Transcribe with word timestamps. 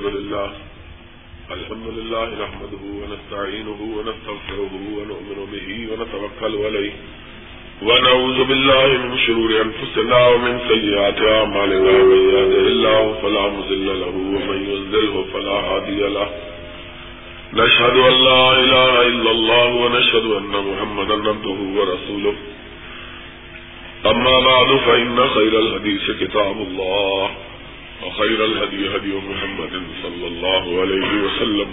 الحمد 0.00 0.16
لله 0.16 0.50
الحمد 1.50 1.86
لله 1.98 2.26
نحمده 2.44 2.84
ونستعينه 3.00 3.80
ونستغفره 3.96 4.72
ونؤمن 4.96 5.38
به 5.52 5.68
ونتوكل 5.90 6.54
عليه، 6.66 6.92
ونعوذ 7.82 8.44
بالله 8.44 8.86
من 8.86 9.18
شرور 9.18 9.50
أنفسنا 9.66 10.28
ومن 10.28 10.60
سيئات 10.68 11.18
أعمالنا. 11.22 11.92
من 12.12 12.20
يهده 12.34 12.66
الله 12.74 13.18
فلا 13.22 13.44
مضل 13.56 14.00
له، 14.00 14.14
ومن 14.34 14.58
يضلله 14.72 15.24
فلا 15.32 15.56
هادي 15.68 16.00
له. 16.16 16.28
نشهد 17.52 17.96
أن 18.10 18.16
لا 18.28 18.44
إله 18.64 19.02
إلا 19.02 19.30
الله 19.30 19.68
ونشهد 19.82 20.26
أن 20.40 20.52
محمدا 20.68 21.28
عبده 21.28 21.58
ورسوله. 21.76 22.34
أما 24.06 24.36
بعد، 24.50 24.76
فإن 24.86 25.28
خير 25.28 25.58
الحديث 25.58 26.10
كتاب 26.20 26.56
الله. 26.68 27.29
وخير 28.06 28.44
الهدي 28.44 28.96
هدي 28.96 29.14
محمد 29.14 29.82
صلى 30.02 30.26
الله 30.26 30.80
عليه 30.80 31.12
وسلم 31.24 31.68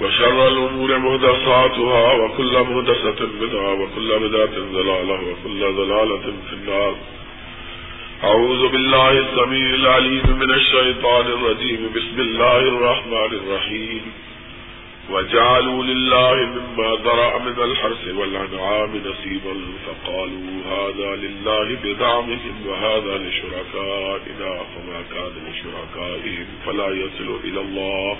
وشر 0.00 0.48
الأمور 0.48 0.98
مهدساتها 0.98 2.12
وكل 2.12 2.52
مهدسة 2.70 3.26
بدعة 3.40 3.72
وكل 3.80 4.28
بدعة 4.28 4.56
ضلالة 4.72 5.14
وكل 5.14 5.60
ضلالة 5.60 6.22
في 6.48 6.52
النار. 6.52 6.96
أعوذ 8.24 8.68
بالله 8.68 9.10
السميع 9.10 9.74
العليم 9.74 10.38
من 10.38 10.50
الشيطان 10.50 11.26
الرجيم. 11.26 11.90
بسم 11.96 12.20
الله 12.20 12.58
الرحمن 12.58 13.32
الرحيم. 13.40 14.02
وجعلوا 15.10 15.84
لله 15.84 16.34
مما 16.34 16.96
ذرأ 17.04 17.38
من 17.38 17.62
الحرث 17.62 18.08
والأنعام 18.08 18.96
نصيبا 18.96 19.54
فقالوا 19.86 20.62
هذا 20.66 21.16
لله 21.16 21.76
بزعمهم 21.84 22.66
وهذا 22.66 23.18
لشركائنا 23.18 24.62
فما 24.74 25.02
كان 25.14 25.32
لشركائهم 25.48 26.46
فلا 26.66 26.88
يصل 26.88 27.40
إلى 27.44 27.60
الله 27.60 28.18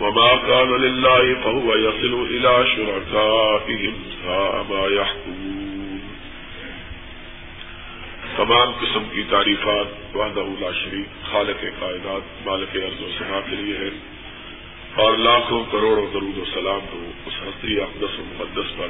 وما 0.00 0.36
كان 0.36 0.76
لله 0.76 1.34
فهو 1.34 1.74
يصل 1.74 2.26
إلى 2.30 2.66
شركائهم 2.76 3.94
ساء 4.26 4.66
ما 4.70 4.86
يحكمون 4.86 5.56
تمام 8.36 8.72
قسم 8.72 9.04
کی 9.12 9.22
تعریفات 9.30 10.16
وحدہ 10.16 10.40
لا 10.60 10.72
شریف 10.72 11.24
خالق 11.32 11.64
کائنات، 11.80 12.46
مالک 12.46 12.76
ارض 12.76 13.02
و 13.02 13.08
سنا 13.18 13.40
کے 13.50 13.56
لیے 13.56 13.76
ہے 13.78 14.15
اور 14.96 15.16
لاکھوں 15.16 15.64
کروڑوں 15.70 16.06
درود 16.14 16.38
و 16.38 16.44
سلام 16.54 16.80
ہو 16.92 17.10
اس 17.26 17.32
ہستی 17.42 17.80
اقدس 17.80 18.18
و 18.18 18.22
مقدس 18.26 18.76
پر، 18.76 18.86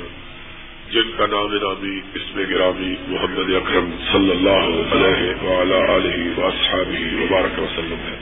جن 0.91 1.11
کا 1.17 1.27
نام 1.27 1.55
نامی، 1.55 2.01
اسم 2.15 2.41
گرامی 2.51 2.95
محمد 3.09 3.55
اکرم 3.55 3.91
صلی 4.13 4.31
اللہ 4.31 4.95
علیہ 4.95 5.45
وعلا 5.45 5.97
علیہ 5.97 6.39
وصحابہ 6.39 7.23
وبارک 7.23 7.59
وسلم 7.59 8.05
ہے۔ 8.09 8.17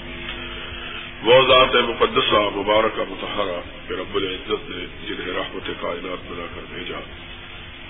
وہ 1.22 1.42
ذات 1.48 1.74
مقدسہ، 1.74 2.40
مبارکہ 2.54 3.02
متحرہ 3.08 3.60
کہ 3.88 3.92
رب 3.92 4.16
العزت 4.16 4.70
نے 4.70 4.86
جنہیں 5.06 5.32
رحمت 5.34 5.70
کائنات 5.80 6.30
بنا 6.30 6.46
کر 6.54 6.74
بھیجا 6.74 7.00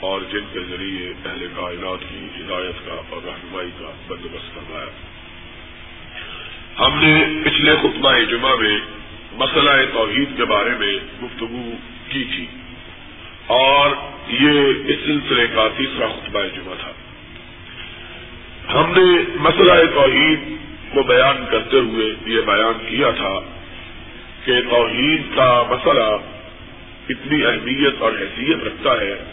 اور 0.01 0.21
جن 0.33 0.45
کے 0.53 0.61
ذریعے 0.71 1.13
اہل 1.25 1.47
کائنات 1.57 2.01
کی 2.11 2.27
ہدایت 2.41 2.87
کا 2.87 2.93
اور 2.93 3.23
رہنمائی 3.25 3.71
کا 3.79 3.91
بندوبست 4.07 4.55
کروایا 4.55 4.91
ہم 6.79 6.99
نے 7.05 7.25
پچھلے 7.45 7.77
خطبہ 7.83 8.19
جمعہ 8.31 8.57
میں 8.57 8.79
مسئلہ 9.37 9.71
توحید 9.93 10.29
کے 10.37 10.45
بارے 10.45 10.71
میں 10.79 10.95
گفتگو 11.23 11.71
کی 12.09 12.25
تھی۔ 12.25 12.47
اور 13.47 13.91
یہ 14.29 14.61
اس 14.87 14.97
سلسلے 15.05 15.47
کا 15.55 15.69
تیسرا 15.77 16.07
خطبہ 16.09 16.41
جمعہ 16.43 16.75
تھا۔ 16.81 16.93
ہم 18.75 18.93
نے 18.97 19.23
مسئلہ 19.35 19.73
توحید 19.95 20.41
کو 20.95 21.03
بیان 21.03 21.45
کرتے 21.51 21.79
ہوئے 21.79 22.07
یہ 22.27 22.41
بیان 22.41 22.87
کیا 22.87 23.11
تھا 23.11 23.41
کہ 24.45 24.53
توحید 24.71 25.23
کا 25.35 25.63
مسئلہ 25.71 26.17
اتنی 27.09 27.45
اہمیت 27.45 27.95
اور 27.99 28.13
حیثیت 28.13 28.65
رکھتا 28.65 28.93
ہے 28.93 29.25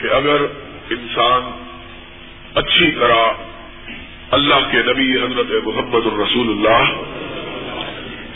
کہ 0.00 0.06
اگر 0.06 0.40
انسان 0.90 1.64
اچھی 2.54 2.90
طرح 2.90 3.32
اللہ 4.30 4.70
کے 4.70 4.78
نبی 4.78 5.16
حضرت 5.16 5.64
محمد 5.64 6.06
الرسول 6.06 6.48
اللہ 6.48 7.02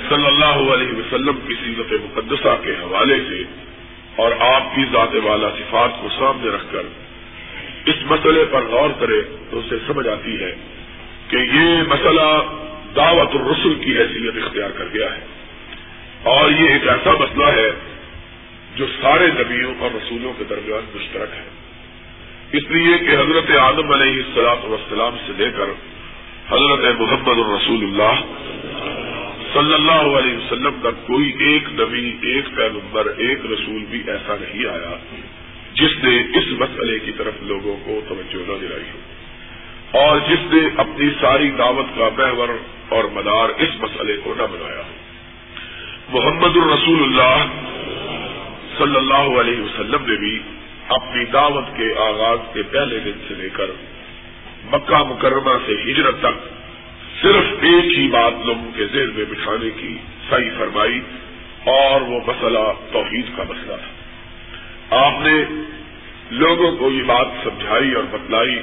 صلی 0.08 0.26
اللہ 0.26 0.72
علیہ 0.74 0.92
وسلم 0.92 1.38
کی 1.46 1.54
سیرت 1.54 1.92
مقدسہ 1.92 2.64
کے 2.64 2.70
حوالے 2.70 3.16
سے 3.28 3.42
اور 4.16 4.32
آپ 4.40 4.62
کی 4.74 4.84
ذات 4.92 5.16
والا 5.24 5.50
صفات 5.50 5.90
کو 6.02 6.08
سامنے 6.18 6.50
رکھ 6.50 6.66
کر 6.72 6.82
اس 7.86 7.94
مسئلے 8.04 8.44
پر 8.50 8.62
غور 8.62 8.90
کرے 9.00 9.22
تو 9.50 9.58
اسے 9.58 9.76
سمجھ 9.86 10.08
آتی 10.08 10.40
ہے 10.40 10.54
کہ 11.28 11.36
یہ 11.36 11.82
مسئلہ 11.88 12.42
دعوت 12.96 13.34
الرسل 13.34 13.74
کی 13.74 13.98
حیثیت 13.98 14.44
اختیار 14.44 14.70
کر 14.70 14.84
گیا 14.94 15.16
ہے۔ 15.16 15.20
اور 16.22 16.50
یہ 16.50 16.68
ایک 16.68 16.88
ایسا 16.88 17.10
مسئلہ 17.10 17.44
ہے 17.44 17.70
جو 18.76 18.86
سارے 19.02 19.26
نبیوں 19.26 19.74
اور 19.78 19.90
رسولوں 19.90 20.32
کے 20.38 20.44
درمیان 20.44 20.90
مشترک 20.94 21.28
ہے۔ 21.34 21.48
اس 22.52 22.62
لیے 22.68 22.98
کہ 22.98 23.10
حضرت 23.10 23.50
آدم 23.58 23.92
علیہ 23.92 24.22
السلاط 24.26 24.64
وسلام 24.64 25.16
سے 25.26 25.32
لے 25.36 25.50
کر 25.56 25.64
حضرت 26.48 27.00
محمد 27.00 27.38
الرسول 27.38 27.84
اللہ 27.84 28.20
صلی 29.54 29.74
اللہ 29.74 30.18
علیہ 30.18 30.36
وسلم 30.36 30.80
کا 30.82 30.90
کوئی 30.90 31.32
ایک 31.38 31.62
نبی، 31.72 32.16
ایک 32.22 32.44
پیغمبر، 32.56 33.06
ایک 33.16 33.40
رسول 33.44 33.84
بھی 33.90 34.02
ایسا 34.06 34.34
نہیں 34.40 34.66
آیا 34.66 34.96
جس 35.74 36.04
نے 36.04 36.38
اس 36.38 36.44
مسئلے 36.58 36.98
کی 36.98 37.12
طرف 37.12 37.32
لوگوں 37.42 37.76
کو 37.84 38.00
توجہ 38.08 38.52
نہ 38.52 38.58
دلائی 38.60 38.84
ہو۔ 38.94 38.98
اور 39.98 40.18
جس 40.18 40.52
نے 40.52 40.68
اپنی 40.76 41.10
ساری 41.20 41.50
دعوت 41.50 41.98
کا 41.98 42.08
محور 42.16 42.48
اور 42.88 43.04
مدار 43.04 43.48
اس 43.48 43.68
مسئلے 43.80 44.16
کو 44.24 44.34
نہ 44.38 44.42
بنایا۔ 44.42 44.82
ہو 44.82 46.20
محمد 46.20 46.56
الرسول 46.56 47.02
اللہ 47.02 47.44
صلی 48.78 48.96
اللہ 48.96 49.40
علیہ 49.40 49.60
وسلم 49.60 50.04
نے 50.06 50.16
بھی 50.16 50.38
اپنی 50.88 51.24
دعوت 51.24 51.64
کے 51.76 51.98
آغاز 51.98 52.38
کے 52.54 52.62
پہلے 52.62 52.98
دن 52.98 53.12
سے 53.28 53.34
لے 53.34 53.48
کر 53.52 53.70
مکہ 54.64 55.02
مکرمہ 55.02 55.56
سے 55.66 55.72
ہجرت 55.72 56.20
تک 56.20 56.57
صرف 57.22 57.44
ایک 57.60 57.98
ہی 57.98 58.08
بات 58.08 58.32
لوگوں 58.44 58.70
کے 58.76 58.86
ذہن 58.92 59.10
میں 59.14 59.24
بٹھانے 59.24 59.70
کی 59.70 59.96
صحیح 60.30 60.50
فرمائی 60.58 61.00
اور 61.64 62.00
وہ 62.00 62.20
مسئلہ 62.26 62.92
توحید 62.92 63.24
کا 63.36 63.42
مسئلہ 63.42 63.76
تھا۔ 63.76 65.06
آپ 65.06 65.26
نے 65.26 65.64
لوگوں 66.30 66.76
کو 66.76 66.90
یہ 66.90 67.02
بات 67.02 67.28
سمجھائی 67.44 67.92
اور 67.92 68.04
بتلائی 68.10 68.58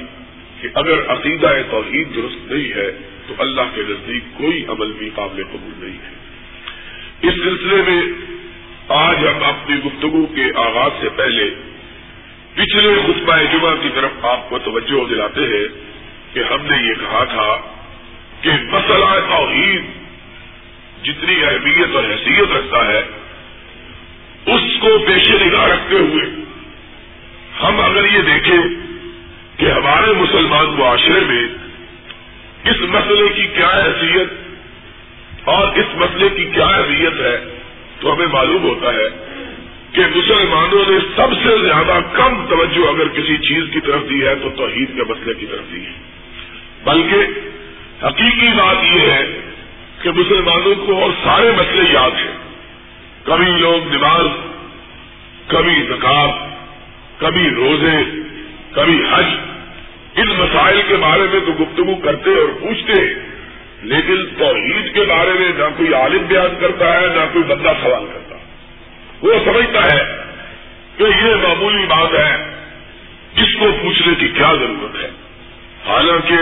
کہ 0.60 0.68
اگر 0.74 1.10
عقیدہ 1.12 1.52
توحید 1.70 2.16
درست 2.16 2.52
نہیں 2.52 2.72
ہے 2.72 2.90
تو 3.26 3.34
اللہ 3.38 3.62
کے 3.74 3.82
نزدیک 3.88 4.22
کوئی 4.38 4.64
عمل 4.68 4.92
بھی 4.92 5.10
قابل 5.14 5.42
قبول 5.44 5.86
نہیں 5.86 5.98
ہے۔ 5.98 6.16
اس 7.22 7.34
سلسلے 7.34 7.82
میں 7.88 8.02
آج 8.88 9.16
ہم 9.16 9.44
اپنی 9.44 9.76
گفتگو 9.76 10.26
کے 10.26 10.42
آغاز 10.54 10.90
سے 11.00 11.08
پہلے 11.16 11.54
پچھلے 12.54 12.94
خطبہ 13.06 13.36
جمعہ 13.52 13.74
کی 13.82 13.88
طرف 13.94 14.24
آپ 14.24 14.50
کو 14.50 14.58
توجہ 14.58 15.08
دلاتے 15.08 15.40
ہیں 15.40 15.68
کہ 16.34 16.40
ہم 16.52 16.66
نے 16.66 16.88
یہ 16.88 16.94
کہا 16.94 17.24
تھا 17.24 17.75
کہ 18.46 18.52
مسئلہ 18.52 19.20
توحید 19.28 19.84
جتنی 21.04 21.44
اہمیت 21.44 21.94
اور 21.94 22.04
حیثیت 22.04 22.52
رکھتا 22.52 22.86
ہے، 22.86 23.02
اس 24.46 24.80
کو 24.80 24.98
پیش 25.06 25.30
نگاہ 25.30 25.64
رکھتے 25.64 25.96
ہوئے 25.96 26.24
ہم 27.62 27.80
اگر 27.80 28.04
یہ 28.04 28.20
دیکھیں 28.20 28.58
کہ 29.56 29.70
ہمارے 29.70 30.12
مسلمان 30.12 30.66
معاشرے 30.66 31.20
میں 31.20 31.44
اس 32.70 32.80
مسئلے 32.80 33.28
کی 33.28 33.46
کیا 33.46 33.68
حیثیت 33.68 34.28
اور 35.48 35.76
اس 35.76 35.86
مسئلے 35.94 36.28
کی 36.28 36.44
کیا 36.44 36.66
اہمیت 36.66 37.20
ہے، 37.20 37.36
تو 38.00 38.14
ہمیں 38.14 38.26
معلوم 38.26 38.62
ہوتا 38.62 38.94
ہے 38.94 39.08
کہ 39.92 40.02
مسلمانوں 40.16 40.84
نے 40.88 40.98
سب 41.16 41.34
سے 41.42 41.56
زیادہ 41.62 41.98
کم 42.12 42.46
توجہ 42.46 42.88
اگر 42.88 43.08
کسی 43.08 43.36
چیز 43.38 43.62
کی 43.72 43.80
طرف 43.80 44.08
دی 44.10 44.26
ہے، 44.26 44.34
تو 44.34 44.50
توحید 44.56 44.96
کے 44.96 45.02
مسئلے 45.02 45.34
کی 45.34 45.46
طرف 45.46 45.72
دی 45.72 45.86
ہے۔ 45.86 45.92
بلکہ 46.84 47.40
حقیقی 48.02 48.48
بات 48.48 48.76
یہ 48.94 49.10
ہے 49.10 49.26
کہ 50.02 50.10
مسلمانوں 50.10 50.74
کو 50.86 51.02
اور 51.02 51.10
سارے 51.24 51.50
مسئلے 51.56 51.92
یاد 51.92 52.10
ہیں۔ 52.10 52.36
کبھی 53.24 53.46
لوگ 53.46 53.94
نماز، 53.94 54.26
کبھی 55.46 55.82
زکات، 55.88 56.30
کبھی 57.20 57.50
روزے، 57.50 58.20
کبھی 58.72 59.02
حج، 59.12 59.26
ان 60.16 60.28
مسائل 60.28 60.82
کے 60.88 60.96
بارے 60.96 61.22
میں 61.32 61.40
تو 61.40 61.64
گفتگو 61.64 61.94
کرتے 61.94 62.30
اور 62.30 62.48
پوچھتے 62.60 63.14
لیکن 63.82 64.26
توحید 64.38 64.94
کے 64.94 65.00
بارے 65.00 65.30
میں 65.38 65.48
نہ 65.48 65.64
کوئی 65.76 65.94
عالم 65.94 66.22
بیان 66.28 66.54
کرتا 66.60 67.00
ہے، 67.00 67.06
نہ 67.06 67.24
کوئی 67.32 67.44
بندہ 67.44 67.72
سوال 67.82 68.06
کرتا۔ 68.12 68.36
وہ 69.22 69.32
سمجھتا 69.44 69.84
ہے 69.84 70.22
کہ 70.96 71.02
یہ 71.02 71.34
معمولی 71.34 71.86
بات 71.86 72.14
ہے، 72.14 72.34
اس 73.36 73.56
کو 73.58 73.66
پوچھنے 73.82 74.14
کی 74.14 74.28
کیا 74.28 74.52
ضرورت 74.52 74.96
ہے۔ 74.96 75.10
حالانکہ 75.86 76.34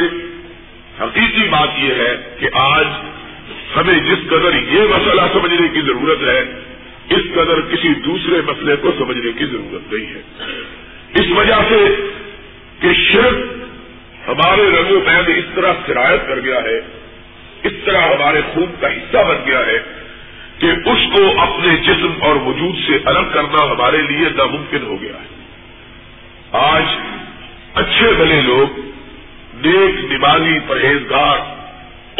حقیقی 1.00 1.48
بات 1.48 1.68
یہ 1.76 1.94
ہے 1.94 2.36
کہ 2.38 2.48
آج 2.52 2.86
ہمیں 3.76 3.94
جس 3.94 4.28
قدر 4.28 4.54
یہ 4.54 4.80
مسئلہ 4.80 5.22
سمجھنے 5.32 5.68
کی 5.68 5.80
ضرورت 5.80 6.22
ہے، 6.22 6.40
اس 7.10 7.22
قدر 7.34 7.60
کسی 7.60 7.94
دوسرے 7.94 8.40
مسئلے 8.46 8.76
کو 8.76 8.92
سمجھنے 8.98 9.32
کی 9.32 9.44
ضرورت 9.46 9.92
نہیں 9.92 10.06
ہے۔ 10.06 10.22
اس 11.14 11.32
وجہ 11.36 11.56
سے 11.68 12.10
کہ 12.80 12.88
شرک 12.92 13.36
ہمارے 14.28 14.62
رنگ 14.62 14.96
و 14.96 15.00
پید 15.00 15.28
اس 15.28 15.44
طرح 15.54 15.72
سرایت 15.86 16.28
کر 16.28 16.40
گیا 16.40 16.58
ہے، 16.62 16.78
اس 17.62 17.72
طرح 17.84 18.00
ہمارے 18.00 18.40
خون 18.54 18.74
کا 18.80 18.92
حصہ 18.92 19.16
بن 19.16 19.36
گیا 19.46 19.66
ہے 19.66 19.78
کہ 20.58 20.66
اس 20.66 20.98
کو 21.16 21.40
اپنے 21.40 21.76
جسم 21.76 22.12
اور 22.20 22.36
وجود 22.36 22.74
سے 22.86 22.98
الگ 23.04 23.32
کرنا 23.32 23.64
ہمارے 23.72 23.96
لیے 23.96 24.28
ناممکن 24.36 24.82
ہو 24.82 25.02
گیا 25.02 25.12
ہے۔ 25.12 25.28
آج 26.52 26.84
اچھے 27.74 28.12
بھلے 28.12 28.40
لوگ 28.40 28.80
نیک 29.64 30.12
نمازی 30.12 30.58
پرہیزگار، 30.66 31.38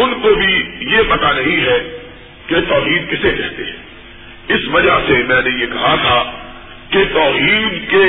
ان 0.01 0.15
کو 0.23 0.35
بھی 0.35 0.63
یہ 0.81 0.99
پتا 1.09 1.33
نہیں 1.33 1.61
ہے 1.61 1.99
کہ 2.47 2.57
توحید 2.69 3.11
کسے 3.11 3.31
کہتے 3.31 3.63
ہیں۔ 3.65 3.85
اس 4.49 4.61
وجہ 4.73 4.99
سے 5.07 5.13
میں 5.13 5.43
نے 5.45 5.63
یہ 5.63 5.67
کہا 5.67 5.95
تھا 5.95 6.33
کہ 6.91 7.05
توحید 7.13 7.91
کے 7.91 8.05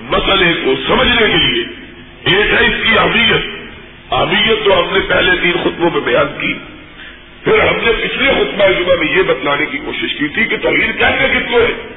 مسئلے 0.00 0.52
کو 0.64 0.74
سمجھنے 0.86 1.26
کے 1.26 1.26
لیے 1.26 1.64
ایک 2.24 2.52
ہے 2.52 2.66
اس 2.66 2.84
کی 2.84 2.98
اہمیت۔ 2.98 3.44
اہمیت 4.12 4.64
تو 4.64 4.78
ہم 4.78 4.94
نے 4.94 5.00
پہلے 5.08 5.30
تین 5.42 5.52
خطبوں 5.52 5.90
میں 5.90 6.00
بیان 6.00 6.40
کی۔ 6.40 6.54
پھر 7.44 7.58
ہم 7.60 7.76
نے 7.76 7.92
پچھلے 7.92 8.30
خطبہ 8.30 8.68
جمعہ 8.68 8.96
میں 8.96 9.16
یہ 9.16 9.22
بتلانے 9.22 9.66
کی 9.66 9.78
کوشش 9.78 10.14
کی 10.14 10.28
تھی 10.28 10.44
کہ 10.44 10.56
توحید 10.56 10.98
کہتے 10.98 11.28
کس 11.28 11.50
کو 11.50 11.60
ہے؟ 11.60 11.88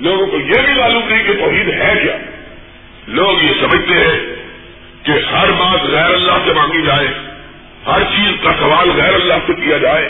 لوگوں 0.00 0.26
کو 0.26 0.36
یہ 0.36 0.62
بھی 0.66 0.80
معلوم 0.80 1.08
نہیں 1.08 1.24
کہ 1.26 1.32
توحید 1.32 1.68
ہے 1.68 1.94
کیا۔ 2.02 2.16
لوگ 3.08 3.44
یہ 3.44 3.52
سمجھتے 3.60 3.94
ہیں 3.94 4.45
کہ 5.06 5.18
ہر 5.32 5.50
بات 5.50 5.82
غیر 5.90 6.14
اللہ 6.14 6.38
سے 6.44 6.52
مانگی 6.52 6.82
جائے، 6.82 7.08
ہر 7.86 8.02
چیز 8.14 8.30
کا 8.42 8.50
سوال 8.60 8.90
غیر 8.90 9.14
اللہ 9.14 9.42
سے 9.46 9.54
کیا 9.54 9.76
جائے 9.78 10.08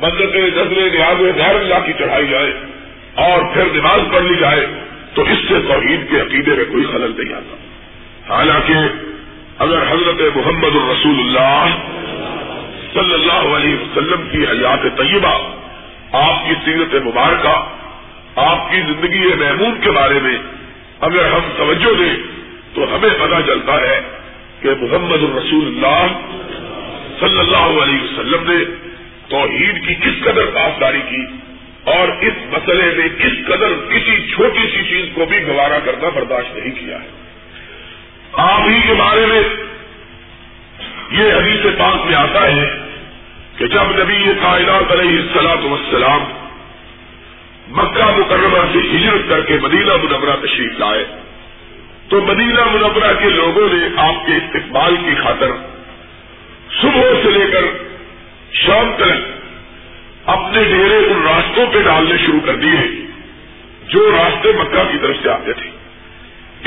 مدد 0.00 0.36
نظریں 0.36 0.90
نیاز 0.90 1.20
غیر 1.36 1.54
اللہ 1.54 1.86
کی 1.86 1.92
چڑھائی 1.98 2.26
جائے 2.28 2.52
اور 3.24 3.42
پھر 3.54 3.64
نماز 3.74 4.00
پڑھ 4.12 4.22
لی 4.22 4.36
جائے، 4.40 4.66
تو 5.14 5.22
اس 5.22 5.38
سے 5.48 5.58
توحید 5.68 6.10
کے 6.10 6.20
عقیدے 6.20 6.54
میں 6.54 6.64
کوئی 6.64 6.84
خلل 6.84 7.12
نہیں 7.18 7.34
آتا۔ 7.34 7.56
حالانکہ 8.28 8.74
اگر 9.58 9.82
حضرت 9.90 10.36
محمد 10.36 10.76
الرسول 10.76 11.18
اللہ 11.18 11.74
صلی 12.94 13.14
اللہ 13.14 13.56
علیہ 13.56 13.74
وسلم 13.74 14.28
کی 14.32 14.44
حیات 14.44 14.86
طیبہ، 14.98 15.34
آپ 16.12 16.48
کی 16.48 16.54
سیرت 16.64 16.94
مبارکہ، 17.06 17.54
آپ 18.36 18.70
کی 18.70 18.80
زندگی 18.80 19.34
محمود 19.34 19.82
کے 19.84 19.90
بارے 19.90 20.18
میں 20.22 20.36
اگر 21.00 21.32
ہم 21.32 21.50
توجہ 21.56 21.92
دیں 21.98 22.14
تو 22.74 22.96
ہمیں 22.96 23.10
پتا 23.10 23.42
چلتا 23.42 23.74
ہے 23.80 24.00
کہ 24.60 24.68
محمد 24.80 25.22
الرسول 25.22 25.66
اللہ 25.66 26.06
صلی 27.20 27.38
اللہ 27.38 27.82
علیہ 27.82 28.02
وسلم 28.02 28.50
نے 28.50 28.64
توحید 29.28 29.88
کی 29.88 29.94
کس 29.94 30.24
قدر 30.24 30.46
پاسداری 30.46 31.00
کی 31.08 31.26
اور 31.84 32.08
اس 32.20 32.32
مسئلے 32.46 32.94
میں 32.96 33.08
کس 33.18 33.46
قدر 33.46 33.72
کسی 33.88 34.32
چھوٹی 34.34 34.66
سی 34.74 34.84
چیز 34.88 35.06
کو 35.14 35.24
بھی 35.24 35.46
گوارا 35.46 35.78
کرنا 35.78 36.08
برداشت 36.08 36.56
نہیں 36.56 36.70
کیا 36.70 37.02
ہے۔ 37.02 37.08
آپ 38.32 38.60
ہی 38.68 38.80
کے 38.86 38.94
بارے 38.94 39.26
میں 39.26 39.42
یہ 41.10 41.32
حدیث 41.32 41.78
پاک 41.78 42.06
میں 42.06 42.14
آتا 42.14 42.46
ہے 42.52 42.66
کہ 43.56 43.66
جب 43.66 44.02
نبی 44.02 44.14
یہ 44.14 44.32
کائنات 44.42 44.92
علیہ 44.92 45.18
السلاط 45.18 45.64
وسلام 45.64 46.24
مکہ 47.68 48.04
مکرمہ 48.16 48.58
سے 48.72 48.78
ہجرت 48.78 49.28
کر 49.28 49.40
کے 49.40 49.58
مدینہ 49.62 49.92
منورہ 49.96 50.36
تشریف 50.46 50.80
لائے 50.80 51.04
تو 52.14 52.20
مدینہ 52.20 52.64
منورہ 52.64 53.12
کے 53.22 53.28
لوگوں 53.28 53.68
نے 53.72 53.86
آپ 53.96 54.26
کے 54.26 54.32
استقبال 54.32 54.96
کی 54.96 55.14
خاطر 55.22 55.46
صبح 56.82 57.02
سے 57.22 57.30
لے 57.30 57.46
کر 57.50 57.60
شام 58.52 58.92
تک 58.96 59.32
اپنے 60.24 60.64
ڈیرے 60.64 60.96
ان 60.96 61.22
راستوں 61.22 61.66
پہ 61.72 61.82
ڈالنے 61.82 62.16
شروع 62.26 62.40
کر 62.44 62.56
دیے، 62.56 63.06
جو 63.88 64.10
راستے 64.10 64.52
مکہ 64.52 64.92
کی 64.92 64.98
طرف 64.98 65.16
سے 65.22 65.30
آتے 65.30 65.52
تھے۔ 65.52 65.70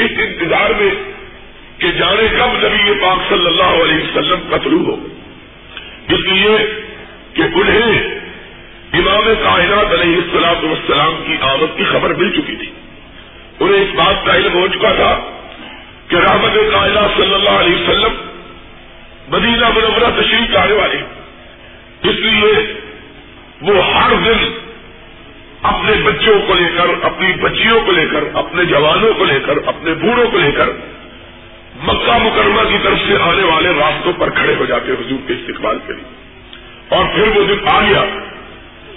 اس 0.04 0.12
انتظار 0.18 0.70
میں 0.70 0.90
کہ 1.78 1.92
جانے 1.92 2.28
کب 2.40 2.68
نبی 2.68 3.02
پاک 3.02 3.30
صلی 3.30 3.46
اللہ 3.46 3.84
علیہ 3.84 4.04
وسلم 4.04 4.40
کا 4.50 4.58
طلوع 4.58 4.86
ہو۔ 4.86 5.08
اس 6.08 6.20
لیے 6.20 6.82
کہ 7.34 7.42
انہیں 7.42 8.20
امام 8.94 9.24
کائنات 9.44 10.00
علیہ 10.00 10.16
السلام 10.16 10.66
والسلام 10.66 11.24
کی 11.28 11.38
آمد 11.42 11.78
کی 11.78 11.84
خبر 11.84 12.14
مل 12.14 12.32
چکی 12.32 12.56
تھی۔ 12.56 12.72
انہیں 13.60 13.82
اس 13.82 13.96
بات 13.96 14.26
کا 14.26 14.36
علم 14.36 14.54
ہو 14.54 14.68
چکا 14.68 14.92
تھا 14.92 15.34
کہ 16.08 16.16
رحمت 16.16 16.74
کائنات 16.74 17.18
صلی 17.18 17.34
اللہ 17.34 17.50
علیہ 17.50 17.76
وسلم 17.76 18.14
مدینہ 19.28 19.70
منورہ 19.70 20.22
تشریف 20.22 20.50
لانے 20.50 20.74
والے 20.74 20.98
اس 22.04 22.16
لیے 22.16 22.74
وہ 23.62 23.86
ہر 23.86 24.16
دن 24.26 24.52
اپنے 25.62 25.94
بچوں 26.04 26.40
کو 26.48 26.54
لے 26.54 26.70
کر، 26.78 26.86
اپنی 27.02 27.34
بچیوں 27.42 27.82
کو 27.86 27.92
لے 27.92 28.06
کر، 28.06 28.24
اپنے 28.34 28.66
جوانوں 28.66 29.14
کو 29.14 29.26
لے 29.26 29.40
کر، 29.46 29.54
اپنے 29.66 29.94
بوڑھوں 29.94 30.32
کو 30.32 30.38
لے 30.38 30.52
کر 30.52 30.70
مکہ 31.84 32.18
مکرمہ 32.18 32.70
کی 32.70 32.78
طرف 32.84 32.98
سے 33.08 33.14
آنے 33.22 33.44
والے 33.44 33.70
راستوں 33.70 34.14
پر 34.14 34.30
کھڑے 34.30 34.56
ہو 34.60 34.66
جاتے 34.66 34.92
حضور 34.92 35.28
کے 35.28 35.34
استقبال 35.34 35.80
کے 35.88 35.94
لیے۔ 35.94 36.04
اور 36.90 37.06
پھر 37.14 37.28
وہ 37.28 37.44
دن 37.44 37.68
آ 37.68 37.82
گیا 37.82 38.04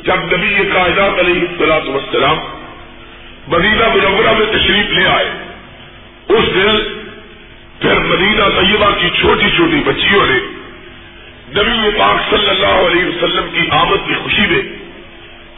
جب 0.02 0.14
نبی 0.14 0.46
یہ 0.46 0.72
کائنات 0.72 1.18
علیہ 1.18 1.40
السلاط 1.40 1.88
وسلام 1.88 2.38
مدینہ 3.48 3.88
منورہ 3.94 4.32
میں 4.32 4.46
تشریف 4.46 4.90
لے 4.90 5.06
آئے۔ 5.06 5.30
اس 6.28 6.54
دن 6.54 6.99
پھر 7.80 7.98
مدینہ 7.98 8.48
طیبہ 8.60 8.90
کی 9.00 9.08
چھوٹی 9.20 9.50
چھوٹی 9.56 9.82
بچیوں 9.86 10.26
نے 10.26 10.38
نبی 11.56 11.98
پاک 11.98 12.30
صلی 12.30 12.48
اللہ 12.48 12.88
علیہ 12.88 13.04
وسلم 13.04 13.48
کی 13.52 13.66
آمد 13.70 14.08
کی 14.08 14.14
خوشی 14.14 14.46
میں 14.46 14.62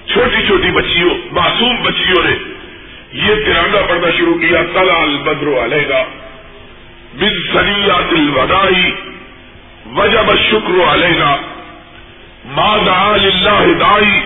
چھوٹی 0.06 0.46
چھوٹی 0.46 0.70
بچیوں، 0.70 1.14
معصوم 1.32 1.82
بچیوں 1.82 2.22
نے 2.24 2.34
یہ 3.12 3.34
ترانہ 3.34 3.76
پڑھنا 3.88 4.10
شروع 4.18 4.38
کیا 4.38 4.62
تلا 4.74 5.02
البدر 5.02 5.64
علیہ 5.64 5.88
گا 5.88 6.04
بن 7.14 7.40
سنیات 7.52 8.12
الوداعی 8.12 8.90
وجب 9.96 10.30
شکر 10.50 10.92
علیہ 10.92 11.18
گا 11.18 11.36
اللہ 12.56 13.74
دائی 13.80 14.20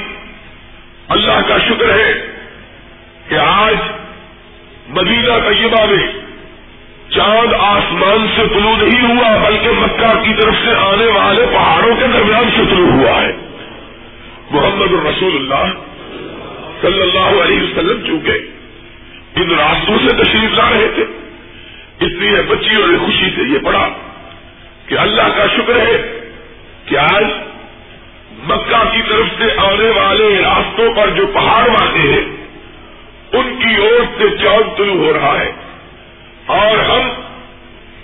اللہ 1.09 1.41
کا 1.49 1.59
شکر 1.59 1.91
ہے 1.91 2.13
کہ 3.29 3.35
آج 3.35 3.77
مدینہ 4.89 5.39
طیبہ 5.49 5.85
میں 5.87 6.26
چاند 7.11 7.55
آسمان 7.55 8.27
سے 8.37 8.43
طلوع 8.55 8.77
نہیں 8.77 9.03
ہوا، 9.03 9.49
بلکہ 9.49 9.69
مکہ 9.71 10.23
کی 10.23 10.43
طرف 10.43 10.55
سے 10.65 10.71
آنے 10.71 11.07
والے 11.07 11.47
پہاڑوں 11.53 11.97
کے 11.97 12.07
درمیان 12.13 12.51
سے 12.57 12.63
طلوع 12.71 12.91
ہوا 12.93 13.23
ہے۔ 13.23 13.33
محمد 14.51 14.93
الرسول 14.93 15.37
اللہ 15.37 15.73
صلی 16.81 17.03
اللہ 17.03 17.43
علیہ 17.43 17.63
وسلم 17.63 18.07
چونکہ 18.07 18.31
ان 19.37 19.51
راستوں 19.51 19.99
سے 19.99 20.17
تشریف 20.23 20.59
لا 20.59 20.71
رہے 20.71 20.89
تھے، 20.95 21.05
اس 22.01 22.13
لیے 22.13 22.43
بچیوں 22.43 22.87
نے 22.87 22.99
خوشی 22.99 23.31
سے 23.37 23.43
یہ 23.43 23.59
پڑھا 23.65 23.89
کہ 24.87 24.99
اللہ 24.99 25.29
کا 25.37 25.47
شکر 25.57 25.77
ہے 25.77 26.19
کہ 26.85 26.99
آج 26.99 27.25
مکہ 28.47 28.83
کی 28.93 29.03
طرف 29.09 29.27
سے 29.39 29.45
آنے 29.57 29.91
والے 29.91 30.43
راستوں 30.43 30.93
پر 30.95 31.11
جو 31.11 31.27
پہاڑ 31.27 31.69
واقع 31.69 31.99
ہیں، 31.99 32.27
ان 33.33 33.59
کی 33.63 33.83
اور 33.83 34.05
سے 34.19 34.37
چاند 34.43 34.77
طلوع 34.77 35.07
ہو 35.07 35.13
رہا 35.13 35.41
ہے۔ 35.41 35.53
اور 36.47 36.79
ہم 36.79 37.09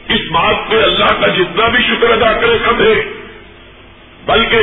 اس 0.08 0.20
بات 0.30 0.70
پہ 0.70 0.82
اللہ 0.82 1.20
کا 1.20 1.26
جتنا 1.26 1.68
بھی 1.68 1.82
شکر 1.82 2.10
ادا 2.10 2.32
کرے 2.32 2.58
کم 2.64 2.80
ہے 2.80 2.94
بلکہ 4.26 4.56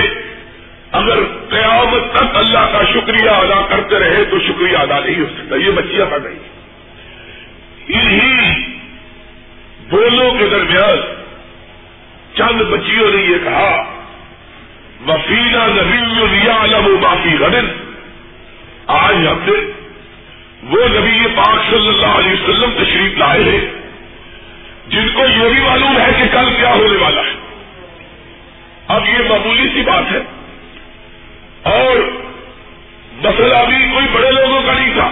اگر 0.91 1.19
قیامت 1.50 2.13
تک 2.13 2.36
اللہ 2.36 2.65
کا 2.71 2.83
شکریہ 2.93 3.29
ادا 3.29 3.62
کرتے 3.69 4.00
رہے 4.00 4.24
تو 4.31 4.39
شکریہ 4.39 4.77
ادا 4.77 5.00
نہیں 5.00 5.19
ہو 5.19 5.25
سکتا، 5.25 5.55
یہ 5.55 5.71
بچیاں 5.71 6.05
پڑ 6.09 6.21
رہی 6.21 6.36
انہی 7.88 8.65
بولوں 9.89 10.31
کے 10.39 10.48
درمیان 10.48 11.00
چند 12.38 12.62
بچیوں 12.62 13.12
نے 13.12 13.21
یہ 13.21 13.38
کہا 13.43 13.83
وفیلا 15.07 15.67
نبی 15.67 16.25
لیا 16.25 16.63
علم 16.63 16.95
باقی 17.01 17.38
غدن 17.38 17.65
آج 18.88 19.15
ہم 19.15 19.39
نے 19.48 19.78
وہ 20.63 20.87
نبی 20.87 21.27
پاک 21.35 21.59
صلی 21.69 21.87
اللہ 21.87 22.05
علیہ 22.05 22.31
وسلم 22.31 22.83
تشریف 22.83 23.17
لائے 23.17 23.43
ہیں، 23.43 23.65
جن 24.87 25.07
کو 25.13 25.23
یہ 25.23 25.49
بھی 25.49 25.61
معلوم 25.61 25.97
ہے 25.97 26.11
کہ 26.17 26.23
کل 26.31 26.53
کیا 26.57 26.73
ہونے 26.73 26.97
والا 26.97 27.21
ہے۔ 27.21 27.39
اب 28.87 29.05
یہ 29.05 29.29
معمولی 29.29 29.67
سی 29.73 29.81
بات 29.81 30.03
ہے۔ 30.11 30.19
اور 31.63 31.97
مسئلہ 33.13 33.57
بھی 33.69 33.91
کوئی 33.93 34.05
بڑے 34.11 34.31
لوگوں 34.31 34.61
کا 34.65 34.73
نہیں 34.73 34.93
تھا۔ 34.93 35.11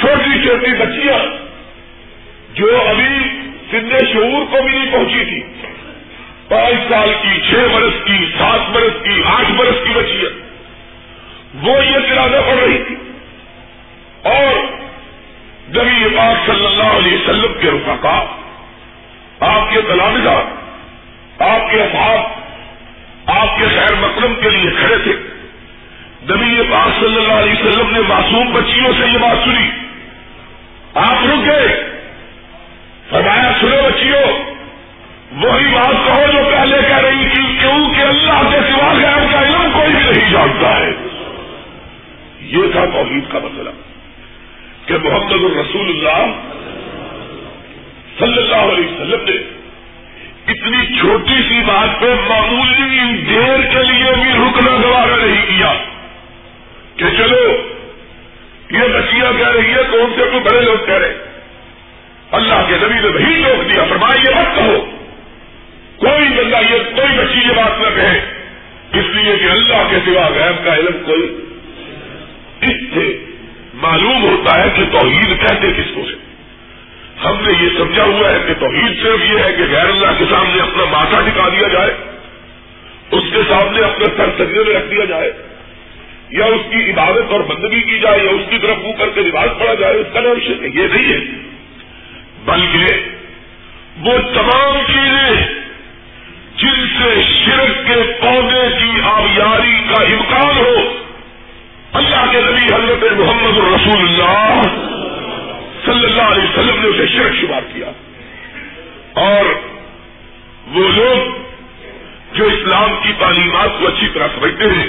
چھوٹی 0.00 0.42
چھوٹی 0.42 0.70
بچیاں 0.78 1.18
جو 2.54 2.82
ابھی 2.88 3.40
سن 3.70 3.90
شعور 4.12 4.46
کو 4.50 4.62
بھی 4.62 4.78
نہیں 4.78 4.92
پہنچی 4.92 5.24
تھی۔ 5.24 5.42
پانچ 6.48 6.88
سال 6.88 7.14
کی، 7.22 7.40
چھ 7.50 7.54
برس 7.54 8.04
کی، 8.04 8.26
سات 8.38 8.70
برس 8.70 9.04
کی، 9.04 9.22
آٹھ 9.24 9.52
برس 9.52 9.76
کی 9.84 9.90
بچیاں۔ 9.94 10.38
وہ 11.62 11.86
یہ 11.86 11.98
ترازہ 12.08 12.36
پڑ 12.46 12.68
رہی 12.68 12.82
تھی۔ 12.86 12.94
اور 14.24 14.62
نبی 15.68 16.16
پاک 16.16 16.46
صلی 16.46 16.66
اللہ 16.66 16.82
علیہ 16.82 17.18
وسلم 17.18 17.52
کے 17.60 17.70
رفقا، 17.70 18.24
آپ 19.40 19.70
کے 19.70 19.80
تلازہ 19.80 20.44
آپ 21.44 21.70
کے 21.70 21.82
اصحاب 21.82 22.44
آپ 23.26 23.58
کے 23.58 23.64
خیر 23.74 23.94
مقدم 23.94 24.34
کے 24.34 24.50
لیے 24.50 24.70
کھڑے 24.70 24.96
تھے۔ 25.02 25.12
نبی 26.30 26.62
پاک 26.70 27.00
صلی 27.00 27.16
اللہ 27.16 27.32
علیہ 27.32 27.52
وسلم 27.52 27.90
نے 27.90 28.00
معصوم 28.08 28.52
بچیوں 28.52 28.92
سے 29.00 29.06
یہ 29.06 29.18
بات 29.18 29.44
سنی۔ 29.44 29.70
آپ 30.94 31.14
رک 31.22 31.46
گئے 31.46 31.90
فرمایا، 33.10 33.52
سنو 33.60 33.76
بچیوں، 33.84 34.54
وہی 35.32 35.66
بات 35.66 36.06
کہو 36.06 36.32
جو 36.32 36.50
پہلے 36.50 36.76
کہہ 36.88 36.98
رہی 36.98 37.28
تھی، 37.34 37.56
کیونکہ 37.60 38.00
اللہ 38.00 38.50
کے 38.50 38.72
سوا 38.72 38.92
غیر 38.92 39.32
کا 39.32 39.42
علم 39.42 39.68
کوئی 39.72 39.92
بھی 39.92 40.10
نہیں 40.10 40.30
جانتا 40.30 40.76
ہے۔ 40.76 40.90
یہ 42.40 42.62
تھا 42.72 42.84
توحید 42.84 43.32
کا 43.32 43.38
مسئلہ۔ 43.38 43.70
کہ 44.86 44.94
محمد 45.04 45.32
الرسول 45.32 45.88
اللہ 45.88 46.26
صلی 48.18 48.38
اللہ 48.38 48.56
علیہ 48.56 48.84
وسلم 48.84 49.24
نے 49.24 49.64
اتنی 50.52 50.98
چھوٹی 51.00 51.42
سی 51.48 51.60
بات 51.66 52.00
پہ 52.00 52.14
معمولی 52.28 53.16
دیر 53.16 53.60
کے 53.70 53.92
لیے 53.92 54.14
بھی 54.14 54.30
رکنا 54.30 54.76
دوبارہ 54.82 55.26
نہیں 55.26 55.46
کیا 55.46 55.72
کہ 56.96 57.04
چلو، 57.16 57.56
یہ 58.70 58.88
بچیاں 58.94 59.32
کہہ 59.38 59.48
رہی 59.48 59.70
ہے، 59.70 59.82
کون 59.90 60.12
سے 60.16 60.24
کوئی 60.30 60.40
بڑے 60.40 60.60
لوگ 60.60 60.86
کہہ 60.86 60.94
رہے 60.94 61.14
اللہ 62.30 62.62
کے 62.68 62.74
نبی 62.82 62.94
نے 62.94 63.08
وہی 63.08 63.42
روک 63.42 63.74
دیا، 63.74 63.84
فرمایا 63.88 64.30
یہ 64.30 64.34
مت 64.34 64.56
کہو۔ 64.56 64.90
کوئی 65.96 66.28
بندہ 66.28 66.72
یہ، 66.72 66.78
کوئی 66.96 67.18
بچی 67.18 67.38
یہ 67.38 67.54
بات 67.54 67.78
نہ 67.78 67.96
کہے۔ 67.96 68.20
اس 68.92 69.04
لیے 69.14 69.36
کہ 69.36 69.44
اللہ 69.44 69.82
کے 69.90 69.96
سوا 70.04 70.28
غیب 70.28 70.64
کا 70.64 70.74
علم 70.74 71.04
کوئی 71.06 71.36
اس 72.60 72.94
سے 72.94 73.33
معلوم 73.74 74.24
ہوتا 74.24 74.64
ہے 74.64 74.68
کہ 74.76 74.84
توحید 74.92 75.40
کہتے 75.40 75.72
کس 75.72 75.94
کو 75.94 76.02
سے۔ 76.06 76.16
ہم 77.24 77.36
نے 77.40 77.52
یہ 77.64 77.68
سمجھا 77.78 78.04
ہوا 78.04 78.32
ہے 78.32 78.38
کہ 78.46 78.54
توحید 78.54 79.02
صرف 79.02 79.30
یہ 79.30 79.38
ہے 79.38 79.52
کہ 79.52 79.62
غیر 79.70 79.86
اللہ 79.86 80.18
کے 80.18 80.24
سامنے 80.30 80.60
اپنا 80.60 80.84
ماتھا 80.84 81.20
ٹکا 81.20 81.48
دیا 81.48 81.68
جائے، 81.68 81.94
اس 83.10 83.24
کے 83.32 83.38
سامنے 83.48 83.80
اپنے 83.80 84.04
سر 84.16 84.30
سجنے 84.34 84.62
میں 84.64 84.74
رکھ 84.74 84.90
دیا 84.90 85.04
جائے، 85.04 85.32
یا 86.30 86.44
اس 86.44 86.60
کی 86.70 86.90
عبادت 86.90 87.32
اور 87.32 87.40
بندگی 87.40 87.82
کی 87.82 87.98
جائے، 87.98 88.24
یا 88.24 88.30
اس 88.30 88.50
کی 88.50 88.58
طرف 88.58 88.78
منہ 88.78 88.92
کر 88.98 89.08
کے 89.14 89.20
رواج 89.20 89.48
پڑا 89.58 89.74
جائے، 89.74 89.94
اس 89.94 90.06
کا 90.12 90.20
نام 90.20 90.40
شرک 90.46 90.76
یہ 90.76 90.86
نہیں 90.92 91.12
ہے۔ 91.12 91.18
بلکہ 92.44 92.86
وہ 94.00 94.18
تمام 94.34 94.78
چیزیں 94.86 95.46
جن 96.56 96.86
سے 96.98 97.22
شرک 97.22 97.86
کے 97.86 98.02
پودے 98.20 98.66
کی 98.78 98.90
آبیاری 99.04 99.80
کا 99.88 100.02
امکان 100.02 100.56
ہو 100.56 100.98
اللہ 101.94 102.32
کے 102.32 102.40
نبی 102.40 102.74
حضرت 102.74 103.12
محمد 103.12 103.58
الرسول 103.58 103.98
اللہ 103.98 104.62
صلی 105.84 106.04
اللہ 106.04 106.22
علیہ 106.22 106.42
وسلم 106.42 106.80
نے 106.80 106.88
اسے 106.88 107.06
شرک 107.06 107.34
شمار 107.34 107.60
کیا۔ 107.74 107.90
اور 109.12 109.44
وہ 110.74 110.88
لوگ 110.88 111.42
جو 112.34 112.44
اسلام 112.44 112.94
کی 113.02 113.12
تعلیمات 113.18 113.68
کو 113.80 113.86
اچھی 113.86 114.08
طرح 114.14 114.28
سمجھتے 114.34 114.64
ہیں، 114.64 114.86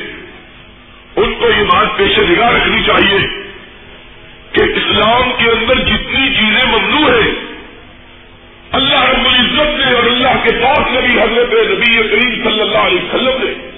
ان 1.15 1.33
کو 1.39 1.49
یہ 1.49 1.63
بات 1.63 1.97
پیش 1.97 2.17
نگاہ 2.19 2.49
رکھنی 2.49 2.83
چاہیے 2.85 3.19
کہ 4.51 4.61
اسلام 4.61 5.31
کے 5.37 5.51
اندر 5.51 5.73
جتنی 5.73 6.35
چیزیں 6.35 6.65
ممنوع 6.65 7.09
ہیں، 7.09 7.31
اللہ 8.71 9.03
رب 9.03 9.25
العزت 9.25 9.79
نے 9.79 9.93
اور 9.93 10.03
اللہ 10.03 10.43
کے 10.43 10.51
پاس 10.63 10.79
نبی 10.91 11.19
حضرت 11.19 11.53
نبی 11.71 12.07
کریم 12.07 12.43
صلی 12.43 12.61
اللہ 12.61 12.77
علیہ 12.77 13.01
وسلم 13.01 13.43
نے 13.43 13.74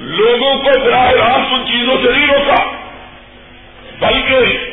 لوگوں 0.00 0.56
کو 0.58 0.70
براہ 0.84 1.10
راست 1.10 1.52
ان 1.52 1.64
چیزوں 1.66 1.96
سے 2.02 2.12
نہیں 2.12 2.26
روکا، 2.26 2.64
بلکہ 4.00 4.66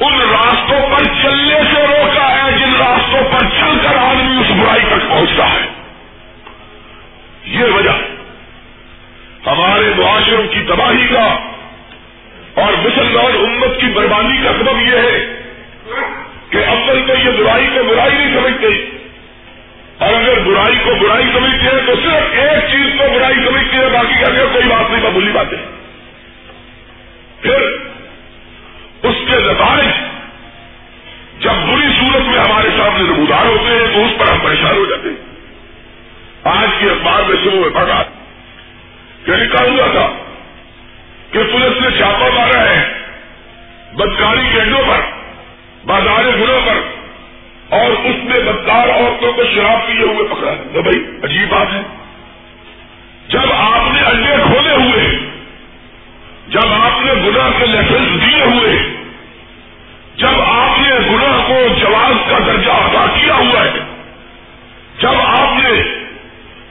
ان 0.00 0.20
راستوں 0.20 0.96
پر 0.96 1.04
چلنے 1.22 1.60
سے 1.74 1.86
روکا 1.86 2.28
ہے 2.30 2.52
جن 2.52 2.74
راستوں 2.74 3.20
پر 3.32 3.40
چل 3.40 3.78
کر 3.82 3.96
آدمی 3.96 4.40
اس 4.40 4.62
برائی 4.62 4.80
تک 4.80 5.08
پہنچتا 5.08 5.52
ہے۔ 5.52 5.66
یہ 7.44 7.64
وجہ 7.64 7.90
ہمارے 9.46 9.90
معاشروں 9.96 10.46
کی 10.46 10.60
تباہی 10.68 11.06
کا 11.12 11.36
اور 12.54 12.72
مسلمان 12.72 13.36
امت 13.36 13.80
کی 13.80 13.86
بربادی 13.86 14.42
کا 14.44 14.52
سبب 14.52 14.80
یہ 14.80 14.96
ہے 14.96 15.42
کہ 16.50 16.56
اصل 16.56 17.02
میں 17.02 17.16
یہ 17.24 17.30
برائی 17.30 17.66
کو 17.74 17.84
برائی 17.84 18.14
نہیں 18.14 18.36
سمجھتے۔ 18.36 18.93
اور 19.98 20.14
اگر 20.14 20.38
برائی 20.38 20.76
کو 20.84 20.94
برائی 20.94 21.24
سمجھتے 21.32 21.76
ہیں 21.76 21.86
تو 21.86 21.94
صرف 22.02 22.38
ایک 22.38 22.70
چیز 22.70 22.98
کو 22.98 23.04
برائی 23.14 23.34
سمجھتے 23.34 23.76
ہیں 23.76 23.88
باقی 23.92 24.14
کا 24.20 24.44
کوئی 24.52 24.68
بات 24.68 24.90
نہیں 24.90 25.10
بولی 25.10 25.32
بات 25.32 25.52
ہے 25.52 25.66
پھر 27.40 27.60
اس 29.02 29.14
کے 29.26 29.34
نتائج، 29.34 29.88
جب 31.42 31.50
بری 31.50 31.88
صورت 32.00 32.22
میں 32.22 32.38
ہمارے 32.38 32.68
سامنے 32.76 33.02
نمودار 33.02 33.46
ہوتے 33.46 33.78
ہیں، 33.78 33.94
تو 33.94 34.04
اس 34.04 34.10
پر 34.18 34.32
ہم 34.32 34.38
پریشان 34.42 34.76
ہو 34.76 34.84
جاتے 34.84 35.08
ہیں۔ 35.08 35.34
آج 36.44 36.68
کی 36.80 36.86
اخبار 36.86 37.22
میں 37.28 37.36
صبح 37.44 37.60
میں 37.60 37.70
پڑھا 37.70 38.02
کہ 39.24 39.32
لکھا 39.32 39.64
ہوا 39.64 39.86
تھا 39.92 40.12
کہ 41.32 41.38
پولیس 41.52 41.82
نے 41.82 41.98
چھاپا 41.98 42.28
مارا 42.34 42.70
ہے، 42.70 42.92
بدکاری 43.92 44.48
کے 44.52 44.60
پر، 44.86 45.00
بازار 45.86 46.24
گنوں 46.24 46.60
پر۔ 46.66 47.03
اور 47.74 47.90
اس 47.90 48.24
میں 48.24 48.52
بدکار 48.52 48.88
عورتوں 48.88 49.32
کو 49.32 49.42
شراب 49.54 49.86
پیے 49.86 50.02
ہوئے 50.02 50.34
پکڑا 50.34 50.52
ہے 50.52 50.56
تو 50.74 50.82
بھائی، 50.82 50.98
عجیب 51.22 51.50
بات 51.50 51.72
ہے۔ 51.72 51.82
جب 53.28 53.52
آپ 53.52 53.94
نے 53.94 54.00
انڈے 54.00 54.36
کھولے 54.42 54.74
ہوئے، 54.74 55.18
جب 56.48 56.72
آپ 56.72 57.04
نے 57.04 57.12
گناہ 57.14 57.50
کے 57.58 57.66
لائسنس 57.66 58.22
دیے 58.22 58.42
ہوئے، 58.42 58.76
جب 60.16 60.40
آپ 60.46 60.78
نے 60.78 60.90
گناہ 61.10 61.48
کو 61.48 61.54
جواز 61.80 62.30
کا 62.30 62.38
درجہ 62.46 62.70
ادا 62.70 63.06
کیا 63.20 63.34
ہوا 63.34 63.64
ہے، 63.64 63.70
جب 65.00 65.20
آپ 65.24 65.64
نے 65.64 65.80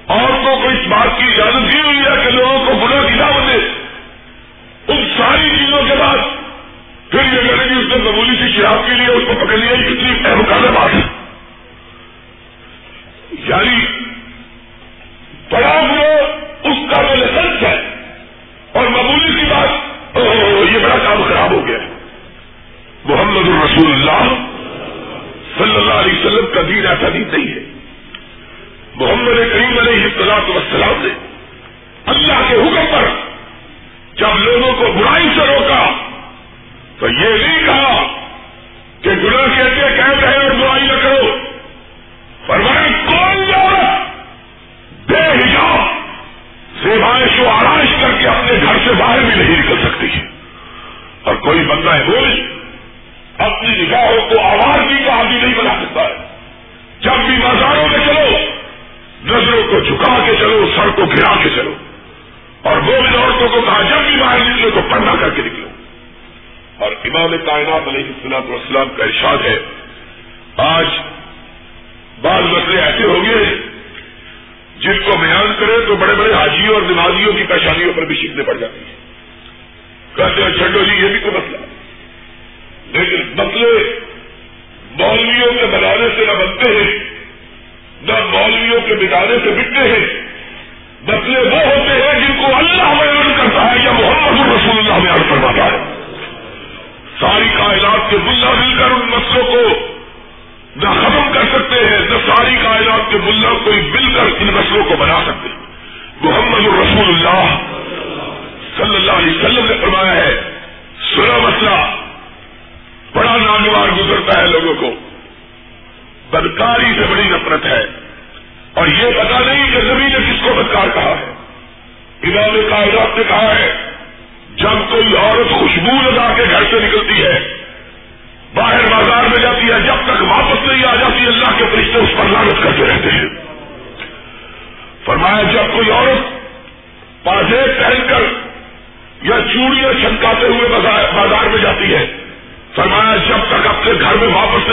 عورتوں 0.08 0.56
کو 0.58 0.68
اس 0.68 0.88
بات 0.88 1.20
کی 1.20 1.26
اجازت 1.26 1.74
دی 1.74 1.82
ہوئی 1.82 1.98
ہے 1.98 2.24
کہ 2.24 2.30
لوگوں 2.30 2.66
کو 2.66 2.86
گناہ 2.86 3.00
کی 3.00 3.16
دعوت 3.20 3.48
دے، 3.48 3.58
ان 4.88 5.14
ساری 5.18 5.50
چیزوں 5.50 5.82
کے 5.90 5.96
بعد 5.96 6.43
پھر 7.14 7.34
یہ 7.34 7.48
کہنے 7.48 7.64
کہ 7.64 7.80
اس 7.80 7.88
نے 7.90 7.96
معمولی 7.96 8.36
سی 8.38 8.52
شراب 8.56 8.86
کے 8.86 8.94
لیے 8.94 9.08
اس 9.08 9.24
کو 9.28 9.46
پکڑ 9.46 9.58
لیا 9.58 9.74
کتنی 9.74 10.26
اہم 10.26 10.42
بات 10.76 10.94
ہے 10.94 11.02
یعنی 13.50 13.86
بڑا 15.50 15.74
وہ 15.90 16.06
اس 16.64 16.78
کا 16.92 17.02
جو 17.02 17.16
لائسنس 17.16 17.64
ہے 17.64 17.76
اور 18.72 18.88
معمولی 18.88 19.40
سی 19.40 19.46
بات 19.50 20.18
یہ 20.74 20.80
بڑا 20.80 20.98
کام 21.04 21.24
خراب 21.28 21.52
ہو 21.52 21.68
گیا۔ 21.68 21.78
محمد 23.06 23.48
الرسول 23.48 23.92
اللہ 23.92 24.34
صلی 25.58 25.76
اللہ 25.76 25.94
علیہ 25.94 26.20
وسلم 26.20 26.46
کا 26.54 26.62
دین 26.62 26.88
ایسا 26.88 27.10
دین 27.14 27.28
نہیں 27.32 27.48
ہے۔ 27.48 27.60
محمد 28.96 29.36
کریم 29.54 29.78
علیہ 29.78 30.04
السلام 30.04 30.50
وسلام 30.50 31.02
نے 31.02 31.14
اللہ 32.06 32.42
کے 32.50 32.56
حکم 32.56 32.86
پر 32.92 33.06
جب 34.16 34.40
لوگوں 34.40 34.74
کو 34.74 34.92
برائی 34.92 35.02
سے 35.02 35.02
روکا 35.02 35.13
تو 37.04 37.10
یہ 37.10 37.32
بھی 37.38 37.56
کہا 37.66 37.93
السلام 68.76 68.98
کا 68.98 69.04
ارشاد 69.04 69.38
ہے۔ 69.46 69.60
آج 70.58 70.86
بعض 72.22 72.44
مسئلے 72.44 72.82
ایسے 72.82 73.04
ہو 73.04 73.24
گئے 73.24 73.56
جن 74.80 74.98
کو 74.98 75.18
بیان 75.18 75.54
کرے 75.60 75.86
تو 75.88 75.96
بڑے 75.96 76.16
بڑے 76.16 76.34
حاجیوں 76.34 76.74
اور 76.74 76.82
نمازیوں 76.82 77.34
کی 77.34 77.44
پریشانیوں 77.44 77.94
پر 77.96 78.06
بھی 78.06 78.16
شکنے 78.16 78.44
پڑ 78.44 78.54
جاتی 78.54 78.73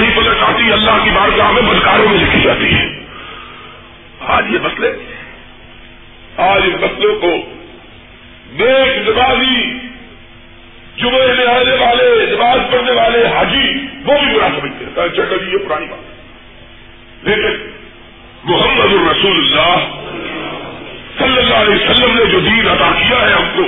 نہیں 0.00 0.16
پلٹ 0.16 0.42
آتی 0.42 0.72
اللہ 0.72 1.04
کی 1.04 1.10
بارگاہ 1.10 1.50
میں 1.52 1.62
بدکاروں 1.62 2.08
میں 2.08 2.18
لکھی 2.18 2.40
جاتی 2.40 2.74
ہے۔ 2.74 3.00
آج 4.20 4.44
یہ 4.50 4.58
مسئلے، 4.62 4.92
آج 6.36 6.62
ان 6.64 6.76
مسئلوں 6.80 7.20
کو 7.20 7.36
نیک 8.52 9.08
نمازی، 9.08 9.88
جمعے 10.96 11.26
میں 11.26 11.46
آنے 11.46 11.76
والے، 11.80 12.26
نماز 12.26 12.72
پڑھنے 12.72 12.92
والے 12.92 13.26
حاجی، 13.26 13.86
وہ 14.04 14.12
بھی 14.24 14.38
برا 14.38 14.48
سمجھتے 14.60 14.84
ہیں۔ 14.84 15.08
چلو 15.08 15.36
جی 15.36 15.52
یہ 15.52 15.68
پرانی 15.68 15.86
بات۔ 15.86 16.20
لیکن 17.26 17.70
محمد 18.44 18.92
الرسول 18.92 19.36
اللہ 19.36 19.76
صلی 21.18 21.38
اللہ 21.38 21.54
علیہ 21.54 21.90
وسلم 21.90 22.18
نے 22.18 22.24
جو 22.24 22.40
دین 22.40 22.68
ادا 22.68 22.90
کیا 22.98 23.20
ہے 23.20 23.32
ہم 23.32 23.50
کو، 23.56 23.62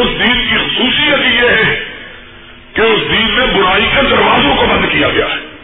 اس 0.00 0.08
دین 0.08 0.42
کی 0.42 0.56
خصوصیت 0.56 1.42
یہ 1.42 1.48
ہے 1.48 1.91
کہ 2.72 2.80
اس 2.80 3.00
دین 3.12 3.38
میں 3.38 3.46
برائی 3.46 3.86
کے 3.96 4.02
دروازوں 4.10 4.56
کو 4.56 4.66
بند 4.66 4.92
کیا 4.92 5.08
گیا 5.08 5.26
ہے۔ 5.26 5.56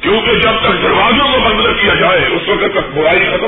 کیونکہ 0.00 0.38
جب 0.38 0.52
تک 0.60 0.82
دروازوں 0.82 1.32
کو 1.32 1.40
بند 1.40 1.60
نہ 1.60 1.82
کیا 1.82 1.94
جائے، 1.94 2.26
اس 2.30 2.48
وقت 2.48 2.74
تک 2.74 2.96
برائی 2.96 3.20
ختم۔ 3.20 3.46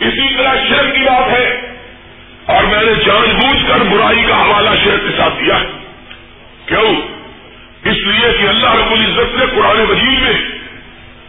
اسی 0.00 0.34
طرح 0.36 0.54
شرک 0.68 0.94
کی 0.94 1.00
بات 1.00 1.30
ہے۔ 1.30 1.60
اور 2.46 2.64
میں 2.64 2.82
نے 2.82 3.04
جان 3.04 3.36
بوجھ 3.36 3.68
کر 3.68 3.78
برائی 3.78 4.22
کا 4.28 4.42
حوالہ 4.42 4.70
شرک 4.84 5.00
کے 5.08 5.16
ساتھ 5.16 5.34
دیا 5.44 5.58
کیوں؟ 6.66 6.94
اس 7.84 7.96
لیے 7.96 8.38
کہ 8.38 8.48
اللہ 8.48 8.74
رب 8.74 8.92
العزت 8.92 9.38
نے 9.38 9.44
قرآن 9.56 9.80
وزیر 9.80 10.20
میں، 10.20 10.58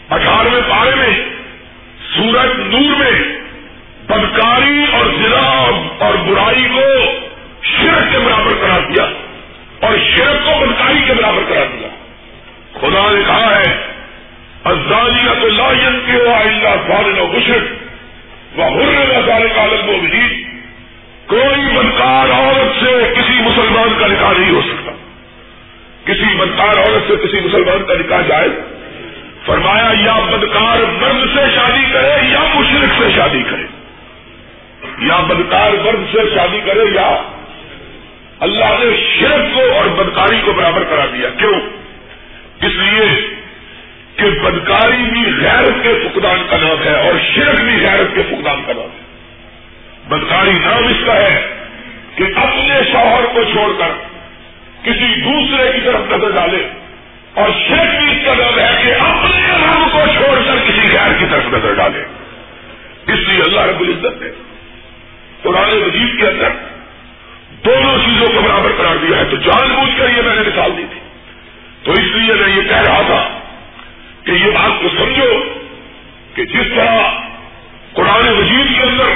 اٹھارہویں 0.10 0.62
پارے 0.70 0.96
میں، 0.96 1.30
سورج 2.16 2.76
نور 2.76 2.96
میں 2.98 3.40
بدکاری 4.06 4.86
اور 4.92 5.06
ضلع 5.06 5.72
اور 6.00 6.14
برائی 6.14 6.68
کو 6.76 7.12
شرک 7.64 8.12
کے 8.12 8.20
برابر 8.20 8.54
کرا 8.62 8.80
دیا۔ 8.80 9.29
اور 9.80 9.98
شرک 10.16 10.46
کو 10.46 10.66
بدکاری 10.66 11.02
کے 11.08 11.14
برابر 11.14 11.44
کرا 11.50 11.64
دیا۔ 11.64 11.88
خدا 12.80 13.12
نے 13.12 13.22
کہا 13.28 13.60
ہے 13.60 13.90
ازانی 14.66 15.42
تو 15.42 15.48
لاجن 15.48 16.00
کے 16.06 16.12
ہوا 16.12 16.40
اللہ 16.40 16.70
فارن 16.88 17.20
و 17.20 17.28
مشرق 17.28 17.64
وہ 18.60 18.84
ہر 18.84 19.22
سارے 19.28 19.48
کالم 19.56 19.90
و 19.90 19.94
وزیر 19.94 20.30
کوئی 21.28 21.68
بدکار 21.68 22.30
عورت 22.30 22.84
سے 22.84 23.14
کسی 23.16 23.34
مسلمان 23.42 24.00
کا 24.00 24.08
نکاح 24.08 24.32
نہیں 24.38 24.52
ہو 24.52 24.62
سکتا۔ 24.62 24.92
کسی 26.06 26.36
بدکار 26.36 26.78
عورت 26.78 27.12
سے 27.12 27.28
کسی 27.28 27.48
مسلمان 27.48 27.86
کا 27.86 27.94
نکاح 27.94 28.22
جائے 28.22 28.48
فرمایا، 29.46 29.92
یا 30.06 30.20
بدکار 30.32 30.78
مرد 30.78 31.36
سے 31.36 31.56
شادی 31.56 31.86
کرے 31.94 32.28
یا 32.30 32.40
مشرق 32.56 33.04
سے 33.04 33.10
شادی 33.16 33.44
کرے۔ 33.44 33.64
یا 34.98 35.18
بدکار 35.20 35.72
مرد 35.86 36.16
سے 36.16 36.36
شادی 36.36 36.60
کرے 36.66 36.80
یا 36.96 37.39
اللہ 38.40 38.76
نے 38.80 39.20
شرک 39.20 39.56
کو 39.56 39.74
اور 39.76 39.86
بدکاری 39.86 40.42
کو 40.46 40.54
برابر 40.54 40.84
کرا 40.84 41.06
دیا. 41.06 41.30
کیوں؟ 41.30 41.60
اس 42.62 42.72
لیے 42.76 43.36
کہ 44.16 44.30
بدکاری 44.30 45.04
بھی 45.04 45.32
غیرت 45.42 45.84
کے 45.84 45.94
فقدان 46.04 46.44
کا 46.50 46.58
نام 46.58 46.84
ہے 46.84 46.96
اور 46.96 47.14
شرک 47.36 47.62
بھی 47.62 47.86
غیرت 47.86 48.16
کے 48.16 48.22
فقدان 48.22 48.62
کا 48.68 48.74
نام 48.74 48.86
ہے. 48.86 49.10
بدکاری 50.08 50.52
نام 50.52 50.88
اس 50.88 51.06
کا 51.06 51.16
ہے 51.16 51.56
کہ 52.16 52.24
اپنے 52.36 52.92
شوہر 52.92 53.26
کو 53.34 53.44
چھوڑ 53.44 53.72
کر 53.80 53.92
کسی 54.84 55.22
دوسرے 55.22 55.72
کی 55.72 55.82
طرف 55.86 56.02
نظر 56.12 56.32
ڈالے 56.32 56.68
اور 57.34 57.50
شیخ 57.68 58.00
بھی 58.00 58.12
اس 58.12 58.26
کا 58.26 58.34
نام 58.34 58.60
ہے 58.60 58.84
کہ 58.84 58.94
اپنے 58.94 59.52
رب 59.52 59.92
کو 59.92 60.00
چھوڑ 60.18 60.40
کر 60.46 60.56
کسی 60.68 60.88
غیر 60.92 61.14
کی 61.20 61.26
طرف 61.30 61.54
نظر 61.54 61.74
ڈالے. 61.74 62.04
اس 63.08 63.20
لیے 63.28 63.42
اللہ 63.42 63.62
رب 63.62 63.80
العزت 63.80 64.22
نے 64.22 64.30
قرآن 65.42 65.70
وزیر 65.70 66.16
کے 66.20 66.28
اندر 66.28 66.69
دونوں 67.70 67.98
چیزوں 68.06 68.28
کو 68.28 68.42
برابر 68.42 68.72
قرار 68.78 68.96
دیا 68.96 69.18
ہے۔ 69.18 69.24
تو 69.24 69.36
جان 69.36 69.70
بوجھ 69.76 69.98
کر 69.98 70.10
یہ 70.18 70.22
میں 70.22 70.36
نے 70.36 70.42
مثال 70.42 70.72
دی 70.78 70.84
تھی۔ 70.92 71.00
تو 71.84 71.92
اس 71.92 72.16
لیے 72.16 72.34
میں 72.34 72.56
یہ 72.56 72.62
کہہ 72.62 72.78
رہا 72.78 73.02
تھا 73.06 73.40
کہ 74.24 74.32
یہ 74.32 74.52
بات 74.52 74.82
کو 74.82 74.90
سمجھو 74.90 75.44
کہ 76.36 76.46
جس 76.46 76.76
طرح 76.76 77.10
قرآن 77.94 78.28
وزیر 78.28 78.66
کے 78.78 78.84
اندر 78.84 79.10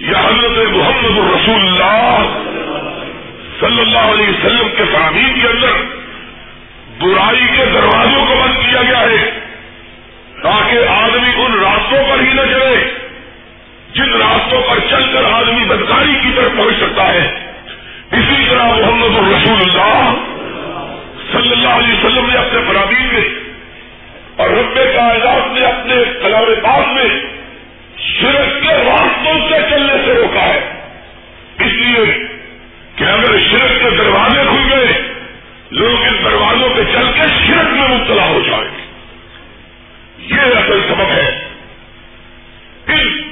یا 0.00 0.18
حضرت 0.18 0.68
محمد 0.68 1.18
الرسول 1.18 1.60
اللہ 1.60 2.16
صلی 3.60 3.80
اللہ 3.80 3.98
علیہ 3.98 4.28
وسلم 4.28 4.68
کے 4.76 4.84
تعمیر 4.92 5.42
کے 5.42 5.48
اندر 5.48 5.70
برائی 6.98 7.46
کے 7.56 7.64
دروازوں 7.64 8.26
کو 8.26 8.34
بند 8.42 8.70
کیا 8.70 8.82
گیا 8.82 9.00
ہے 9.00 9.40
تاکہ 10.42 10.88
آدمی 10.88 11.30
ان 11.36 11.52
راستوں 11.52 12.04
پر 12.10 12.20
ہی 12.20 12.32
نہ 12.32 12.40
چلے 12.40 12.90
جن 13.94 14.12
راستوں 14.14 14.62
پر 14.62 14.78
چل 14.90 15.12
کر 15.12 15.24
آدمی 15.32 15.64
بدکاری 15.64 16.14
کی 16.22 16.28
طرف 16.36 16.56
پہنچ 16.56 16.76
سکتا 16.76 17.14
ہے۔ 17.14 17.45
اسی 18.16 18.44
طرح 18.50 18.64
محمد 18.64 19.18
الرسول 19.18 19.70
اللہ 19.70 20.14
صلی 21.32 21.52
اللہ 21.52 21.68
علیہ 21.68 21.94
وسلم 21.94 22.26
نے 22.26 22.38
اپنے 22.38 22.60
فرامین 22.68 23.06
میں 23.14 23.28
اور 24.36 24.50
رب 24.50 24.74
کائنات 24.74 25.52
نے 25.52 25.60
اپنے 25.60 25.94
کلام 26.22 26.44
پاس 26.62 26.86
میں 26.92 27.22
شرک 27.98 28.62
کے 28.62 28.68
راستوں 28.68 29.48
سے 29.48 29.70
چلنے 29.70 29.92
سے 30.04 30.14
روکا 30.14 30.40
ہے۔ 30.40 30.90
اس 31.58 31.72
لیے 31.72 32.26
کہ 32.96 33.04
اگر 33.04 33.38
شرک 33.50 33.82
کے 33.82 33.96
دروازے 33.96 34.42
کھل 34.48 34.72
گئے، 34.72 35.02
لوگ 35.70 36.02
ان 36.02 36.24
دروازوں 36.24 36.68
پہ 36.76 36.82
چل 36.92 37.12
کے 37.14 37.22
شرک 37.46 37.68
میں 37.70 37.88
مبتلا 37.88 38.26
ہو 38.26 38.40
جائیں۔ 38.46 38.64
گے 38.64 38.86
یہ 40.34 40.40
اصل 40.40 40.80
سبب 40.88 41.10
ہے۔ 41.10 41.48
ان 42.86 43.22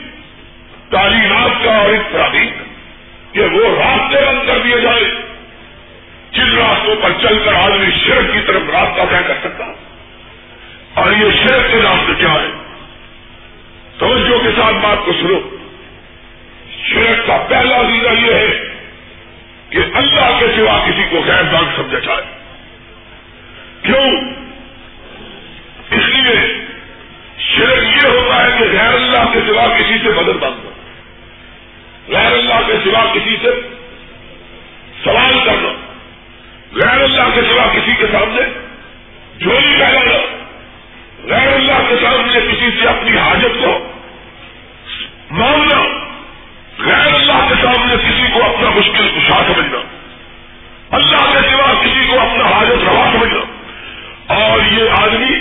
تعلیمات 0.91 1.65
کا 1.65 1.77
اور 1.77 1.91
اس 1.91 2.01
تعلیم 2.13 2.74
کہ 3.35 3.41
وہ 3.41 3.83
راستے 3.85 4.27
بند 4.27 4.47
کر 4.47 4.59
دیے 4.59 4.81
جائے۔ 4.81 5.05
جن 6.33 6.57
راستوں 6.57 6.97
پر 7.03 7.11
چل 7.23 7.39
کر 7.45 7.55
آدمی 7.55 7.91
شرک 8.07 8.35
کی 8.35 8.41
طرف 8.47 8.63
راستہ 8.73 9.01
طے 9.11 9.23
کر 9.27 9.35
سکتا 9.45 9.65
اور 10.95 11.13
یہ 11.13 11.31
شرک 11.31 11.73
کے 11.73 11.83
راستے 11.83 12.13
کیا 12.19 12.33
ہے 12.33 12.65
توجہ 13.99 14.39
کے 14.39 14.49
ساتھ 14.57 14.75
بات 14.75 14.97
کو 15.05 15.13
سنو۔ 15.13 15.57
شرک 16.89 17.27
کا 17.27 17.47
پہلا 17.49 17.77
ویزا 17.77 18.11
یہ 18.11 18.35
ہے 18.35 18.75
کہ 19.69 19.79
اللہ 19.95 20.37
کے 20.41 20.47
سوا 20.57 20.85
کسی 20.87 21.03
کو 21.11 21.21
غیر 21.27 21.43
دان 21.43 21.65
سمجھا 21.77 21.99
جائے۔ 21.99 22.23
کیوں؟ 23.83 24.21
اس 25.91 26.09
لیے 26.09 26.65
شرک 27.39 28.05
یہ 28.05 28.09
ہوتا 28.09 28.45
ہے 28.45 28.59
کہ 28.59 28.65
غیر 28.65 28.95
اللہ 28.95 29.33
کے 29.33 29.39
سوا 29.47 29.67
کسی 29.79 29.99
سے 30.03 30.09
مدد 30.09 30.37
باندھنا 30.41 30.71
غیر 32.09 32.33
اللہ 32.33 32.67
کے 32.67 32.75
سوا 32.85 33.03
کسی 33.15 33.37
سے 33.43 33.51
سوال 35.05 35.39
کرنا، 35.45 35.73
غیر 36.75 37.03
اللہ 37.03 37.29
کے 37.35 37.41
سوا 37.49 37.67
کسی 37.75 37.93
کے 37.99 38.07
سامنے 38.13 38.43
جھولی 39.41 39.75
پہنانا 39.79 40.19
غیر 41.29 41.53
اللہ 41.53 41.81
کے 41.89 41.97
سامنے 42.03 42.41
کسی 42.41 42.71
سے 42.81 42.89
اپنی 42.89 43.17
حاجت 43.19 43.63
کو 43.63 43.73
مانگنا 45.31 45.81
غیر 46.79 47.15
اللہ 47.15 47.49
کے 47.49 47.55
سامنے 47.63 47.97
کسی 48.05 48.27
کو 48.33 48.45
اپنا 48.45 48.71
مشکل 48.71 49.09
کشا 49.09 49.41
سمجھنا، 49.47 49.79
اللہ 50.99 51.33
کے 51.33 51.49
سوا 51.51 51.73
کسی 51.83 52.07
کو 52.11 52.21
اپنا 52.21 52.45
حاجت 52.47 52.85
روا 52.85 53.07
سمجھنا، 53.13 53.43
اور 54.35 54.73
یہ 54.73 54.91
آدمی 54.99 55.35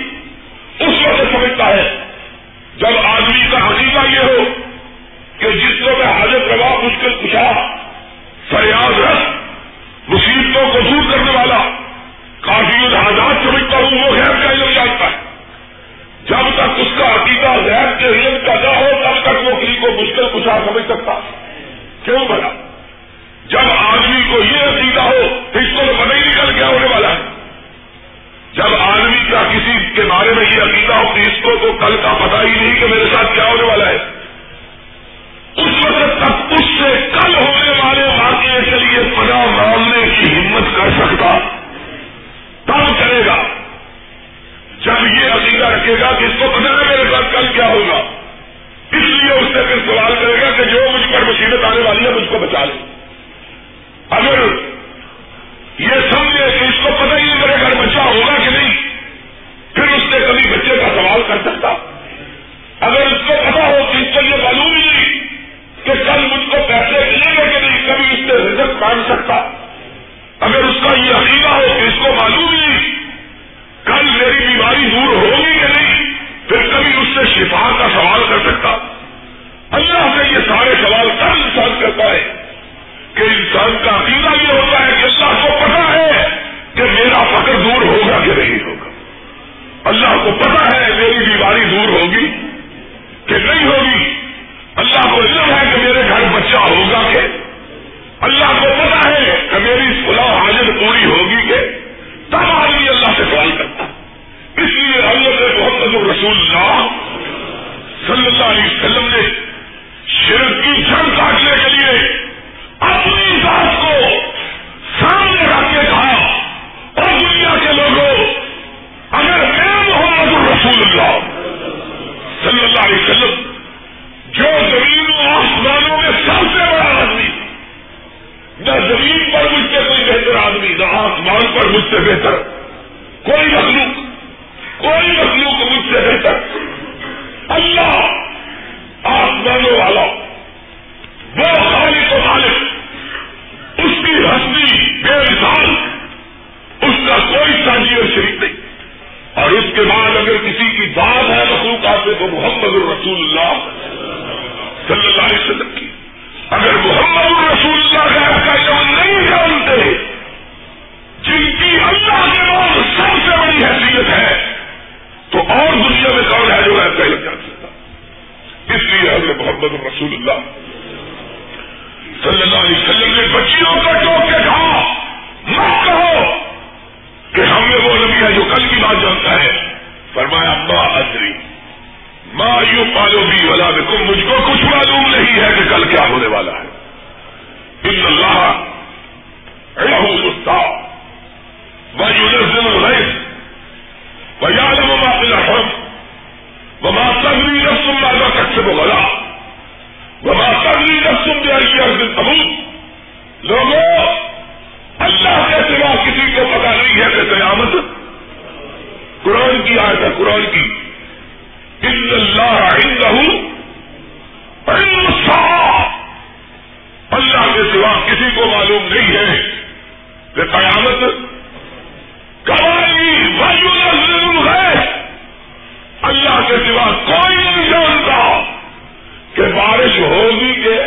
بارش 229.84 230.00
ہوگی 230.00 230.62
کہ 230.64 230.82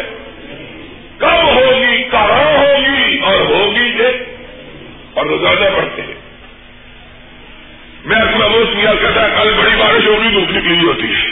کم 1.19 1.49
ہوگی 1.49 2.03
کہاں 2.03 2.59
ہوگی 2.59 3.19
اور 3.19 3.37
ہوگی 3.39 3.93
کہ 3.93 4.07
اور 5.15 5.27
روزانہ 5.27 5.77
بڑھتے 5.77 6.03
ہیں۔ 6.03 6.15
میں 8.05 8.17
اپنا 8.17 8.47
وہ 8.47 8.65
کیا 8.65 8.93
کہتا 8.95 9.25
ہے، 9.25 9.43
کل 9.43 9.55
بڑی 9.57 9.77
بارش 9.79 10.07
ہوگی، 10.07 10.29
دھوپ 10.29 10.51
نکلی 10.51 10.85
ہوتی 10.87 11.13
ہے۔ 11.13 11.31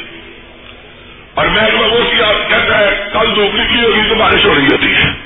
اور 1.35 1.47
میں 1.47 1.63
اپنا 1.63 1.87
وہ 1.87 2.01
کیا 2.17 2.33
کہتا 2.49 2.79
ہے، 2.79 3.05
کل 3.13 3.37
دھوپ 3.37 3.55
نکلی 3.55 3.85
ہوگی 3.85 4.09
تو 4.09 4.15
بارش 4.15 4.45
ہو 4.45 4.55
رہی 4.55 4.67
ہوتی 4.73 4.95
ہے۔ 4.95 5.24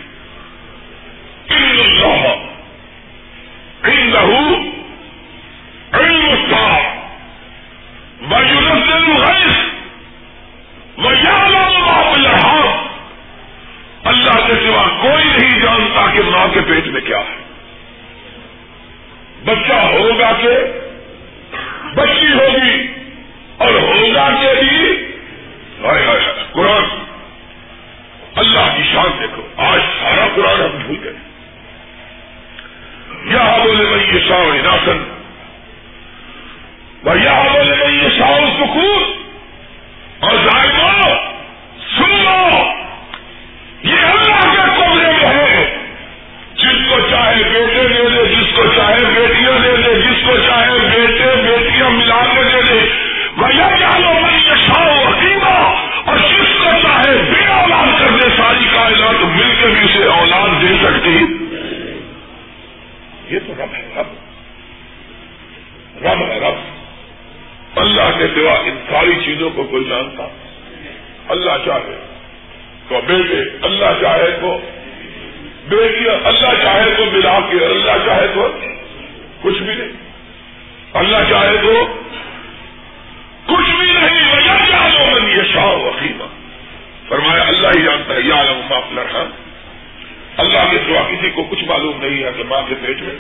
کے 92.69 92.75
پیٹ 92.75 93.03
میں 93.03 93.15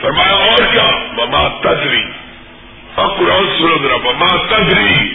فرمایا، 0.00 0.32
اور 0.32 0.56
کیا؟ 0.72 0.90
مما 1.12 1.48
تدری 1.60 2.02
اور 2.94 3.06
قرآن 3.06 3.58
سنو 3.58 3.78
تجری 3.78 3.98
مما 3.98 4.36
تدری 4.48 5.14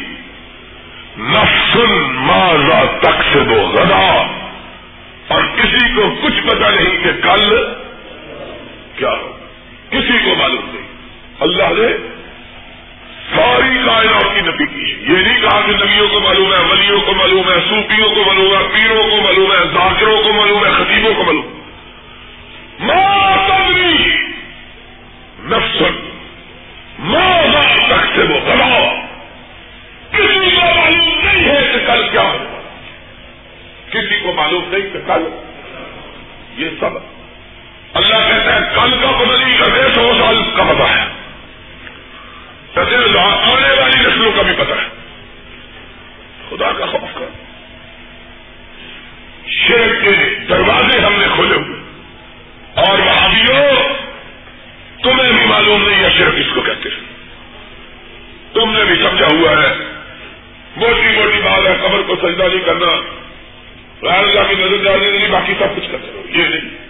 نفسن 1.17 2.01
ماضا 2.13 2.97
تک 2.99 3.23
سے 3.33 3.39
دو 3.39 3.61
غدا۔ 3.61 4.27
اور 5.27 5.41
کسی 5.55 5.95
کو 5.95 6.15
کچھ 6.23 6.47
پتا 6.47 6.69
نہیں 6.69 7.03
کہ 7.03 7.21
کل 7.21 7.73
کیا 8.97 9.09
ہو۔ 9.09 9.37
کسی 9.89 10.17
کو 10.25 10.35
معلوم 10.35 10.65
نہیں۔ 10.73 10.87
اللہ 11.39 11.81
نے 11.81 11.87
ساری 13.35 13.77
کائنات 13.85 14.35
کی 14.35 14.41
نبی 14.41 14.65
کی 14.65 15.13
یہ 15.13 15.17
نہیں 15.17 15.41
کہا 15.41 15.61
کہ 15.61 15.71
نبیوں 15.71 16.07
کو 16.07 16.19
معلوم 16.19 16.53
ہے، 16.53 16.71
ولیوں 16.71 17.01
کو 17.01 17.13
معلوم 17.13 17.49
ہے، 17.49 17.55
صوفیوں 17.69 18.09
کو 18.09 18.23
معلوم 18.27 18.53
ہے، 18.53 18.79
پیروں 18.79 19.03
کو 19.09 19.17
معلوم 19.17 19.51
ہے، 19.51 19.57
ذاکروں 19.73 20.23
کو 20.23 20.33
معلوم 20.33 20.65
ہے، 20.65 20.71
خطیبوں 20.71 21.13
کو 21.13 21.23
معلوم 21.23 21.52
ماں 22.83 23.37
ماں 26.99 27.29
وہ 28.23 28.39
کسی 30.11 30.55
کو 30.55 30.65
معلوم 30.65 31.21
نہیں 31.23 31.49
ہے 31.49 31.71
کہ 31.73 31.87
کل 31.87 32.09
کیا 32.11 32.33
کسی 33.89 34.19
کو 34.23 34.33
معلوم 34.33 34.63
نہیں 34.67 34.81
کل 35.07 35.29
یہ 36.57 36.69
سب۔ 36.79 36.89
اللہ 37.93 38.15
کہتا 38.15 38.55
ہے، 38.55 38.59
کل 38.75 38.97
کا 39.01 39.65
دے 39.65 39.93
سو 39.95 40.13
کا 40.57 40.63
پتا 40.63 40.95
ہے۔ 40.95 41.05
والی 43.81 43.99
نسلوں 43.99 44.31
کا 44.31 44.41
بھی 44.41 44.53
پتا 44.53 44.75
ہے۔ 44.75 44.89
خدا 46.49 46.71
کا 46.71 46.85
خوف 46.85 47.17
شیر 49.47 50.03
کے 50.03 50.35
دروازے 50.49 50.99
ہم 50.99 51.13
نے 51.13 51.25
کھولے 51.35 51.55
ہوئے۔ 51.55 51.82
اور 52.73 52.99
وہاں 52.99 53.29
تمہیں 55.03 55.31
بھی 55.31 55.45
معلوم 55.45 55.89
نہیں 55.89 56.03
ہے 56.03 56.09
شرک 56.09 56.33
اس 56.37 56.55
کو 56.55 56.61
کہتے 56.61 56.89
ہیں 56.89 57.13
تم 58.53 58.77
نے 58.77 58.83
بھی 58.83 58.95
سمجھا 58.95 59.25
ہوا 59.25 59.51
ہے، 59.51 59.75
موٹی 60.75 61.15
موٹی 61.15 61.41
بات 61.43 61.67
ہے، 61.67 61.87
قبر 61.87 62.01
کو 62.07 62.15
سجدہ 62.15 62.43
نہیں 62.43 62.65
کرنا۔ 62.65 63.13
اللہ 64.15 64.39
کی 64.49 64.55
نظر 64.59 64.83
ڈالنے 64.83 65.17
نہیں 65.17 65.27
باقی 65.29 65.53
سب 65.59 65.75
کچھ 65.75 65.91
کرتے 65.91 66.11
رہو۔ 66.13 66.21
یہ 66.29 66.43
نہیں۔ 66.43 66.83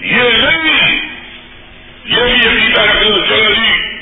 یہ 0.00 0.30
نہیں۔ 0.30 1.02
یہ 2.04 2.22
بھی 2.22 2.48
عقیدہ 2.48 2.80
ہے 2.80 3.00
چلو 3.00 3.54
جی 3.54 3.98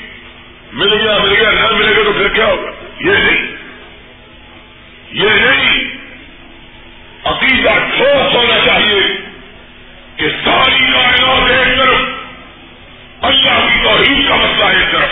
مل 0.73 0.93
گیا 0.93 1.17
مل 1.17 1.35
گیا 1.39 1.51
نہ 1.51 1.75
ملے 1.75 1.91
گا 1.91 2.03
تو 2.03 2.13
پھر 2.13 2.27
کیا 2.27 2.45
ہوگا؟ 2.45 2.71
یہ 2.99 3.11
نہیں۔ 3.11 3.55
یہ 5.11 5.29
نہیں۔ 5.29 5.83
عقیدہ 7.23 7.69
ٹھوس 7.69 8.35
ہونا 8.35 8.67
چاہیے۔ 8.67 9.30
کہ 10.21 10.29
ساری 10.29 10.79
کائنات 10.93 11.51
ایک 11.51 11.77
طرف، 11.77 12.01
اللہ 13.21 13.67
کی 13.73 13.83
توحید 13.83 14.29
کا 14.29 14.35
مسئلہ 14.35 14.65
ایک 14.65 14.91
طرف۔ 14.91 15.09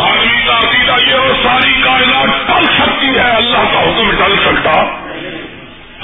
آدمی 0.00 0.46
کا 0.46 0.58
عقیدہ 0.58 1.10
یہ 1.10 1.14
ہو، 1.14 1.32
ساری 1.42 1.82
کائنات 1.84 2.46
ٹل 2.46 2.64
سکتی 2.64 3.06
ہے، 3.06 3.30
اللہ 3.30 3.72
کا 3.72 3.80
حکم 3.80 4.10
ٹل 4.10 4.36
سکتا۔ 4.44 4.84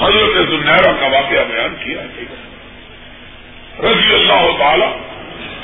حضرت 0.05 0.49
زنیرا 0.49 0.91
کا 0.99 1.07
واقعہ 1.07 1.43
بیان 1.51 1.75
کیا 1.83 2.01
رضی 3.91 4.13
اللہ 4.13 4.57
تعالی، 4.59 4.85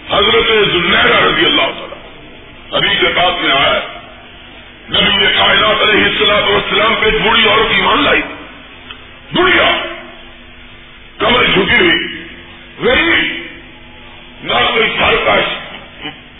حضرت 0.09 0.51
زنیرا 0.71 1.19
رضی 1.19 1.45
اللہ 1.45 1.61
تعالی 1.61 1.95
ابھی 2.71 2.95
کے 2.95 3.07
بعد 3.15 3.31
میں 3.41 3.51
آیا 3.51 3.79
نبی 4.89 5.17
نے 5.17 5.33
کائنات 5.38 5.81
علیہ 5.81 6.03
السلام 6.65 6.95
پہ 6.95 7.06
ایک 7.06 7.47
عورت 7.47 7.73
ایمان 7.73 8.04
لائی۔ 8.04 8.21
بڑھیا 9.34 9.78
کمر 11.17 11.43
جھکی 11.43 11.80
ہوئی۔ 11.80 12.25
غریب۔ 12.80 13.47
نہ 14.43 14.54
کوئی 14.73 14.89
گھر 14.99 15.15
کا 15.25 15.36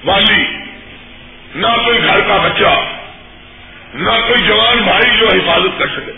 والی۔ 0.06 0.44
نہ 1.56 1.68
کوئی 1.86 2.04
گھر 2.04 2.20
کا 2.20 2.38
بچہ۔ 2.38 2.86
نہ 3.94 4.12
کوئی 4.28 4.48
جوان 4.48 4.78
بھائی 4.78 5.18
جو 5.20 5.28
حفاظت 5.28 5.80
کر 5.80 5.88
سکے۔ 5.88 6.12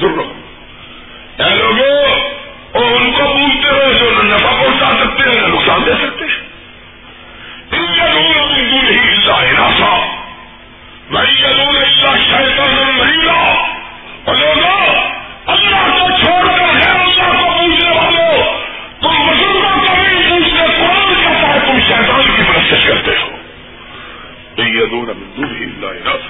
شیئن 0.00 0.12
بلا 0.12 0.22
یزرہم 0.22 1.44
اے 1.44 1.54
لوگو، 1.56 1.92
اور 2.72 2.84
ان 2.96 3.10
کو 3.12 3.24
پوچھتے 3.26 3.68
ہو 3.68 3.92
جو 3.92 4.10
نفع 4.22 4.52
پہنچا 4.52 4.90
سکتے 5.00 5.28
ہیں 5.30 5.48
نقصان 5.48 5.80
دے 5.86 5.94
سکتے 6.02 6.24
ہیں۔ 6.24 6.42
ان 7.72 7.94
یدون 7.94 8.38
امین 8.38 8.70
دور 8.70 8.90
ہی 8.90 8.98
اللہ 8.98 9.40
ناسا 9.52 9.94
وہی 11.10 11.34
یدون 11.40 11.76
اللہ 11.76 12.16
شیطان 12.24 12.74
مریضا 12.98 13.40
اور 14.24 14.34
لوگو، 14.34 14.76
اللہ 15.46 15.82
کو 15.90 16.08
چھوڑ 16.20 16.42
کر 16.46 16.74
ہے 16.74 16.90
اللہ 16.90 17.32
کو 17.32 17.48
پوچھنے 17.58 17.90
والوں 17.90 18.54
تم 19.02 19.26
بزرگوں 19.26 19.78
کو 19.86 19.94
بھی 19.94 20.22
پوچھتے 20.28 20.66
قرآن 20.78 21.14
کہتا 21.14 21.48
ہے، 21.48 21.58
تم 21.66 21.78
شیطان 21.88 22.22
کی 22.36 22.42
پرستش 22.42 22.86
کرتے 22.86 23.16
ہو۔ 23.16 23.34
یہ 24.58 24.86
دور 24.86 25.08
یدون 25.08 25.28
من 25.36 25.54
ہی 25.56 25.64
اللہ 25.64 26.24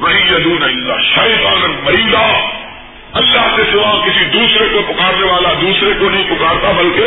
وہی 0.00 0.20
یدون 0.30 0.62
اللہ 0.62 1.00
شیطان 1.14 1.74
مریضا 1.84 2.26
دوسرے 4.36 4.68
کو 4.68 4.92
پکارنے 4.92 5.26
والا 5.26 5.52
دوسرے 5.60 5.90
کو 5.98 6.10
نہیں 6.10 6.24
پکارتا، 6.30 6.72
بلکہ 6.72 7.04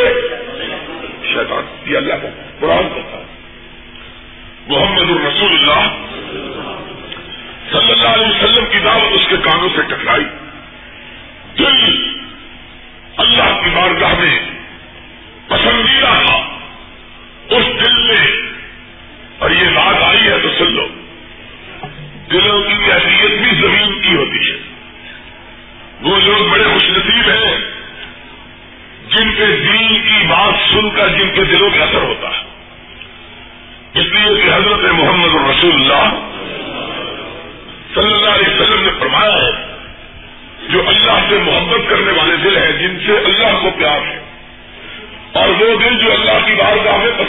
شیطان، 1.32 1.90
یہ 1.90 1.96
اللہ 1.96 2.14
کا 2.14 2.28
قرآن 2.60 2.88
کرتا 2.88 3.18
محمد 4.66 5.10
الرسول 5.10 5.52
اللہ 5.52 5.88
صلی 7.72 7.92
اللہ 7.92 8.08
علیہ 8.08 8.26
وسلم 8.26 8.64
کی 8.66 8.78
دعوت 8.78 9.12
اس 9.12 9.26
کے 9.28 9.36
کانوں 9.36 9.68
سے 9.76 9.82
ٹکرائی۔ 9.82 10.24
دل 11.58 12.08
اللہ 13.16 13.60
کی 13.64 13.70
بارگاہ 13.74 14.14
میں 14.18 14.49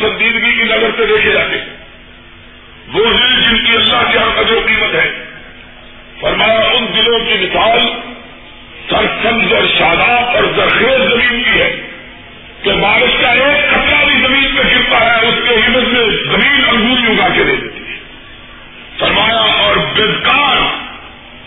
پسندیدگی 0.01 0.55
کی 0.55 0.63
نظر 0.63 0.89
سے 0.97 1.05
دیکھے 1.05 1.31
جاتے 1.31 1.57
ہیں۔ 1.57 1.65
وہ 2.93 3.05
دل 3.05 3.41
جن 3.47 3.63
کی 3.63 3.77
اللہ 3.77 4.11
کے 4.11 4.17
یہاں 4.17 4.31
قدر 4.35 4.53
قیمت 4.65 4.95
ہے۔ 4.95 5.25
فرمایا، 6.21 6.59
ان 6.59 6.85
دلوں 6.93 7.19
کی 7.19 7.33
مثال 7.33 7.79
سرسبز 8.89 9.53
اور 9.53 9.63
شاداب 9.77 10.35
اور 10.35 10.43
زرخیز 10.55 11.09
زمین 11.09 11.43
کی 11.43 11.61
ہے 11.61 11.81
کہ 12.63 12.71
بارش 12.71 13.21
کا 13.21 13.31
ایک 13.31 13.71
خطرہ 13.71 14.05
بھی 14.05 14.13
زمین 14.27 14.55
پہ 14.55 14.75
گرتا 14.75 15.05
ہے، 15.05 15.27
اس 15.27 15.35
کے 15.47 15.55
عمد 15.55 15.83
میں 15.83 16.05
زمین 16.25 16.61
انگوری 16.67 17.11
اگا 17.11 17.29
کے 17.33 17.43
دے 17.43 17.55
دیتی 17.55 17.93
ہے۔ 17.93 17.99
فرمایا، 18.99 19.39
اور 19.39 19.77
بدکار 19.77 20.57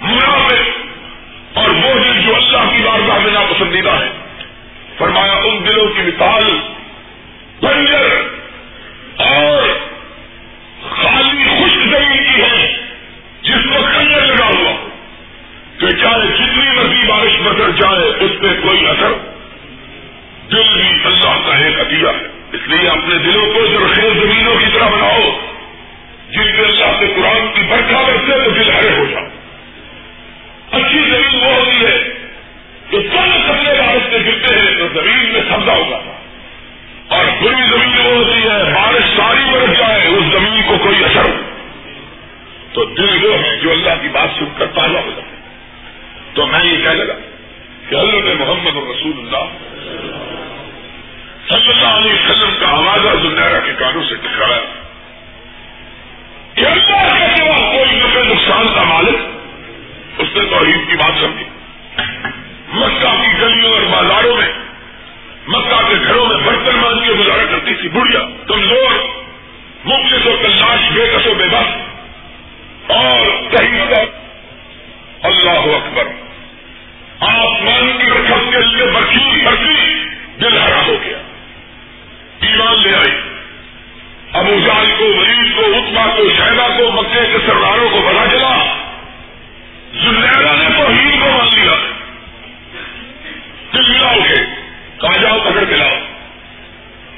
منافع 0.00 0.56
اور 1.54 1.70
وہ 1.70 1.94
دل 1.94 2.22
جو 2.26 2.36
اللہ 2.36 2.76
کی 2.76 2.84
بارگاہ 2.84 3.18
میں 3.18 3.32
ناپسندیدہ 3.32 3.90
ہے 3.90 4.08
فرمایا، 4.98 5.32
ان 5.32 5.66
دلوں 5.68 5.86
کی 5.86 6.02
مثال 6.02 6.58
بنجر 7.62 8.06
اور 9.26 9.62
خالی 10.90 11.44
خشک 11.44 11.78
زمین 11.78 12.24
کی 12.24 12.42
ہے 12.42 12.80
جس 13.42 13.64
کو 13.64 13.82
کنجر 13.82 14.26
لگا 14.26 14.46
ہوا 14.46 14.88
کہ 15.80 15.90
چاہے 15.90 16.26
جتنی 16.26 16.76
مرضی 16.76 17.06
بارش 17.06 17.40
بدل 17.40 17.70
جائے، 17.72 18.08
اس 18.20 18.30
پہ 18.40 18.68
کوئی 18.68 18.86
اثر۔ 18.86 19.12
دل 20.50 20.62
بھی 20.62 20.88
اللہ 21.04 21.46
کا 21.46 21.56
ایک 21.56 21.80
عطیہ 21.80 22.06
ہے۔ 22.06 22.28
اس 22.52 22.60
لیے 22.66 22.88
اپنے 22.88 23.18
دلوں 23.18 23.52
کو 23.54 23.66
زرخیز 23.66 24.22
زمینوں 24.22 24.56
کی 24.56 24.66
طرح 24.74 24.88
بناؤ، 24.88 25.30
جن 26.30 26.56
کے 26.56 26.62
اللہ 26.62 26.98
کے 27.00 27.06
قرآن 27.16 27.46
کی 27.54 27.60
برکھا 27.68 28.02
کرتے 28.06 28.44
تو 28.44 28.50
دل 28.50 28.70
ہرے 28.70 28.96
ہو 28.96 29.04
جاؤ۔ 29.04 29.24
اچھی 30.70 30.98
زمین 30.98 31.46
وہ 31.46 31.52
ہوتی 31.54 31.86
ہے 31.86 32.14
جو 32.90 33.02
چند 33.02 33.48
کپڑے 33.48 33.74
بارش 33.78 34.02
سے 34.10 34.18
گرتے 34.26 34.54
ہیں، 34.54 34.78
تو 34.78 35.00
زمین 35.00 35.32
میں 35.32 35.40
سبزہ 35.50 35.70
ہوگا 35.70 36.13
اور 37.08 37.26
بری 37.42 37.62
زمین 37.62 38.06
وہ 38.06 38.12
ہوتی 38.12 38.42
ہے، 38.42 38.74
بارش 38.74 39.16
ساری 39.16 39.50
برس 39.52 39.78
جائے، 39.78 40.06
اس 40.06 40.24
زمین 40.32 40.62
کو 40.66 40.78
کوئی 40.78 41.04
اثر 41.04 41.24
ہو۔ 41.28 41.34
تو 42.72 42.84
دل 42.84 43.24
وہ 43.24 43.38
ہے 43.38 43.56
جو 43.56 43.70
اللہ 43.70 44.02
کی 44.02 44.08
بات 44.08 44.28
سن 44.38 44.44
کر 44.58 44.66
تازہ 44.66 44.98
ہو 44.98 45.10
جائے 45.16 45.34
تو 46.34 46.46
میں 46.46 46.64
یہ 46.64 46.82
کہہ 46.82 46.90
لگا 46.90 47.14
کہ 47.88 47.94
حضرت 47.94 48.40
محمد 48.40 48.76
رسول 48.76 49.12
اللہ 49.18 49.44
صلی 51.50 51.70
اللہ 51.70 51.88
علیہ 51.88 52.12
وسلم 52.12 52.54
کا 52.60 52.68
آوازہ 52.68 53.08
زنیرا 53.22 53.58
کے 53.58 53.72
کانوں 53.78 54.02
سے 54.02 54.14
ٹکرایا۔ 54.14 54.60
کہ 56.54 56.66
اللہ 56.66 57.18
کے 57.18 57.36
سوا 57.36 57.56
کوئی 57.56 58.00
نفع 58.00 58.20
نقصان 58.20 58.66
کا 58.74 58.82
مالک، 58.82 59.16
اس 60.18 60.28
نے 60.36 60.44
توحید 60.50 60.90
کی 60.90 60.96
بات 60.96 61.12
سمجھی۔ 61.20 61.44
مکہ 62.72 63.22
کی 63.22 63.40
گلیوں 63.40 63.72
اور 63.72 63.82
بازاروں 63.82 64.36
میں 64.36 64.52
مکہ 65.48 65.88
کے 65.88 65.94
گھروں 66.06 66.26
میں 66.26 66.36
برتن 66.36 66.78
مان 66.78 67.06
کے 67.06 67.12
گزارا 67.12 67.42
کرتی 67.50 67.74
تھی، 67.74 67.88
بڑھیا، 67.88 68.20
کمزور، 68.46 69.06
مفلس 69.84 70.26
و 70.26 70.36
کلاش 70.42 70.92
بے 70.92 71.12
کس 71.16 71.26
و 71.26 71.34
بے 71.34 71.44
بس 71.44 71.90
اور 72.86 73.18
کہیں 73.50 73.80
اللہ 75.22 75.50
اکبر، 75.50 76.04
آسمان 77.20 77.98
کی 77.98 78.06
رقم 78.06 78.50
کے 78.50 78.58
لیے 78.58 78.86
برفی 78.86 79.44
برفی 79.44 80.04
دل 80.40 80.58
ہرا 80.58 80.86
ہو 80.86 80.96
گیا۔ 81.04 81.18
ایمان 82.40 82.82
لے 82.82 82.96
آئی۔ 82.96 83.20
ابو 84.32 84.56
جال 84.66 84.86
کو، 84.98 85.04
ولید 85.04 85.56
کو 85.56 85.62
اتبا 85.62 86.16
کو 86.16 86.22
شہدا 86.36 86.68
کو 86.78 86.90
مکے 86.90 87.20
کے 87.32 87.38
سرداروں 87.46 87.90
کو 87.90 88.00
پتا 88.00 88.36
چلا۔ 88.36 88.73
کہا 95.64 95.76
جاؤ 95.76 95.88
پکڑ 95.88 95.98
کے 95.98 96.04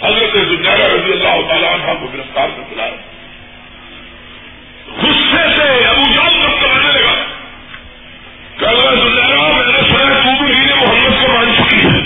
لاؤ۔ 0.06 0.12
حضرت 0.12 0.32
زلیرا 0.32 0.88
رضی 0.88 1.12
اللہ 1.12 1.48
تعالیٰ 1.48 1.74
عنہ 1.74 2.00
کو 2.00 2.06
گرفتار 2.06 2.48
کر 2.56 2.62
کے 2.70 2.76
لایا 2.76 2.94
غصے 5.02 5.56
سے 5.56 5.85
ابو 5.85 6.02
جال 6.14 6.35
تک 6.42 6.62
کرانے 6.62 7.00
لگا۔ 7.00 7.14
کہ 8.56 8.80
زلیرا 8.96 9.52
میں 9.52 9.66
نے 9.66 9.88
سنا 9.88 10.14
تو 10.14 10.44
بھی 10.44 10.54
محمد 10.74 11.22
کو 11.22 11.28
مان 11.28 11.52
چکی 11.56 11.76
ہے 11.76 12.02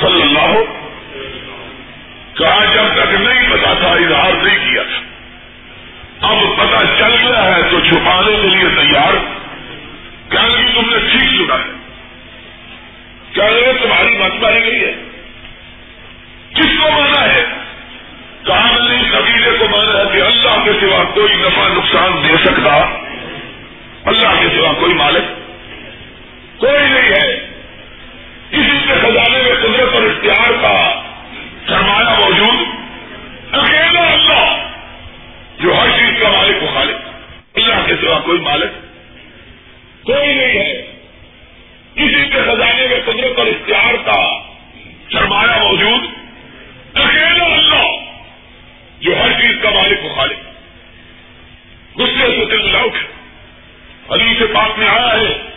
صلی 0.00 0.22
اللہ 0.22 0.58
کہا، 2.34 2.64
جب 2.64 2.82
تک 2.94 3.20
نہیں 3.20 3.50
پتا 3.52 3.74
تھا، 3.74 3.88
اظہار 3.88 4.32
نہیں 4.32 4.58
کیا۔ 4.58 4.82
تھا 4.82 5.00
اب 6.20 6.36
پتا 6.56 6.78
چل 6.98 7.28
گیا 7.28 7.44
ہے 7.44 7.62
تو 7.70 7.80
چھپانے 7.80 8.36
کے 8.42 8.48
لیے 8.48 8.68
تیار۔ 8.76 9.12
کیا 10.30 10.48
جی، 10.48 10.62
تم 10.74 10.90
نے 10.90 10.98
ٹھیک 11.12 11.22
سنا 11.22 11.54
ہے۔ 11.54 11.70
کیا 13.32 13.46
تمہاری 13.82 14.18
مت 14.18 14.42
ماری 14.42 14.64
گئی 14.64 14.84
ہے۔ 14.84 15.01
کس 16.62 16.82
کو 16.82 16.90
مانا 16.90 17.34
ہے 17.34 17.44
کہا 18.46 18.70
نے 18.70 19.10
قبیلے 19.10 19.50
کو 19.58 19.68
مانا 19.68 19.98
ہے 19.98 20.04
کہ 20.04 20.22
اللہ 20.22 20.64
کے 20.64 20.72
سوا 20.80 21.04
کوئی 21.04 21.34
نفع 21.34 21.68
نقصان 21.68 22.28
دے 22.28 22.44
سکتا۔ 22.44 22.76
اللہ 24.04 24.40
کے 24.40 24.56
سوا 24.56 24.72
کوئی 24.72 24.94
مالک 24.94 25.22
کوئی 26.60 26.86
نہیں 26.90 27.10
ہے۔ 27.10 27.36
کسی 28.50 28.78
کے 28.88 28.94
خزانے 29.02 29.42
میں 29.42 29.54
قدرت 29.54 29.94
اور 29.94 30.02
اختیار 30.02 30.52
کا 30.62 31.02
سرمایہ 31.68 32.18
موجود۔ 32.18 32.68
اکیلا 33.52 34.12
اللہ، 34.12 34.56
جو 35.58 35.74
ہر 35.74 35.88
چیز 35.98 36.22
کا 36.22 36.28
مالک 36.30 36.62
و 36.62 36.66
خالق، 36.74 37.08
اللہ 37.54 37.86
کے 37.86 37.94
سوا 38.00 38.18
کوئی 38.20 38.40
مالک 38.40 38.70
کوئی 40.04 40.34
نہیں 40.34 40.58
ہے۔ 40.58 40.82
کسی 41.94 42.30
کے 42.30 42.40
خزانے 42.42 42.86
میں 42.86 43.00
قدرت 43.04 43.38
اور 43.38 43.46
اختیار 43.46 43.94
کا 43.94 44.38
سرمایہ 45.12 45.62
موجود۔ 45.62 46.11
اکیلا 46.94 47.44
اللہ، 47.44 47.86
جو 49.00 49.16
ہر 49.20 49.32
چیز 49.32 49.62
کا 49.62 49.70
مالک 49.70 50.04
و 50.04 50.08
خالق۔ 50.14 51.98
غصے 51.98 52.36
سے 52.36 52.44
دل 52.44 52.72
لاؤٹ 52.72 52.92
علی 54.10 54.34
سے 54.38 54.46
پاک 54.46 54.78
میں 54.78 54.88
آیا 54.88 55.12
ہے، 55.20 55.52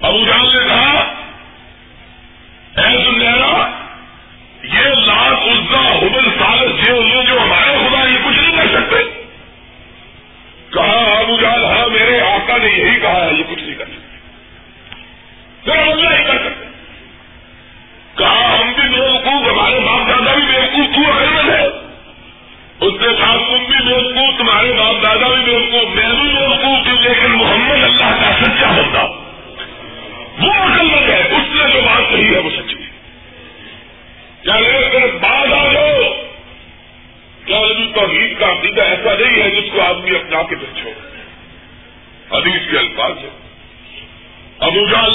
ابو 0.00 0.24
جان 0.24 0.40
نے 0.40 0.68
کہا 0.68 1.11
بیوقوف 23.92 24.38
تمہارے 24.38 24.72
باپ 24.72 25.02
دادا 25.02 25.28
بھی 25.28 25.44
بیوقوف 25.44 25.94
میں 25.94 26.08
بھی 26.20 26.28
بیوقوف 26.28 26.84
تھی 26.84 27.08
لیکن 27.08 27.30
محمد 27.30 27.84
اللہ 27.84 28.20
کا 28.20 28.44
سچا 28.44 28.76
ہوتا؟ 28.76 29.02
وہ 30.46 30.52
عقل 30.52 30.86
مند 30.86 31.10
ہے، 31.10 31.20
اس 31.20 31.54
نے 31.54 31.72
جو 31.72 31.80
بات 31.80 32.10
کہی 32.10 32.34
ہے 32.34 32.38
وہ 32.38 32.50
سچی 32.50 32.74
ہے۔ 32.74 32.90
کیا 34.42 34.56
صرف 34.92 35.22
بعد 35.22 35.52
آ 35.52 35.72
جاؤ۔ 35.72 36.02
کیا 37.44 37.58
توحید 37.94 38.38
کا 38.38 38.46
عقیدہ 38.46 38.82
ایسا 38.82 39.14
نہیں 39.18 39.42
ہے 39.42 39.50
جس 39.50 39.72
کو 39.72 39.80
آدمی 39.80 40.10
اپنا 40.10 40.42
کے 40.42 40.56
پھر 40.56 40.82
چھوڑ 40.82 40.92
حدیث 42.36 42.70
کے 42.70 42.78
الفاظ 42.78 43.12
ہے 43.18 43.28
ابو 44.58 44.86
جال 44.86 45.11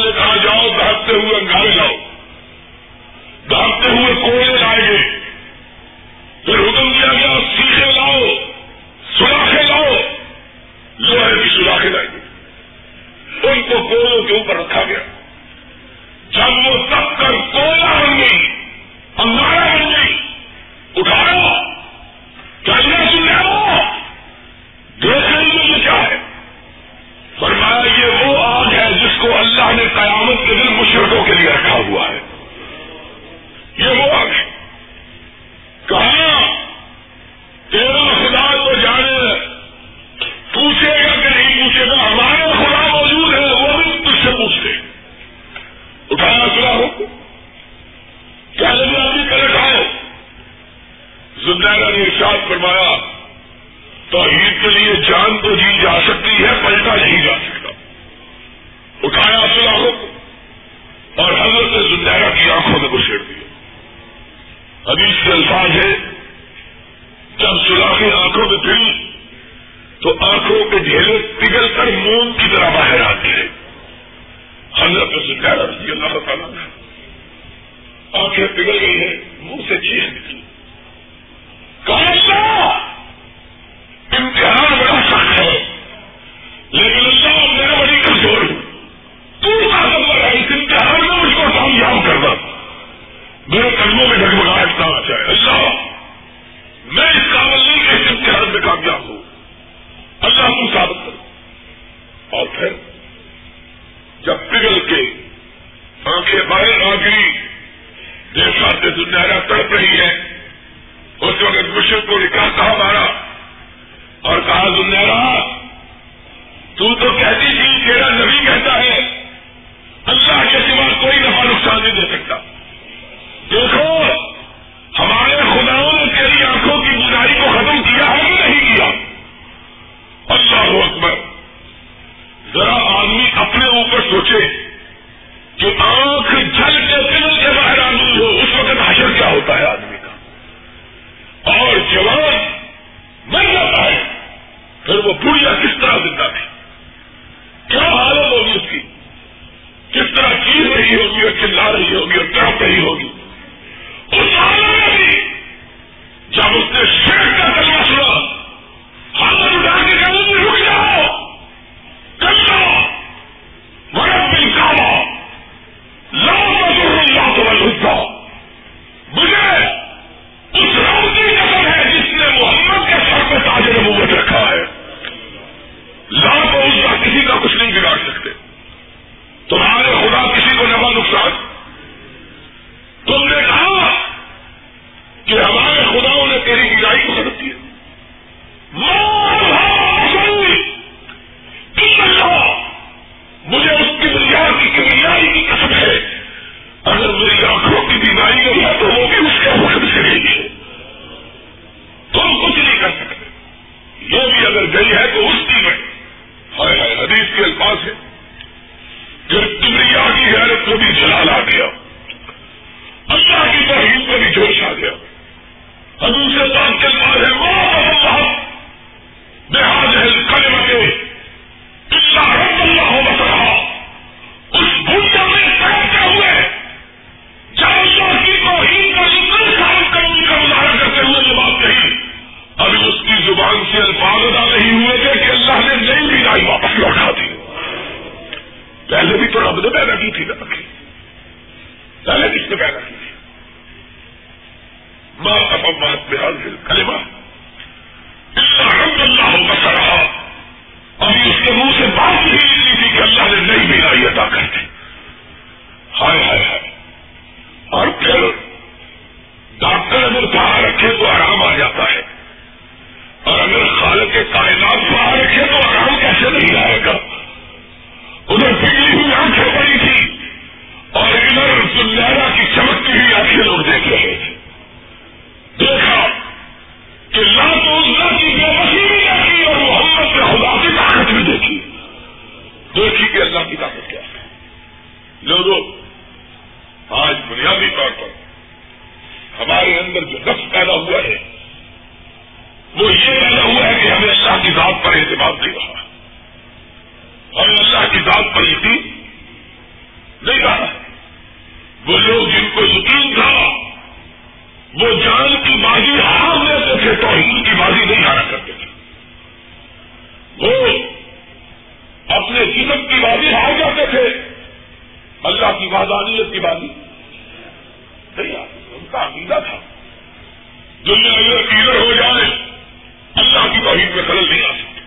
بدل 324.17 324.29
نہیں 324.29 324.49
آ 324.49 324.53
سکتی 324.53 324.81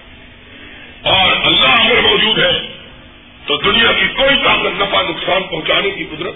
اور 1.02 1.36
اللہ 1.46 1.68
اگر 1.68 2.00
موجود 2.00 2.38
ہے، 2.38 2.52
تو 3.46 3.56
دنیا 3.56 3.92
کی 3.92 4.08
کوئی 4.08 4.36
طاقت 4.44 4.82
نفع 4.82 5.02
نقصان 5.02 5.42
پہنچانے 5.42 5.90
کی 5.90 6.04
قدرت۔ 6.04 6.34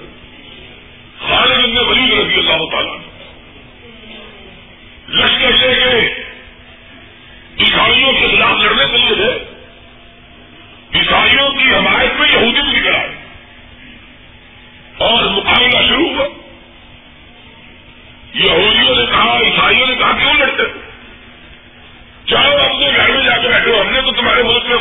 خالد 1.18 1.66
میں 1.66 1.82
ولید 1.82 2.12
رضی 2.12 2.34
اللہ 2.34 2.64
تعالیٰ 2.70 2.98
نے 2.98 3.24
لشکر 5.08 5.56
سے 5.56 5.74
کہ 5.74 6.22
عیسائیوں 7.62 8.12
کے 8.12 8.36
خلاف 8.36 8.62
لڑنے 8.62 8.84
کے 8.90 8.96
لیے 8.96 9.24
ہے 9.24 9.38
عیسائیوں 10.94 11.50
کی 11.50 11.74
حمایت 11.74 12.20
میں 12.20 12.28
یہودی 12.32 12.70
بھی 12.70 12.80
نکل 12.80 12.94
آئے۔ 12.94 13.14
اور 14.98 15.24
مقابلہ 15.24 15.88
شروع 15.88 16.08
ہوا۔ 16.08 16.26
یہ 18.34 18.50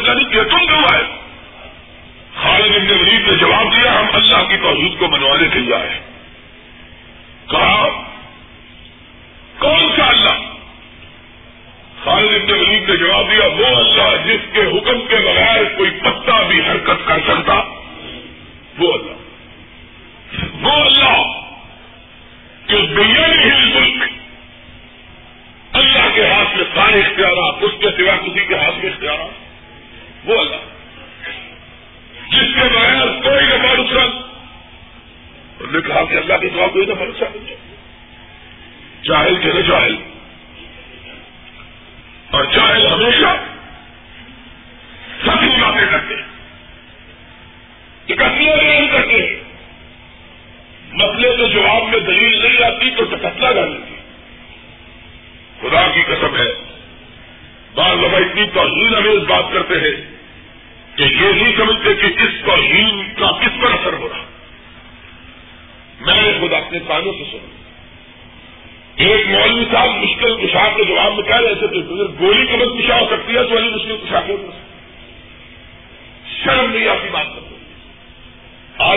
فیصلہ 0.04 0.22
نہیں 0.22 0.32
کیا 0.34 0.44
تم 0.44 0.66
کیوں 0.66 0.84
آئے 0.94 1.04
خالد 2.36 2.76
ابن 2.76 2.92
ولید 2.92 3.28
نے 3.28 3.36
جواب 3.36 3.74
دیا، 3.74 4.00
ہم 4.00 4.08
اللہ 4.14 4.50
کی 4.50 4.58
توحید 4.58 5.00
کو 5.00 5.08
منوانے 5.08 5.48
کے 5.48 5.60
لیے 5.60 5.74
آئے 5.74 6.03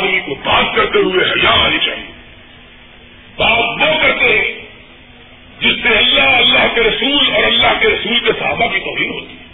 آدمی 0.07 0.21
کو 0.21 0.35
بات 0.35 0.77
کرتے 0.77 0.99
ہوئے 0.99 1.25
حیا 1.25 1.51
آنی 1.51 1.79
چاہیے۔ 1.79 2.13
بات 3.37 3.59
وہ 3.59 4.03
کرتے 4.03 4.53
جس 5.61 5.83
سے 5.83 5.89
اللہ 5.89 6.23
اللہ 6.23 6.75
کے 6.75 6.81
رسول 6.81 7.35
اور 7.35 7.45
اللہ 7.45 7.81
کے 7.81 7.89
رسول 7.89 8.21
کے 8.21 8.33
صحابہ 8.39 8.67
کی 8.67 8.79
توہین 8.79 9.11
ہوتی 9.11 9.33
ہے۔ 9.33 9.47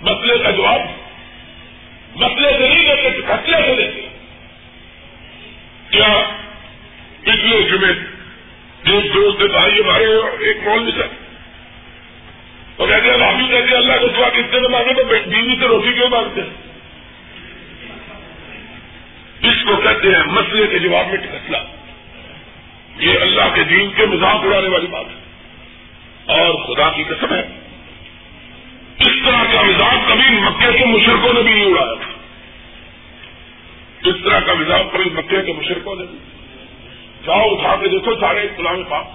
مسئلے 0.00 0.38
کا 0.44 0.50
جواب 0.50 0.80
مسئلے 2.16 2.52
سے 2.58 2.68
نہیں 2.68 2.84
دیتے 2.84 3.10
تو 3.10 3.26
خطرے 3.26 3.62
سے 3.66 3.74
دیتے 3.74 4.08
کیا 5.90 6.22
پچھلے 7.20 7.62
جمعے 7.62 7.92
دوست 8.86 9.14
دوست 9.14 9.40
نے 9.40 9.46
بھائی 9.46 9.80
ہمارے 9.80 10.04
ایک 10.44 10.56
مول 10.64 10.82
میں 10.82 10.92
سر 10.92 11.06
اور 12.76 12.88
کہتے 12.88 13.10
ہیں 13.10 13.26
آپ 13.26 13.34
بھی 13.34 13.46
کہتے 13.46 13.68
ہیں 13.68 13.76
اللہ 13.76 13.92
کو 14.00 14.08
سوا 14.08 14.28
کتنے 14.28 14.60
میں 14.60 14.68
مانگے 14.68 14.94
تو 14.94 15.04
بیوی 15.04 15.56
سے 15.60 15.66
روٹی 15.66 15.92
کیوں 15.92 16.08
مانگتے 16.08 16.40
ہیں؟ 16.40 16.63
اس 19.44 19.64
کو 19.64 19.76
کہتے 19.76 20.08
ہیں 20.08 20.22
مسئلے 20.22 20.66
کے 20.66 20.78
جواب 20.78 21.06
میں 21.06 21.16
ٹکٹلا 21.16 21.58
یہ 22.98 23.18
اللہ 23.20 23.54
کے 23.54 23.64
دین 23.64 23.90
کے 23.96 24.06
مذاق 24.06 24.36
اڑانے 24.36 24.68
والی 24.68 24.86
بات 24.86 25.04
ہے۔ 25.06 25.24
اور 26.26 26.74
خدا 26.74 26.90
کی 26.90 27.04
قسم 27.04 27.34
ہے، 27.34 27.42
اس 28.98 29.24
طرح 29.24 29.44
کا 29.52 29.62
مزاق 29.62 30.08
کبھی 30.08 30.40
مکے 30.40 30.78
کے 30.78 30.84
مشرقوں 30.84 31.32
نے 31.32 31.42
بھی 31.42 31.54
نہیں 31.54 31.64
اڑایا 31.64 31.94
تھا۔ 31.94 32.10
اس 34.08 34.14
طرح 34.24 34.40
کا 34.40 34.54
مزاج 34.54 34.82
کبھی 34.92 35.10
مکے 35.10 35.42
کے 35.42 35.52
مشرقوں 35.52 35.96
نے 35.96 36.04
بھی۔ 36.04 36.18
جاؤ 37.26 37.50
اٹھا 37.50 37.76
کے 37.76 37.88
دیکھو 37.88 38.20
سارے 38.20 38.40
اسلام 38.40 38.84
پاک۔ 38.84 39.06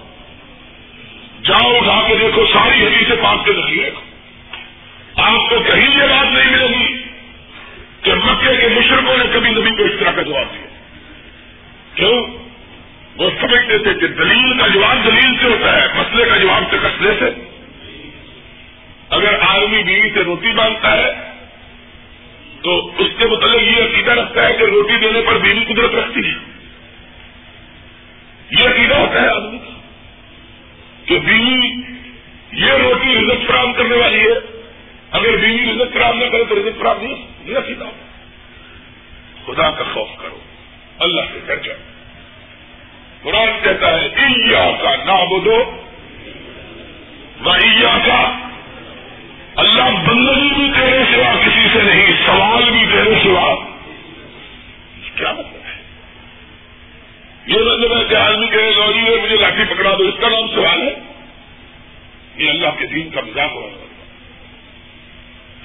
جاؤ 1.44 1.76
اٹھا 1.76 2.08
کے 2.08 2.14
دیکھو 2.16 2.46
ساری 2.46 2.86
حدیث 2.86 3.08
پاک 3.08 3.44
کے 3.44 3.52
ذریعے۔ 3.52 3.90
آپ 5.16 5.50
کو 5.50 5.56
کہیں 5.58 5.96
یہ 5.96 6.08
بات 6.10 6.26
نہیں 6.26 6.50
ملے 6.50 6.66
گی 6.66 6.99
کہ 8.02 8.14
مکے 8.14 8.56
کے 8.56 8.68
مشرقوں 8.68 9.16
نے 9.16 9.24
کبھی 9.32 9.50
نبی 9.50 9.70
کو 9.70 9.84
اس 9.84 10.00
طرح 10.00 10.10
کا 10.10 10.22
جواب 10.22 10.46
دیا۔ 10.54 10.66
کیوں؟ 11.94 12.26
وہ 13.16 13.30
سمجھتے 13.40 13.78
تھے 13.78 13.94
کہ 13.94 14.06
دلیل 14.06 14.58
کا 14.58 14.66
جواب 14.66 14.96
دلیل 15.04 15.32
سے 15.40 15.46
ہوتا 15.46 15.76
ہے، 15.76 15.86
مسئلے 15.94 16.24
کا 16.24 16.36
جواب 16.36 16.64
تو 16.70 16.76
کسلے 16.82 17.10
سے۔ 17.18 17.30
اگر 19.10 19.34
آدمی 19.40 19.82
بیوی 19.82 20.10
سے 20.14 20.20
روٹی 20.20 20.52
مانگتا 20.52 20.92
ہے، 20.92 21.12
تو 22.62 22.90
اس 22.98 23.08
کے 23.18 23.24
متعلق 23.26 23.62
یہ 23.62 23.82
عقیدہ 23.82 24.10
رکھتا 24.10 24.46
ہے 24.46 24.52
کہ 24.52 24.62
روٹی 24.62 24.96
دینے 24.96 25.20
پر 25.26 25.38
بیوی 25.38 25.74
قدرت 25.74 25.94
رکھتی 25.94 26.20
ہے۔ 26.28 26.34
یہ 28.50 28.68
عقیدہ 28.68 28.94
ہوتا 28.94 29.22
ہے 29.22 29.28
آدمی 29.28 29.58
کا 29.58 29.80
کہ 31.04 31.18
بیوی 31.18 31.82
یہ 32.52 32.72
روٹی 32.72 33.14
رزت 33.14 33.46
فراہم 33.46 33.72
کرنے 33.72 33.96
والی 33.96 34.20
ہے۔ 34.20 34.59
اگر 35.10 35.36
بیوی 35.36 35.72
رزت 35.72 35.94
فراہم 35.94 36.18
نہ 36.18 36.24
کرے 36.24 36.44
تو 36.48 36.54
رزت 36.54 36.80
فراہم 36.80 37.02
نہیں 37.02 37.26
یہ 37.44 37.58
عقیدہ 37.58 37.84
خدا 39.46 39.70
کا 39.70 39.84
خوف 39.92 40.08
کرو، 40.16 40.38
اللہ 40.98 41.20
سے 41.32 41.38
کر 41.46 41.56
جاؤ۔ 41.56 41.76
قرآن 43.22 43.48
کہتا 43.62 44.00
ہے 44.00 44.08
کا 44.82 44.96
نام 44.96 45.40
دو 45.44 45.76
کا 48.06 48.38
اللہ 49.56 49.82
بندگی 49.82 50.54
بھی 50.54 50.70
تیرے 50.80 51.02
سوا 51.12 51.34
کسی 51.34 51.68
سے 51.72 51.82
نہیں، 51.82 52.06
سوال 52.26 52.70
بھی 52.70 52.86
تیرے 52.92 53.14
سوا۔ 53.22 53.54
کیا 55.14 55.32
مطلب 55.32 55.66
ہے؟ 55.66 55.82
یہ 57.46 57.54
مطلب 57.54 58.00
ہے 58.00 58.04
کہ 58.08 58.14
آدمی 58.14 58.46
کہے 58.46 58.72
لوجی 58.76 59.00
مجھے 59.22 59.36
لاٹھی 59.36 59.64
پکڑا 59.64 59.90
دو، 59.98 60.04
اس 60.04 60.14
کا 60.20 60.28
نام 60.28 60.48
سوال 60.54 60.82
ہے۔ 60.82 60.94
یہ 62.36 62.50
اللہ 62.50 62.68
کے 62.78 62.86
دین 62.86 63.10
کا 63.10 63.20
مزاق 63.20 63.52
ہوا 63.52 63.70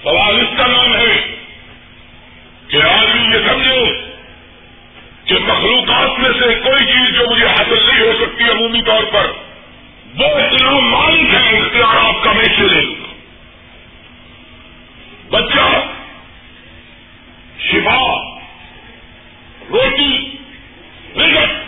سوال 0.05 0.39
اس 0.39 0.57
کا 0.57 0.67
نام 0.67 0.95
ہے 0.95 1.15
کہ 2.67 2.77
آدمی 2.77 3.35
یہ 3.35 3.47
سمجھو 3.47 3.85
کہ 5.25 5.35
مخلوقات 5.47 6.19
میں 6.19 6.29
سے 6.39 6.53
کوئی 6.55 6.85
چیز 6.85 7.15
جو 7.15 7.23
مجھے 7.31 7.45
حاصل 7.45 7.79
نہیں 7.87 8.01
ہو 8.01 8.11
سکتی 8.19 8.49
عمومی 8.49 8.81
طور 8.81 9.03
پر، 9.03 9.31
وہ 10.17 10.25
اتنا 10.25 10.71
مالک 10.71 11.33
ہے 11.33 11.57
اختیار 11.57 11.95
آپ 11.95 12.23
کا 12.23 12.31
میں 12.31 12.45
سے 12.57 12.67
لے 12.67 12.81
لوں 12.81 13.13
بچہ، 15.29 15.65
شفا، 17.59 17.99
روٹی، 19.69 20.37
رزق 21.17 21.64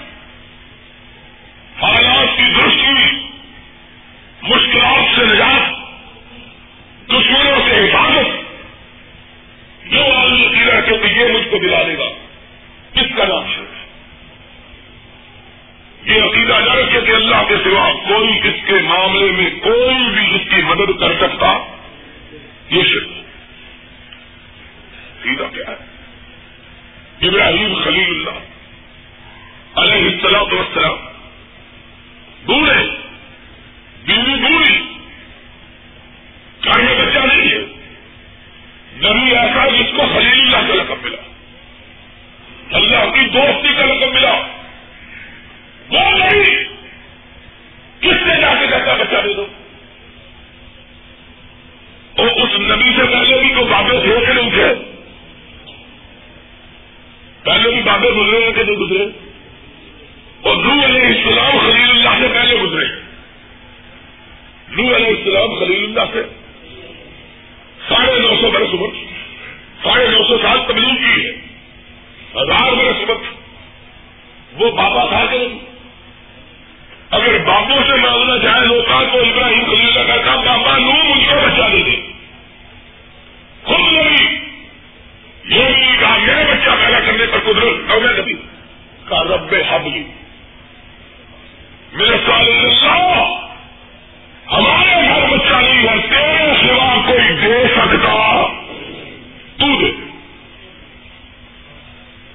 کو 11.59 11.67
دلا 11.67 11.83
گا 11.97 12.09
کس 12.93 13.17
کا 13.17 13.23
نام 13.23 13.45
ہے 13.45 13.77
یہ 16.03 16.21
عقیدہ 16.21 16.59
نہ 16.59 16.73
رکھے 16.73 17.01
کہ 17.01 17.11
اللہ 17.11 17.35
کے 17.47 17.55
سوا 17.63 17.93
کوئی 17.93 18.39
کس 18.39 18.65
کے 18.65 18.73
معاملے 18.73 19.31
میں 19.31 19.49
کوئی 19.59 20.09
بھی 20.09 20.35
اس 20.35 20.41
کی 20.49 20.61
مدد 20.61 20.99
کر 20.99 21.13
سکتا۔ 21.13 21.57
یہ 22.69 22.83
شرک 22.83 23.07
عقیدہ 25.21 25.43
کیا 25.53 25.71
ہے؟ 25.71 25.85
ابراہیم 27.27 27.81
خلیل 27.83 28.09
اللہ۔ 28.09 28.46
رب 89.37 89.55
حبلی 89.69 90.03
میرے 91.93 92.17
سال 92.25 92.47
ہمارے 94.51 95.07
گھر 95.07 95.37
بچہ 95.37 95.53
نہیں 95.53 95.87
ہے، 95.87 96.07
تیرے 96.09 96.67
سوا 96.67 97.01
کوئی 97.05 97.35
دے 97.41 97.63
سکتا۔ 97.75 98.47
تو 99.57 99.81
دے۔ 99.81 99.91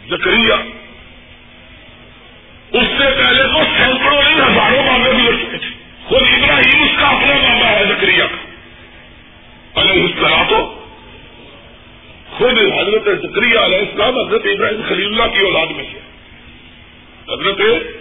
زکریہ 0.08 0.52
اس 2.72 2.86
سے 2.98 3.10
پہلے 3.18 3.42
تو 3.42 3.64
سینکڑوں 3.78 4.22
نہیں، 4.22 4.34
ہزاروں 4.34 4.82
مانگے 4.82 5.12
بھی 5.12 5.22
لگ 5.22 5.56
تھے۔ 5.56 5.68
خود 6.04 6.22
ابراہیم 6.22 6.82
اس 6.82 6.90
کا 7.00 7.06
اپنا 7.06 7.48
مانگا 7.48 7.70
ہے 7.70 7.84
زکریہ 7.84 8.22
کا 8.22 8.52
علیہ 9.80 10.02
السلام 10.02 10.44
تو 10.48 10.78
خود 12.30 12.58
حضرت 12.58 13.04
ذکری 13.04 13.56
علیہ 13.56 13.78
السلام، 13.78 14.26
حضرت 14.26 14.42
ابراہیم 14.44 14.80
خلیل 14.88 15.06
اللہ 15.06 15.34
کی 15.34 15.40
اولاد 15.40 15.66
میں 15.66 15.84
سے 15.92 16.01
کے 17.62 17.91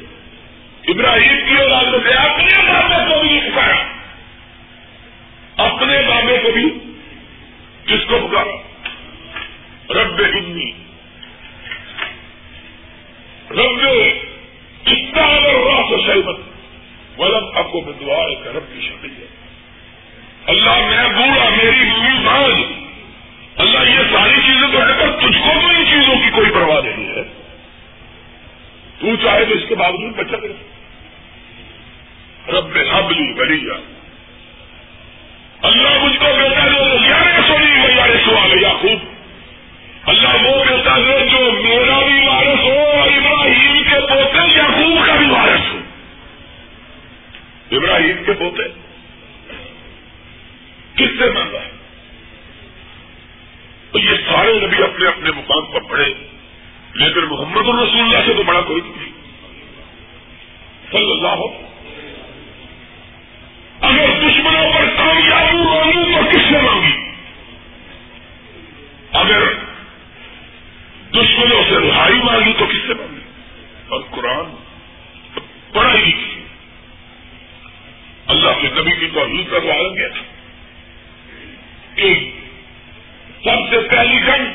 سب 83.44 83.70
سے 83.70 83.80
پہلی 83.80 84.20
جنگ 84.20 84.46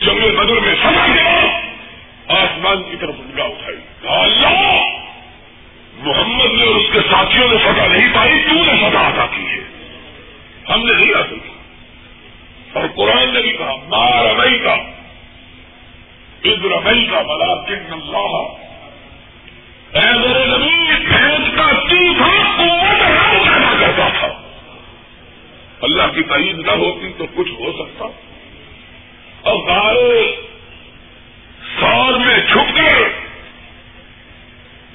جنگ 0.00 0.36
بدر 0.36 0.60
میں 0.60 0.74
سمجھ 0.82 1.10
گیا 1.10 1.60
آسمان 2.28 2.82
کی 2.82 2.96
طرف 2.96 3.14
نگاہ 3.18 3.46
اٹھائی۔ 3.46 3.76
اللہ، 4.02 4.82
محمد 5.98 6.52
نے 6.52 6.64
اور 6.64 6.74
اس 6.74 6.92
کے 6.92 7.00
ساتھیوں 7.10 7.48
نے 7.48 7.56
فتح 7.56 7.86
نہیں 7.86 8.14
پائی 8.14 8.32
تو 8.32 8.64
نے 8.64 8.72
فتح 8.76 8.98
عطا 8.98 9.26
کی 9.26 9.46
ہے؟ 9.46 9.60
ہم 10.68 10.84
نے 10.84 10.92
نہیں 10.92 11.14
حاصل 11.14 11.38
کی۔ 11.38 11.48
اور 12.72 12.84
قرآن 12.94 13.34
نے 13.34 13.40
بھی 13.40 13.52
کہا 13.52 13.74
مار 13.88 14.24
رمئی 14.24 14.58
کا 14.58 14.74
عز 16.44 16.64
رمئی 16.64 17.06
کا 17.06 17.22
بلا 17.22 17.54
کن 17.54 17.92
اللہ۔ 17.92 18.64
اے 19.98 20.18
میرے 20.18 20.46
نبی 20.46 21.04
بھینس 21.04 21.56
کا 21.56 21.70
تیسا 21.88 22.54
قوت 22.56 23.23
اللہ 25.80 26.02
کی 26.02 26.22
تعید 26.22 26.58
نہ 26.58 26.70
ہوتی 26.70 27.12
تو 27.18 27.24
کچھ 27.34 27.52
ہو 27.52 27.72
سکتا۔ 27.72 28.04
اور 29.42 29.56
گارے 29.68 30.36
سال 31.80 32.18
میں 32.18 32.40
چھپ 32.52 32.76
کر 32.76 33.08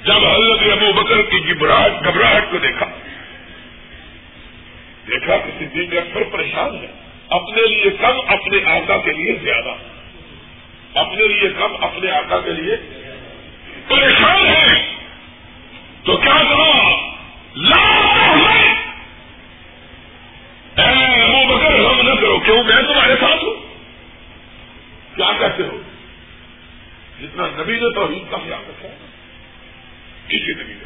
جب 0.06 0.26
حضرت 0.26 0.72
ابو 0.72 0.94
بکر 0.94 1.22
کی 1.22 1.50
گھبراہٹ 1.50 1.92
گھبراہٹ 2.06 2.44
کو 2.52 2.58
دیکھا 2.58 2.86
دیکھا 5.08 5.38
کہ 5.38 5.52
صدیق 5.60 5.94
اکثر 5.94 6.24
پریشان 6.32 6.76
ہے۔ 6.76 6.88
اپنے 7.30 7.68
لیے 7.68 7.90
کم، 7.90 8.20
اپنے 8.28 8.72
آقا 8.72 8.98
کے 8.98 9.12
لیے 9.12 9.36
زیادہ۔ 9.44 9.76
اپنے 10.94 11.28
لیے 11.28 11.50
کم، 11.60 11.74
اپنے 11.82 12.12
آقا 12.12 12.38
کے 12.40 12.52
لیے 12.52 12.76
پریشان 13.88 14.48
ہے۔ 14.48 14.96
تو 16.04 16.18
کیا 16.18 16.44
کہا؟ 16.50 16.96
ابو 17.56 17.99
کیا 25.20 25.48
کہتے 25.48 25.64
ہو؟ 25.64 25.82
جتنا 27.22 27.48
نبی 27.48 27.74
نے 27.74 27.96
تو 27.96 28.08
کا 28.32 28.38
خیال 28.38 28.62
رکھا 28.70 28.88
کسی 30.28 30.54
نبی 30.54 30.74
نے 30.74 30.84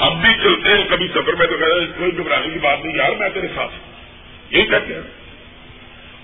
ہم 0.00 0.20
بھی 0.20 0.28
چلتے 0.28 0.68
ہیں، 0.68 0.88
کبھی 0.88 1.08
سفر 1.08 1.32
میں 1.32 1.46
تو 1.46 1.56
کہہ 1.56 1.98
کوئی 1.98 2.18
گھبرانے 2.18 2.48
کی 2.52 2.58
بات 2.58 2.84
نہیں، 2.84 2.96
یار 2.96 3.10
میں 3.10 3.28
تیرے 3.28 3.46
ساتھ 3.46 3.72
ہوں۔ 3.72 3.92
یہی 4.50 4.66
کہتے 4.66 4.94
ہیں۔ 4.94 5.00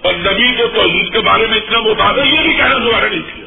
اور 0.02 0.14
نبی 0.14 0.56
کو 0.56 0.66
توحید 0.74 1.12
کے 1.12 1.20
بارے 1.20 1.46
میں 1.46 1.56
اتنا 1.56 1.78
مطابق 1.78 2.26
یہ 2.26 2.40
بھی 2.42 2.54
کہنا 2.56 2.78
دوبارہ 2.78 3.04
نہیں 3.04 3.22
کیا۔ 3.34 3.44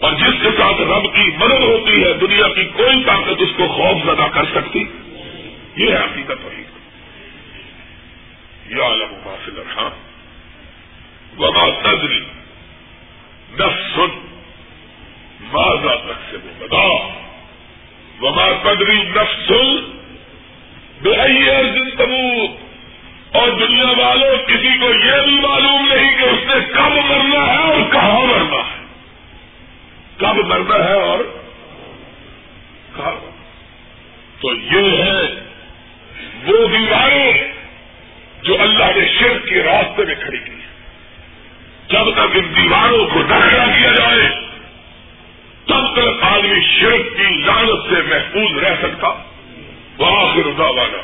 اور 0.00 0.12
جس 0.12 0.42
کے 0.42 0.48
ساتھ 0.58 0.80
رب 0.80 1.14
کی 1.14 1.30
مدد 1.36 1.62
ہوتی 1.62 2.04
ہے، 2.04 2.12
دنیا 2.12 2.48
کی 2.48 2.64
کوئی 2.64 3.04
طاقت 3.04 3.42
اس 3.42 3.48
کو 3.56 3.68
خوف 3.68 4.04
زدہ 4.04 4.26
کر 4.32 4.44
سکتی؟ 4.44 4.84
یہ 5.76 5.90
ہے 5.90 5.96
حقیقت 5.96 6.44
وہی 6.44 6.64
یا 8.66 8.84
عالم 8.84 9.14
فاصل 9.24 9.58
ہاں 9.76 9.90
وبا 11.38 11.68
تدری 11.82 12.20
نفس 13.52 13.98
ماضا 15.52 15.94
تک 15.94 16.30
سے 16.30 16.36
وہ 16.36 16.52
بتا 16.58 16.86
وبا 18.20 18.48
قدری 18.62 18.96
نفس 18.96 19.50
بے 21.02 21.92
تبوت 21.98 23.36
اور 23.36 23.48
دنیا 23.48 23.90
والوں، 23.98 24.36
کسی 24.46 24.78
کو 24.80 24.86
یہ 24.86 25.24
بھی 25.24 25.34
معلوم 25.40 25.88
نہیں 25.92 26.16
کہ 26.18 26.22
اس 26.22 26.42
نے 26.46 26.60
کب 26.72 26.92
مرنا 27.10 27.52
ہے 27.52 27.58
اور 27.58 27.92
کہاں 27.92 28.26
مرنا 28.26 28.60
ہے۔ 28.70 28.79
کب 30.20 30.36
مرنا 30.36 30.84
ہے 30.84 31.00
اور 31.02 31.18
کہاں 32.96 33.14
تو 34.40 34.52
یہ 34.54 35.02
ہے 35.02 35.22
وہ 36.44 36.68
دیواریں 36.68 37.52
جو 38.42 38.56
اللہ 38.60 38.90
نے 38.96 39.08
شرک 39.18 39.48
کے 39.48 39.62
راستے 39.62 40.04
میں 40.04 40.14
کھڑی 40.14 40.38
کی 40.38 40.56
جب 41.88 42.10
تک 42.10 42.36
ان 42.36 42.56
دیواروں 42.56 43.06
کو 43.06 43.22
داخلہ 43.22 43.64
کیا 43.78 43.92
جائے، 43.94 44.28
تب 45.66 45.84
تک 45.92 46.22
آدمی 46.22 46.60
شرک 46.80 47.16
کی 47.16 47.42
لانت 47.46 47.88
سے 47.88 48.02
محفوظ 48.02 48.64
رہ 48.64 48.74
سکتا۔ 48.82 49.08
وہاں 49.98 50.36
رضا 50.36 50.68
والا 50.68 51.02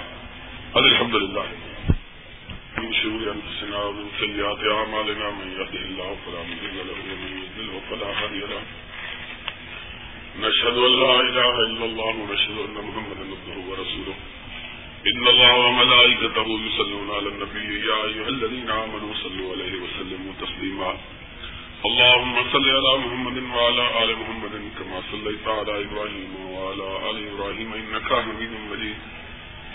الحمد 0.75 1.14
للہ 1.14 1.47
شروع 2.93 3.33
انفسنا 3.33 3.79
ومن 3.79 4.09
سيئات 4.19 4.59
اعمالنا 4.73 5.31
من 5.31 5.49
يهده 5.59 5.83
الله 5.85 6.11
فلا 6.25 6.43
مضل 6.49 6.77
له 6.77 6.99
ومن 7.11 7.31
يضلل 7.39 7.79
فلا 7.89 8.07
هادي 8.07 8.41
له۔ 8.41 8.86
نشهد 10.41 10.76
ان 10.78 11.01
لا 11.01 11.20
اله 11.20 11.55
الا 11.66 11.84
الله 11.84 12.14
ونشهد 12.20 12.59
ان 12.59 12.76
محمدا 12.89 13.24
عبده 13.32 13.59
ورسوله. 13.68 14.16
ان 15.07 15.26
الله 15.28 15.55
وملائكته 15.66 16.47
يصلون 16.66 17.11
على 17.11 17.28
النبي. 17.28 17.87
يا 17.89 18.05
ايها 18.05 18.28
الذين 18.28 18.70
امنوا 18.70 19.14
صلوا 19.22 19.53
عليه 19.53 19.74
وسلموا 19.84 20.32
تسليما. 20.41 20.97
اللهم 21.87 22.34
صل 22.53 22.66
على 22.78 22.99
محمد 23.05 23.37
وعلى 23.57 23.84
ال 24.05 24.11
محمد 24.20 24.55
كما 24.78 24.99
صليت 25.12 25.49
على 25.49 25.72
ابراهيم 25.84 26.32
وعلى 26.53 26.89
ال 27.11 27.16
ابراهيم 27.32 27.72
انك 27.80 28.09
حميد 28.24 28.53
مجيد. 28.70 28.99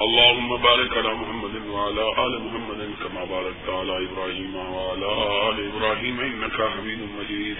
اللهم 0.05 0.49
بارك 0.57 0.97
على 0.97 1.13
محمد 1.21 1.55
وعلى 1.73 2.05
ال 2.25 2.33
محمد 2.45 2.81
كما 3.03 3.21
باركت 3.25 3.67
على 3.79 3.93
ابراهيم 4.05 4.55
وعلى 4.55 5.09
ال 5.49 5.57
ابراهيم 5.71 6.19
انك 6.19 6.57
حميد 6.73 7.01
مجيد. 7.19 7.57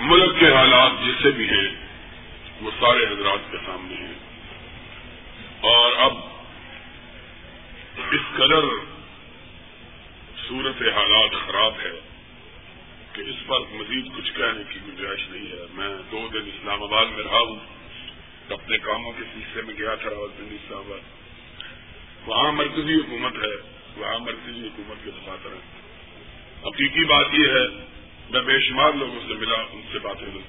ملک 0.00 0.40
کے 0.40 0.46
حالات 0.46 1.06
جیسے 1.06 1.30
بھی 1.30 1.48
ہیں، 1.48 1.86
وہ 2.60 2.70
سارے 2.80 3.06
حضرات 3.06 3.52
کے 3.52 3.56
سامنے 3.66 3.94
ہیں۔ 3.94 4.14
اور 5.60 5.92
اب 5.96 6.12
اس 8.10 8.36
قدر 8.36 8.64
صورت 10.48 10.82
حالات 10.82 11.30
خراب 11.46 11.74
ہے 11.84 12.00
کہ 13.12 13.20
اس 13.20 13.46
پر 13.46 13.60
مزید 13.72 14.08
کچھ 14.16 14.32
کہنے 14.32 14.62
کی 14.68 14.80
گنجائش 14.86 15.28
نہیں 15.28 15.46
ہے۔ 15.46 15.66
میں 15.74 15.88
دو 16.12 16.28
دن 16.32 16.40
اسلام 16.46 16.82
آباد 16.82 17.06
میں 17.06 17.24
رہا 17.24 17.38
ہوں، 17.38 17.58
اپنے 18.52 18.78
کاموں 18.78 19.12
کے 19.12 19.24
سلسلے 19.34 19.62
میں 19.62 19.74
گیا 19.78 19.94
تھا 19.94 20.10
راول 20.10 20.30
پنڈی 20.38 20.54
اسلام 20.54 20.80
آباد۔ 20.80 21.00
وہاں 22.28 22.52
مرکزی 22.52 22.94
حکومت 22.94 23.32
ہے، 23.36 23.82
وہاں 23.96 24.18
مرکزی 24.18 24.68
حکومت 24.68 25.04
کے 25.04 25.10
دفاتر 25.10 25.48
ہیں۔ 25.52 25.82
حقیقی 26.66 27.04
بات 27.04 27.26
یہ 27.32 27.46
ہے 27.46 27.91
میں 28.32 28.40
بے 28.40 28.60
شمار 28.60 28.92
لوگوں 28.92 29.20
سے 29.28 29.34
ملا، 29.34 29.54
ان 29.54 29.80
سے 29.92 29.98
باتیں 29.98 30.26
لوں 30.34 30.42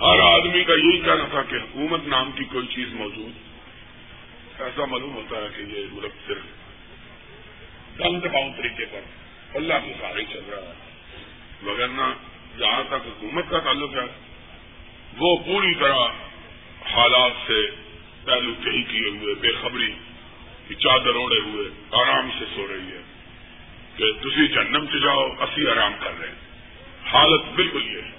ہر 0.00 0.20
آدمی 0.20 0.64
کا 0.64 0.72
یہی 0.72 0.98
کہنا 0.98 1.24
تھا 1.30 1.42
کہ 1.42 1.54
حکومت 1.54 2.00
نام 2.06 2.30
کی 2.32 2.44
کوئی 2.44 2.66
چیز 2.66 2.92
موجود۔ 2.92 3.32
ایسا 4.60 4.84
معلوم 4.84 5.14
ہوتا 5.14 5.36
ہے 5.36 5.48
کہ 5.56 5.62
یہ 5.62 5.86
ملک 5.92 6.12
صرف 6.26 6.42
کم 7.98 8.18
دباؤ 8.18 8.48
طریقے 8.56 8.84
پر 8.84 9.00
اللہ 9.54 9.74
کے 9.84 9.92
سارے 10.00 10.24
چل 10.24 10.40
رہا 10.50 10.62
ہے۔ 10.62 10.72
وغیرہ 11.62 12.12
جہاں 12.58 12.82
تک 12.88 13.06
حکومت 13.06 13.44
کا 13.50 13.58
تعلق 13.58 13.96
ہے، 13.96 14.06
وہ 15.18 15.36
پوری 15.36 15.74
طرح 15.74 15.98
حالات 16.92 17.32
سے 17.46 17.70
پہلو 18.24 18.52
کہی 18.64 18.82
کیے 18.82 19.08
ہوئے، 19.08 19.34
بے 19.34 19.52
خبری 19.62 19.92
کی 20.68 20.74
چادر 20.74 21.14
اوڑے 21.14 21.40
ہوئے، 21.40 21.68
آرام 21.90 22.30
سے 22.38 22.44
سو 22.54 22.66
رہی 22.66 22.92
ہے 22.92 23.02
کہ 23.96 24.12
تھی 24.12 24.48
جنم 24.48 24.86
سے 24.86 24.98
جاؤ، 24.98 25.28
اسی 25.28 25.68
آرام 25.68 25.92
کر 26.00 26.12
رہے 26.20 26.28
ہیں۔ 26.28 26.43
حالت 27.14 27.44
بالکل 27.54 27.82
یہ 27.86 28.02
ہے۔ 28.02 28.10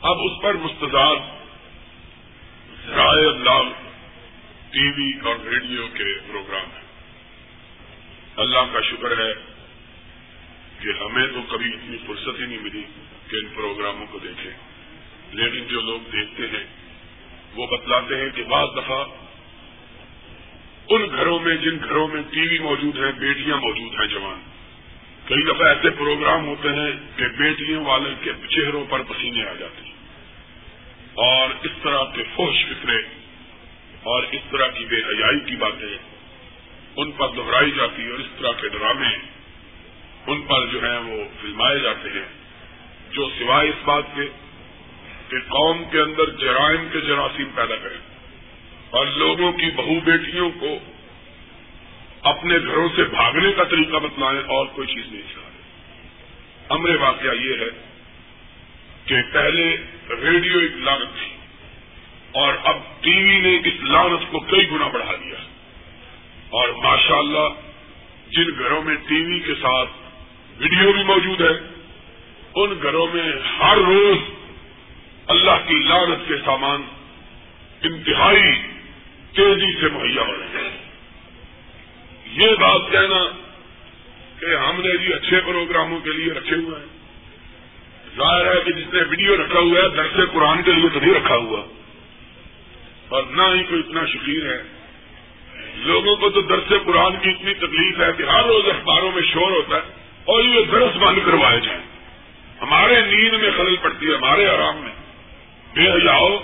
اب 0.00 0.16
اس 0.18 0.42
پر 0.42 0.54
مستضاد 0.54 1.16
ذرائع 2.86 3.28
اللہ 3.28 3.68
ٹی 4.70 4.88
وی 4.96 5.28
اور 5.28 5.36
ریڈیو 5.46 5.86
کے 5.94 6.18
پروگرام 6.18 6.66
ہیں۔ 6.74 6.84
اللہ 8.36 8.58
کا 8.72 8.80
شکر 8.80 9.10
ہے 9.10 9.34
کہ 10.78 11.02
ہمیں 11.02 11.26
تو 11.26 11.56
کبھی 11.56 11.68
اتنی 11.74 11.96
فرصت 12.06 12.40
ہی 12.40 12.46
نہیں 12.46 12.58
ملی 12.58 12.82
کہ 13.28 13.36
ان 13.36 13.46
پروگراموں 13.54 14.06
کو 14.10 14.18
دیکھیں۔ 14.18 14.50
لیکن 15.32 15.66
جو 15.66 15.80
لوگ 15.80 16.00
دیکھتے 16.10 16.42
ہیں، 16.42 16.66
وہ 17.54 17.66
بتلاتے 17.66 18.16
ہیں 18.16 18.30
کہ 18.34 18.42
بعض 18.42 18.68
دفعہ 18.76 19.04
ان 20.88 21.06
گھروں 21.16 21.40
میں، 21.40 21.56
جن 21.56 21.78
گھروں 21.84 22.08
میں 22.08 22.22
ٹی 22.30 22.40
وی 22.40 22.58
موجود 22.58 22.96
ہیں، 22.96 23.12
بیٹیاں 23.12 23.56
موجود 23.56 24.00
ہیں 24.00 24.06
جوان۔ 24.06 24.53
کئی 25.26 25.42
دفعہ 25.42 25.68
ایسے 25.68 25.90
پروگرام 25.90 26.46
ہوتے 26.46 26.68
ہیں 26.68 26.92
کہ 27.16 27.28
بیٹیوں 27.28 27.84
والے 27.84 28.14
کے 28.20 28.32
چہروں 28.48 28.84
پر 28.88 29.02
پسینے 29.02 29.46
آ 29.46 29.52
جاتے 29.58 29.82
ہیں 29.84 29.92
اور 31.14 31.48
اس 31.62 31.70
طرح 31.82 32.02
کے 32.14 32.22
فوش 32.36 32.64
فکرے 32.64 32.98
اور 34.02 34.22
اس 34.22 34.40
طرح 34.50 34.68
کی 34.68 34.84
بے 34.84 34.96
حیائی 34.96 35.40
کی 35.40 35.56
باتیں 35.56 35.96
ان 36.96 37.10
پر 37.12 37.28
دہرائی 37.28 37.70
جاتی 37.70 38.10
اور 38.10 38.18
اس 38.18 38.26
طرح 38.38 38.52
کے 38.52 38.68
ڈرامے 38.68 39.16
ان 40.26 40.42
پر 40.42 40.66
جو 40.66 40.90
ہیں 40.90 40.98
وہ 40.98 41.24
فلمائے 41.42 41.78
جاتے 41.78 42.08
ہیں، 42.08 42.24
جو 43.10 43.28
سوائے 43.38 43.68
اس 43.68 43.84
بات 43.84 44.04
کے 44.16 44.28
کہ 45.28 45.38
قوم 45.48 45.84
کے 45.90 46.00
اندر 46.00 46.30
جرائم 46.30 46.88
کے 46.92 47.00
جراثیم 47.00 47.48
پیدا 47.54 47.76
کریں 47.76 47.98
اور 48.90 49.06
لوگوں 49.06 49.52
کی 49.52 49.70
بہو 49.76 50.00
بیٹیوں 50.04 50.50
کو 50.50 50.78
اپنے 52.24 52.58
گھروں 52.58 52.88
سے 52.96 53.04
بھاگنے 53.04 53.52
کا 53.52 53.64
طریقہ 53.64 53.96
بتلائیں 53.96 54.40
اور 54.46 54.66
کوئی 54.66 54.86
چیز 54.94 55.12
نہیں 55.12 55.22
سکھائے 55.30 55.52
امر 56.68 56.96
واقعہ 57.00 57.34
یہ 57.34 57.54
ہے 57.60 57.70
کہ 59.04 59.16
پہلے 59.32 59.76
ریڈیو 60.10 60.58
ایک 60.58 60.76
لاگت 60.76 61.18
تھی 61.18 61.32
اور 62.32 62.54
اب 62.64 62.76
ٹی 63.00 63.16
وی 63.24 63.38
نے 63.38 63.56
اس 63.64 63.82
لانت 63.82 64.30
کو 64.30 64.40
کئی 64.40 64.70
گنا 64.70 64.88
بڑھا 64.88 65.14
دیا 65.24 65.36
اور 66.50 66.68
ماشاءاللہ 66.68 67.48
جن 68.30 68.50
گھروں 68.58 68.82
میں 68.82 68.94
ٹی 69.08 69.24
وی 69.24 69.38
کے 69.38 69.54
ساتھ 69.54 69.90
ویڈیو 70.60 70.92
بھی 70.92 71.02
موجود 71.02 71.40
ہے، 71.40 71.54
ان 72.54 72.74
گھروں 72.82 73.06
میں 73.14 73.32
ہر 73.60 73.76
روز 73.76 74.18
اللہ 75.26 75.66
کی 75.68 75.74
لانت 75.74 76.28
کے 76.28 76.34
سامان 76.44 76.82
انتہائی 77.82 78.52
تیزی 79.32 79.80
سے 79.80 79.88
مہیا 79.92 80.22
ہو 80.22 80.32
رہے 80.32 80.62
ہیں۔ 80.62 80.83
یہ 82.34 82.54
بات 82.60 82.80
کہنا 82.92 83.26
کہ 84.40 84.56
ہم 84.56 84.80
نے 84.80 84.96
جی 84.96 85.12
اچھے 85.12 85.40
پروگراموں 85.46 86.00
کے 86.00 86.10
لیے 86.10 86.32
رکھے 86.32 86.56
ہوئے 86.56 86.80
ہیں۔ 86.80 86.86
ظاہر 88.16 88.46
ہے 88.46 88.60
کہ 88.64 88.72
جس 88.72 88.94
نے 88.94 89.02
ویڈیو 89.02 89.36
رکھا 89.36 89.58
ہوا 89.58 89.80
ہے، 89.80 89.88
درس 89.88 90.32
قرآن 90.32 90.62
کے 90.62 90.72
لیے 90.72 90.88
تو 90.94 91.00
نہیں 91.00 91.14
رکھا 91.14 91.36
ہوا۔ 91.36 91.60
اور 93.08 93.22
نہ 93.22 93.42
ہی 93.42 93.62
کوئی 93.62 93.80
اتنا 93.80 94.06
شکیر 94.06 94.52
ہے۔ 94.52 94.62
لوگوں 95.76 96.16
کو 96.16 96.30
تو 96.30 96.40
درس 96.40 96.72
قرآن 96.84 97.12
کی 97.12 97.30
اتنی 97.30 97.54
تکلیف 97.54 98.00
ہے 98.00 98.12
کہ 98.16 98.22
ہر 98.22 98.44
روز 98.44 98.68
اخباروں 98.68 99.12
میں 99.12 99.22
شور 99.22 99.50
ہوتا 99.50 99.76
ہے 99.76 99.82
اور 100.24 100.44
یہ 100.44 100.64
درس 100.72 100.96
بند 100.96 101.18
کروائے 101.24 101.60
جائیں۔ 101.60 101.82
ہمارے 102.60 103.00
نیند 103.00 103.42
میں 103.42 103.50
خلل 103.56 103.76
پڑتی 103.76 104.06
ہے، 104.06 104.16
ہمارے 104.16 104.48
آرام 104.48 104.76
میں۔ 104.76 104.92
بے 105.74 105.90
حیاؤ 105.90 106.38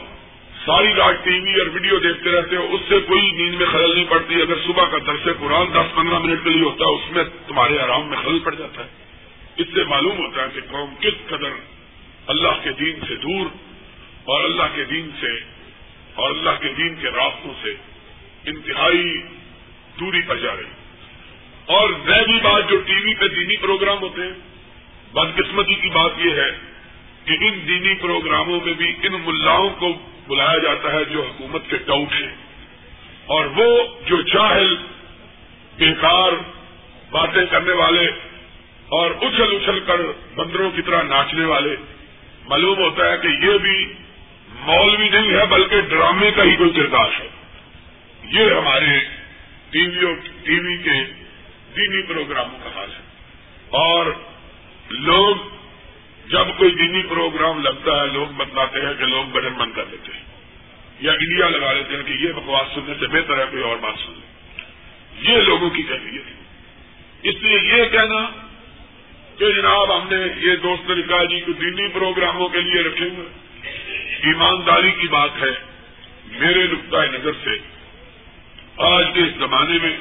ساری 0.66 0.94
رات 0.94 1.24
ٹی 1.24 1.40
وی 1.40 1.58
اور 1.58 1.66
ویڈیو 1.66 1.98
دیکھتے 1.98 2.30
رہتے 2.30 2.56
ہو، 2.56 2.74
اس 2.74 2.80
سے 2.88 3.00
کوئی 3.00 3.30
نیند 3.30 3.54
میں 3.54 3.66
خلل 3.66 3.94
نہیں 3.94 4.11
پڑتی۔ 4.11 4.42
اگر 4.42 4.54
صبح 4.66 4.84
کا 4.84 4.98
درس 5.06 5.28
قرآن 5.38 5.66
دس 5.72 5.96
پندرہ 5.96 6.18
منٹ 6.18 6.38
کے 6.44 6.50
لیے 6.50 6.62
ہوتا 6.62 6.84
ہے 6.84 6.94
اس 6.94 7.11
میں 7.11 7.24
تمہارے 7.48 7.78
آرام 7.78 8.08
میں 8.08 8.18
خلل 8.24 8.38
پڑ 8.38 8.54
جاتا 8.54 8.84
ہے۔ 8.84 8.88
اس 9.56 9.66
سے 9.74 9.84
معلوم 9.84 10.18
ہوتا 10.18 10.42
ہے 10.42 10.46
کہ 10.54 10.61
قوم 10.61 10.94
کس 11.00 11.26
قدر 11.26 11.50
اللہ 12.26 12.48
کے 12.62 12.70
دین 12.70 13.00
سے 13.08 13.16
دور 13.16 13.46
اور 14.24 14.44
اللہ 14.44 14.62
کے 14.74 14.84
دین 14.84 15.11
سے 15.20 15.38
اور 16.14 16.30
اللہ 16.30 16.50
کے 16.61 16.68
دین 16.68 16.94
کے 16.94 17.08
راستوں 17.11 17.52
سے 17.62 17.74
انتہائی 18.46 19.22
دوری 20.00 20.20
پر 20.26 20.36
جا 20.36 20.56
رہی۔ 20.56 20.64
اور 21.66 21.90
نئی 21.90 22.40
بات 22.40 22.70
جو 22.70 22.76
ٹی 22.76 22.94
وی 22.94 23.14
پہ 23.14 23.28
دینی 23.28 23.56
پروگرام 23.56 23.98
ہوتے 24.00 24.22
ہیں، 24.22 24.32
بدقسمتی 25.12 25.74
کی 25.74 25.88
بات 25.88 26.12
یہ 26.18 26.30
ہے 26.30 26.58
کہ 27.24 27.32
ان 27.32 27.61
دینی 27.68 27.94
پروگراموں 27.94 28.61
میں 28.64 28.74
بھی 28.74 28.88
ان 29.02 29.12
ملاؤں 29.12 29.70
کو 29.70 29.92
بلایا 30.31 30.59
جاتا 30.59 30.93
ہے 30.93 31.05
جو 31.05 31.22
حکومت 31.22 31.62
کے 31.70 31.76
ٹاؤٹ 31.76 32.12
ہیں۔ 32.12 32.35
اور 33.26 33.45
وہ 33.45 33.78
جو 34.07 34.22
چاہل 34.22 34.76
بیکار 35.76 36.33
باتیں 37.11 37.47
کرنے 37.51 37.72
والے 37.72 38.09
اور 38.89 39.11
اچھل 39.11 39.57
اچھل 39.57 39.81
کر 39.81 40.01
بندروں 40.35 40.70
کی 40.70 40.83
طرح 40.83 41.03
ناچنے 41.03 41.45
والے، 41.45 41.76
معلوم 42.49 42.78
ہوتا 42.78 43.12
ہے 43.12 43.16
کہ 43.18 43.26
یہ 43.26 43.59
بھی 43.59 43.93
مولوی 44.51 45.09
نہیں 45.09 45.31
ہے، 45.31 45.47
بلکہ 45.47 45.81
ڈرامے 45.81 46.31
کا 46.31 46.43
ہی 46.43 46.57
کوئی 46.57 46.70
کردار 46.70 47.20
ہے۔ 47.20 47.28
یہ 48.24 48.45
ہمارے 48.45 48.99
ٹی 49.70 49.87
وی 49.87 50.14
ٹی 50.45 50.61
وی 50.61 50.76
کے 50.76 51.05
دینی 51.76 52.03
پروگراموں 52.03 52.59
کا 52.64 52.81
حال 52.81 52.91
ہے۔ 52.93 53.03
اور 53.68 54.07
لوگ 54.91 55.37
جب 56.31 56.59
کوئی 56.59 56.70
دینی 56.70 57.03
پروگرام 57.03 57.62
لگتا 57.62 58.03
ہے، 58.03 58.07
لوگ 58.07 58.26
بتلاتے 58.37 58.81
ہیں 58.81 58.95
کہ 58.99 59.05
لوگ 59.05 59.24
بٹن 59.24 59.53
بند 59.53 59.72
کر 59.74 59.85
لیتے 59.91 60.12
ہیں۔ 60.14 60.24
یا 61.01 61.12
انڈیا 61.12 61.49
لگا 61.49 61.72
لیتے 61.72 61.97
ہیں 61.97 62.03
کہ 62.03 62.12
یہ 62.12 62.33
بکواس 62.33 62.74
سننے 62.74 62.95
سے 63.01 63.07
بہتر 63.07 63.39
ہے، 63.39 63.45
کوئی 63.51 63.62
اور 63.62 63.76
بات 63.76 63.95
سن 63.99 64.12
لیں 64.12 64.31
یہ 65.28 65.43
لوگوں 65.43 65.70
کی 65.70 65.83
کیفیت 65.83 66.26
ہے۔ 66.26 66.33
اس 67.22 67.35
لیے 67.43 67.76
یہ 67.76 67.85
کہنا 67.85 68.28
کہ 69.39 69.53
جناب 69.53 70.03
ہم 70.03 70.09
نے 70.11 70.51
یہ 70.51 70.57
دوست 70.57 70.91
لکھا 70.91 71.24
جی 71.24 71.41
کو 71.41 71.53
دینی 71.53 71.89
پروگراموں 71.89 72.49
کے 72.49 72.61
لیے 72.61 72.83
رکھے 72.83 73.09
ہوئے۔ 73.09 73.28
ایمانداری 74.22 74.91
کی 74.91 75.09
بات 75.09 75.31
ہے۔ 75.43 75.70
میرے 76.26 76.66
نقطۂ 76.66 76.97
نظر 77.12 77.33
سے 77.33 77.51
آج 78.76 79.05
کے 79.14 79.20
اس 79.20 79.35
زمانے 79.39 79.78
میں 79.83 79.97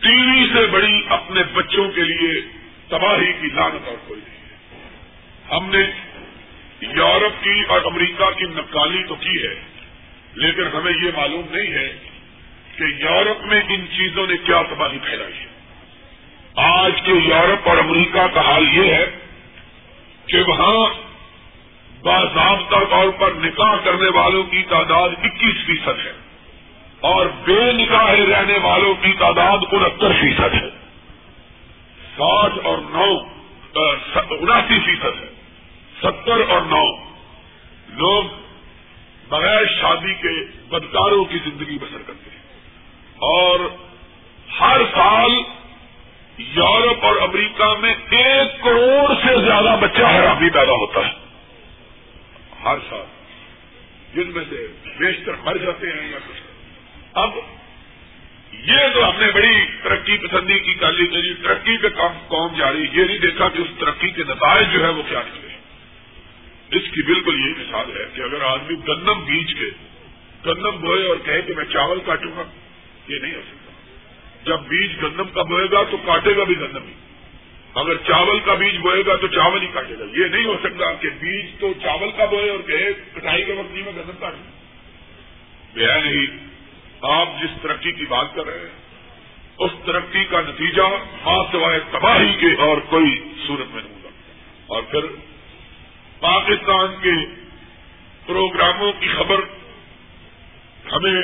ٹی 0.00 0.20
وی 0.20 0.46
سے 0.54 0.66
بڑی 0.66 1.02
اپنے 1.08 1.42
بچوں 1.52 1.90
کے 1.90 2.02
لیے 2.02 2.40
تباہی 2.88 3.32
کی 3.32 3.46
لانت 3.54 3.88
اور 3.88 3.96
کوئی 4.06 4.20
نہیں۔ 4.26 4.31
ہم 5.52 5.70
نے 5.70 5.82
یورپ 6.80 7.44
کی 7.44 7.62
اور 7.68 7.80
امریکہ 7.84 8.30
کی 8.30 8.44
نقالی 8.44 9.04
تو 9.08 9.14
کی 9.14 9.46
ہے، 9.46 9.54
لیکن 10.34 10.62
ہمیں 10.74 10.92
یہ 11.04 11.10
معلوم 11.16 11.44
نہیں 11.50 11.72
ہے 11.72 11.92
کہ 12.76 12.82
یورپ 12.82 13.44
میں 13.44 13.62
ان 13.68 13.84
چیزوں 13.96 14.26
نے 14.26 14.36
کیا 14.36 14.62
تباہی 14.62 14.98
پھیلائی 14.98 15.34
ہے۔ 15.34 15.46
آج 16.54 16.92
کے 17.04 17.12
یورپ 17.12 17.68
اور 17.68 17.76
امریکہ 17.76 18.26
کا 18.26 18.40
حال 18.40 18.64
یہ 18.72 18.94
ہے 18.94 19.10
کہ 20.26 20.42
وہاں 20.46 20.86
باضابطہ 22.02 22.76
طور 22.90 23.08
پر 23.08 23.32
نکاح 23.32 23.76
کرنے 23.84 24.18
والوں 24.18 24.42
کی 24.42 24.62
تعداد 24.62 25.08
اکیس 25.22 25.66
فیصد 25.66 26.06
ہے 26.06 26.12
اور 27.00 27.26
بے 27.26 27.72
نکاح 27.72 28.12
رہنے 28.12 28.58
والوں 28.62 28.94
کی 28.94 29.12
تعداد 29.12 29.58
انہتر 29.72 30.12
فیصد 30.20 30.54
ہے۔ 30.54 30.68
ساٹھ 32.16 32.58
اور 32.64 32.78
نو 32.78 33.32
اناسی 34.30 34.78
فیصد 34.78 35.22
ہے۔ 35.22 35.31
ستر 36.02 36.50
اور 36.50 36.60
نو۔ 36.60 37.12
لوگ 37.88 38.24
بغیر 39.28 39.66
شادی 39.80 40.14
کے 40.14 40.58
بدکاروں 40.68 41.24
کی 41.24 41.38
زندگی 41.44 41.78
بسر 41.78 42.02
کرتے 42.06 42.30
ہیں۔ 42.30 42.42
اور 43.16 43.60
ہر 44.60 44.80
سال 44.94 45.30
یورپ 46.38 47.04
اور 47.04 47.16
امریکہ 47.16 47.80
میں 47.80 47.94
ایک 48.10 48.62
کروڑ 48.64 49.14
سے 49.14 49.44
زیادہ 49.44 49.76
بچہ 49.80 50.02
حرامی 50.02 50.50
پیدا 50.50 50.72
ہوتا 50.72 51.00
ہے۔ 51.00 51.12
ہر 52.64 52.76
سال۔ 52.88 53.04
جن 54.14 54.30
میں 54.30 54.44
سے 54.50 54.66
بیشتر 54.98 55.32
مر 55.44 55.56
جاتے 55.56 55.86
ہیں 55.86 56.10
یا 56.10 56.18
کچھ۔ 56.18 56.42
اب 57.14 57.30
یہ 58.52 58.94
تو 58.94 59.10
ہم 59.10 59.20
نے 59.20 59.30
بڑی 59.32 59.64
ترقی 59.82 60.16
پسندی 60.16 60.60
کی 60.60 60.74
کالی 60.74 61.06
کری 61.06 61.22
جی، 61.22 61.34
ترقی 61.34 61.78
پہ 61.78 61.88
قوم 62.28 62.54
جاری۔ 62.54 62.86
یہ 62.92 63.04
نہیں 63.04 63.18
دیکھا 63.18 63.48
کہ 63.48 63.58
اس 63.58 63.68
ترقی 63.78 64.10
کے 64.10 64.22
نتائج 64.22 64.72
جو 64.72 64.84
ہے 64.84 64.88
وہ 64.88 65.02
کیا 65.08 65.20
نکلے۔ 65.20 65.61
اس 66.72 66.82
کی 66.94 67.02
بالکل 67.02 67.40
یہی 67.40 67.50
مثال 67.50 67.90
ہے 67.96 68.04
کہ 68.14 68.20
اگر 68.20 68.42
آدمی 68.42 68.76
گندم 68.88 69.20
بیج 69.20 69.54
کے 69.54 69.70
گندم 70.46 70.80
بوئے 70.80 71.06
اور 71.06 71.16
کہے 71.24 71.42
کہ 71.42 71.54
میں 71.56 71.64
چاول 71.64 71.98
کاٹوں 72.06 72.30
گا، 72.36 72.42
یہ 73.08 73.18
نہیں 73.18 73.34
ہو 73.34 73.40
سکتا۔ 73.40 73.72
جب 74.44 74.60
بیج 74.60 74.92
گندم 75.02 75.28
کا 75.28 75.42
بوئے 75.42 75.66
گا 75.72 75.82
تو 75.90 75.96
کاٹے 75.96 76.36
گا 76.36 76.44
بھی 76.44 76.60
گندم 76.60 76.82
ہی۔ 76.86 76.92
اگر 77.74 77.96
چاول 77.96 78.40
کا 78.40 78.54
بیج 78.54 78.76
بوئے 78.76 79.02
گا 79.06 79.16
تو 79.16 79.26
چاول 79.26 79.62
ہی 79.62 79.66
کاٹے 79.66 79.94
گا۔ 79.98 80.04
یہ 80.04 80.28
نہیں 80.28 80.44
ہو 80.44 80.56
سکتا 80.62 80.92
کہ 80.92 81.10
بیج 81.10 81.46
تو 81.60 81.72
چاول 81.82 82.10
کا 82.16 82.24
بوئے 82.24 82.50
اور 82.50 82.58
کہے 82.58 82.92
کٹائی 83.14 83.44
کے 83.44 83.52
وقت 83.52 83.74
نہیں 83.74 83.84
میں 83.84 83.92
گندم 83.92 84.12
کاٹوں۔ 84.20 84.50
بے 85.74 86.00
نہیں 86.00 86.26
آپ 87.02 87.28
جس 87.42 87.62
ترقی 87.62 87.92
کی 87.92 88.04
بات 88.08 88.34
کر 88.34 88.46
رہے 88.46 88.58
ہیں، 88.58 88.82
اس 89.58 89.70
ترقی 89.86 90.24
کا 90.24 90.40
نتیجہ 90.40 90.82
خاص 91.22 91.52
سوائے 91.52 91.80
تباہی 91.90 92.32
کے 92.40 92.62
اور 92.62 92.78
کوئی 92.78 93.22
صورت 93.46 93.74
میں 93.74 93.82
نہیں 93.82 93.94
ہوگا۔ 93.94 94.08
اور 94.66 94.82
پھر 94.82 95.31
پاکستان 96.22 97.02
کے 97.02 97.26
پروگراموں 98.26 98.92
کی 99.00 99.08
خبر 99.08 99.40
ہمیں 100.92 101.22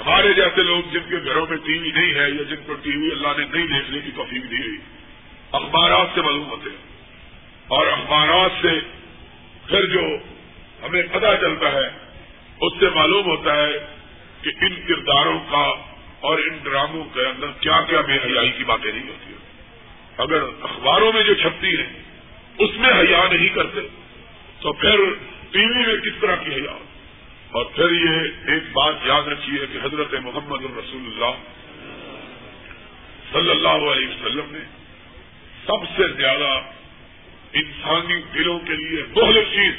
ہمارے 0.00 0.32
جیسے 0.32 0.62
لوگ 0.62 0.82
جن 0.92 1.00
کے 1.08 1.16
گھروں 1.24 1.46
میں 1.50 1.56
ٹی 1.56 1.78
وی 1.78 1.90
نہیں 1.90 2.14
ہے 2.14 2.30
یا 2.30 2.42
جن 2.42 2.56
کو 2.66 2.74
ٹی 2.74 2.96
وی 2.96 3.10
اللہ 3.10 3.28
نے 3.38 3.44
نہیں 3.52 3.66
دیکھنے 3.66 3.98
کی 3.98 4.10
توفیق 4.16 4.50
دی 4.50 4.56
ہوئی، 4.56 4.78
اخبارات 5.52 6.06
سے 6.14 6.20
معلوم 6.22 6.46
ہوتے 6.46 6.70
ہیں۔ 6.70 6.76
اور 7.68 7.86
اخبارات 7.86 8.50
سے 8.62 8.80
پھر 9.68 9.86
جو 9.86 10.00
ہمیں 10.82 11.02
پتہ 11.02 11.26
چلتا 11.40 11.72
ہے، 11.72 11.86
اس 12.60 12.72
سے 12.80 12.86
معلوم 12.94 13.26
ہوتا 13.26 13.56
ہے 13.56 13.72
کہ 14.42 14.50
ان 14.60 14.74
کرداروں 14.88 15.38
کا 15.50 15.74
اور 16.20 16.38
ان 16.38 16.58
ڈراموں 16.62 17.04
کے 17.04 17.20
اندر 17.20 17.46
کیا 17.60 17.80
کیا 17.88 18.00
بے 18.00 18.12
حیائی 18.12 18.50
کی 18.50 18.64
باتیں 18.64 18.92
نہیں 18.92 19.08
ہوتی۔ 19.08 19.34
اگر 20.16 20.42
اخباروں 20.60 21.12
میں 21.12 21.22
جو 21.22 21.34
چھپتی 21.34 21.76
ہیں، 21.76 22.02
اس 22.58 22.70
میں 22.76 22.90
حیا 22.90 23.28
نہیں 23.32 23.48
کرتے۔ 23.48 23.80
تو 24.60 24.72
پھر 24.72 24.96
ٹی 25.50 25.58
وی 25.58 25.86
میں 25.86 25.96
کس 25.96 26.20
طرح 26.20 26.36
کی 26.36 26.54
حیا 26.54 26.78
اور 27.50 27.64
پھر 27.64 27.90
یہ 27.90 28.20
ایک 28.52 28.62
بات 28.72 28.94
یاد 29.04 29.22
رکھیے 29.22 29.66
کہ 29.72 29.78
حضرت 29.82 30.14
محمد 30.14 30.64
الرسول 30.64 31.02
اللہ 31.06 31.36
صلی 33.32 33.50
اللہ 33.50 33.68
علیہ 33.68 34.08
وسلم 34.08 34.46
نے 34.50 34.58
سب 35.66 35.96
سے 35.96 36.08
زیادہ 36.08 36.60
انسانی 37.52 38.22
دلوں 38.34 38.58
کے 38.58 38.72
لیے 38.72 39.02
بہت 39.02 39.34
چیز 39.34 39.74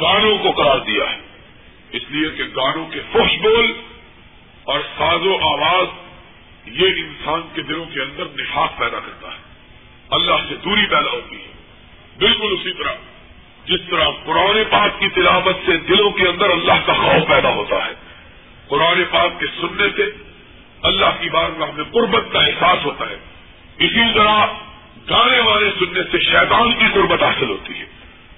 گانوں 0.00 0.38
کو 0.38 0.50
قرار 0.50 0.78
دیا 0.78 1.04
ہے۔ 1.10 1.20
اس 1.90 2.02
لیے 2.08 2.30
کہ 2.30 2.42
گانوں 2.44 2.86
کے 2.86 3.00
خوش 3.12 3.38
بول 3.38 3.72
اور 4.64 4.80
ساز 4.80 5.20
و 5.26 5.34
آواز 5.34 5.86
یہ 6.66 6.86
انسان 6.86 7.40
کے 7.54 7.62
دلوں 7.62 7.86
کے 7.86 8.00
اندر 8.00 8.24
نفاق 8.38 8.78
پیدا 8.78 9.00
کرتا 9.00 9.28
ہے۔ 9.28 9.38
اللہ 10.10 10.34
سے 10.48 10.54
دوری 10.56 10.86
پیدا 10.86 11.10
ہوتی 11.10 11.36
ہے۔ 11.36 11.52
بالکل 12.18 12.56
اسی 12.60 12.72
طرح۔ 12.72 12.94
جس 13.66 13.80
طرح 13.90 14.08
قرآن 14.24 14.62
پاک 14.70 15.00
کی 15.00 15.08
تلاوت 15.08 15.56
سے 15.66 15.76
دلوں 15.76 16.10
کے 16.10 16.28
اندر 16.28 16.50
اللہ 16.50 16.86
کا 16.86 16.92
خوف 16.92 17.28
پیدا 17.28 17.48
ہوتا 17.48 17.86
ہے۔ 17.86 17.92
قرآن 18.68 19.02
پاک 19.10 19.40
کے 19.40 19.46
سننے 19.60 19.88
سے 19.96 20.02
اللہ 20.82 21.06
کی 21.20 21.30
بات 21.30 21.50
میں 21.58 21.84
قربت 21.92 22.32
کا 22.32 22.40
احساس 22.40 22.84
ہوتا 22.84 23.04
ہے۔ 23.10 23.16
اسی 23.78 24.14
طرح 24.14 24.46
گانے 25.10 25.40
والے 25.40 25.70
سننے 25.78 26.00
سے 26.12 26.18
شیطان 26.18 26.72
کی 26.72 26.84
قربت 26.94 27.22
حاصل 27.22 27.50
ہوتی 27.50 27.80
ہے۔ 27.80 27.84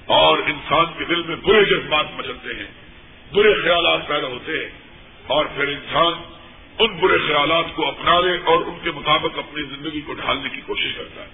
اور 0.07 0.39
انسان 0.39 0.85
کے 0.99 1.05
دل 1.05 1.23
میں 1.23 1.37
برے 1.37 1.65
جذبات 1.65 2.07
مچلتے 2.17 2.49
ہیں۔ 2.59 2.67
برے 3.35 3.55
خیالات 3.63 4.09
پیدا 4.09 4.27
ہوتے 4.27 4.53
ہیں۔ 4.53 4.71
اور 5.27 5.45
پھر 5.45 5.69
انسان 5.69 6.13
ان 6.79 6.97
برے 6.97 7.19
خیالات 7.29 7.65
کو 7.75 7.89
اپنا 7.89 8.21
لے 8.21 8.39
اور 8.45 8.57
ان 8.57 8.79
کے 8.83 8.91
مطابق 8.91 9.39
اپنی 9.39 9.63
زندگی 9.63 10.01
کو 10.01 10.15
ڈھالنے 10.15 10.49
کی 10.49 10.61
کوشش 10.67 10.95
کرتا 10.97 11.23
ہے۔ 11.23 11.29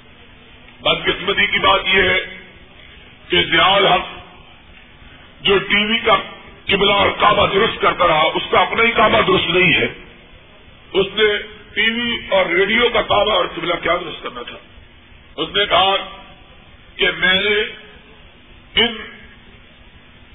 بدقسمتی 0.80 1.46
کی 1.46 1.58
بات 1.58 1.80
یہ 1.86 2.02
ہے 2.02 2.43
کہ 3.28 3.42
زیال 3.42 3.86
حق 3.86 4.06
جو 5.40 5.58
ٹی 5.58 5.84
وی 5.84 5.98
کا 5.98 6.16
قبلہ 6.66 6.92
اور 6.92 7.08
کعبہ 7.20 7.46
درست 7.46 7.82
کرتا 7.82 8.06
رہا، 8.06 8.22
اس 8.34 8.42
کا 8.50 8.60
اپنا 8.60 8.82
ہی 8.82 8.90
کعبہ 8.90 9.20
درست 9.20 9.48
نہیں 9.48 9.74
ہے۔ 9.74 9.86
اس 10.92 11.06
نے 11.14 11.42
ٹی 11.74 11.90
وی 11.90 12.18
اور 12.30 12.46
ریڈیو 12.46 12.88
کا 12.92 13.02
کعبہ 13.02 13.32
اور 13.32 13.44
قبلہ 13.56 13.74
کیا 13.82 13.96
درست 13.96 14.22
کرنا 14.22 14.42
تھا؟ 14.42 14.56
اس 15.36 15.48
نے 15.54 15.66
کہا 15.66 15.96
کہ 16.96 17.06
میں 17.18 17.34
نے 17.34 17.62
ان 18.74 18.96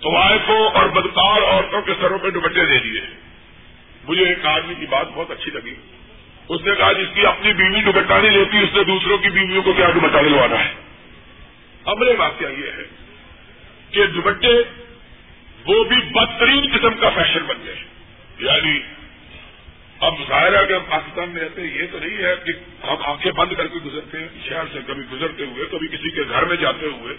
طوائفوں 0.01 0.69
اور 0.69 0.85
بدکار 0.85 1.41
عورتوں 1.41 1.81
کے 1.81 1.93
سروں 2.01 2.19
پہ 2.19 2.29
دوپٹے 2.29 2.65
دے 2.65 2.79
دیے۔ 2.79 3.01
مجھے 4.07 4.25
ایک 4.25 4.45
آدمی 4.45 4.73
کی 4.75 4.85
بات 4.85 5.07
بہت 5.13 5.31
اچھی 5.31 5.51
لگی۔ 5.51 5.73
اس 6.49 6.61
نے 6.65 6.71
کہا 6.77 6.91
جس 6.91 7.07
کی 7.13 7.25
اپنی 7.25 7.53
بیوی 7.53 7.81
دوپٹہ 7.81 8.13
نہیں 8.13 8.31
لیتی، 8.31 8.57
اس 8.57 8.69
نے 8.73 8.83
دوسروں 8.83 9.17
کی 9.17 9.29
بیویوں 9.29 9.63
کو 9.63 9.73
کیا 9.73 9.89
دوپٹہ 9.95 10.17
دلوانا 10.17 10.65
ہے؟ 10.65 10.73
عملے 11.85 12.15
واقعہ 12.15 12.47
یہ 12.47 12.71
ہے 12.77 12.83
کہ 13.91 14.05
دوپٹے 14.05 14.53
وہ 15.65 15.83
بھی 15.83 16.01
بدترین 16.01 16.65
قسم 16.73 16.93
کا 16.99 17.09
فیشن 17.09 17.45
بن 17.45 17.65
گئے 17.65 17.75
یعنی 18.39 18.79
اب 19.99 20.13
ظاہر 20.27 20.57
ہے 20.59 20.65
کہ 20.67 20.73
ہم 20.73 20.83
پاکستان 20.89 21.29
میں 21.29 21.41
رہتے 21.41 21.61
یہ 21.61 21.87
تو 21.91 21.99
نہیں 21.99 22.17
ہے 22.17 22.35
کہ 22.45 22.51
ہم 22.83 22.95
آنکھیں 23.05 23.31
بند 23.31 23.53
کر 23.53 23.67
کے 23.67 23.79
گزرتے 23.85 24.19
ہیں، 24.19 24.27
شہر 24.49 24.65
سے 24.73 24.79
کبھی 24.87 25.03
گزرتے 25.11 25.45
ہوئے، 25.45 25.65
کبھی 25.71 25.87
کسی 25.87 26.09
کے 26.09 26.23
گھر 26.29 26.45
میں 26.45 26.55
جاتے 26.55 26.85
ہوئے، 26.85 27.15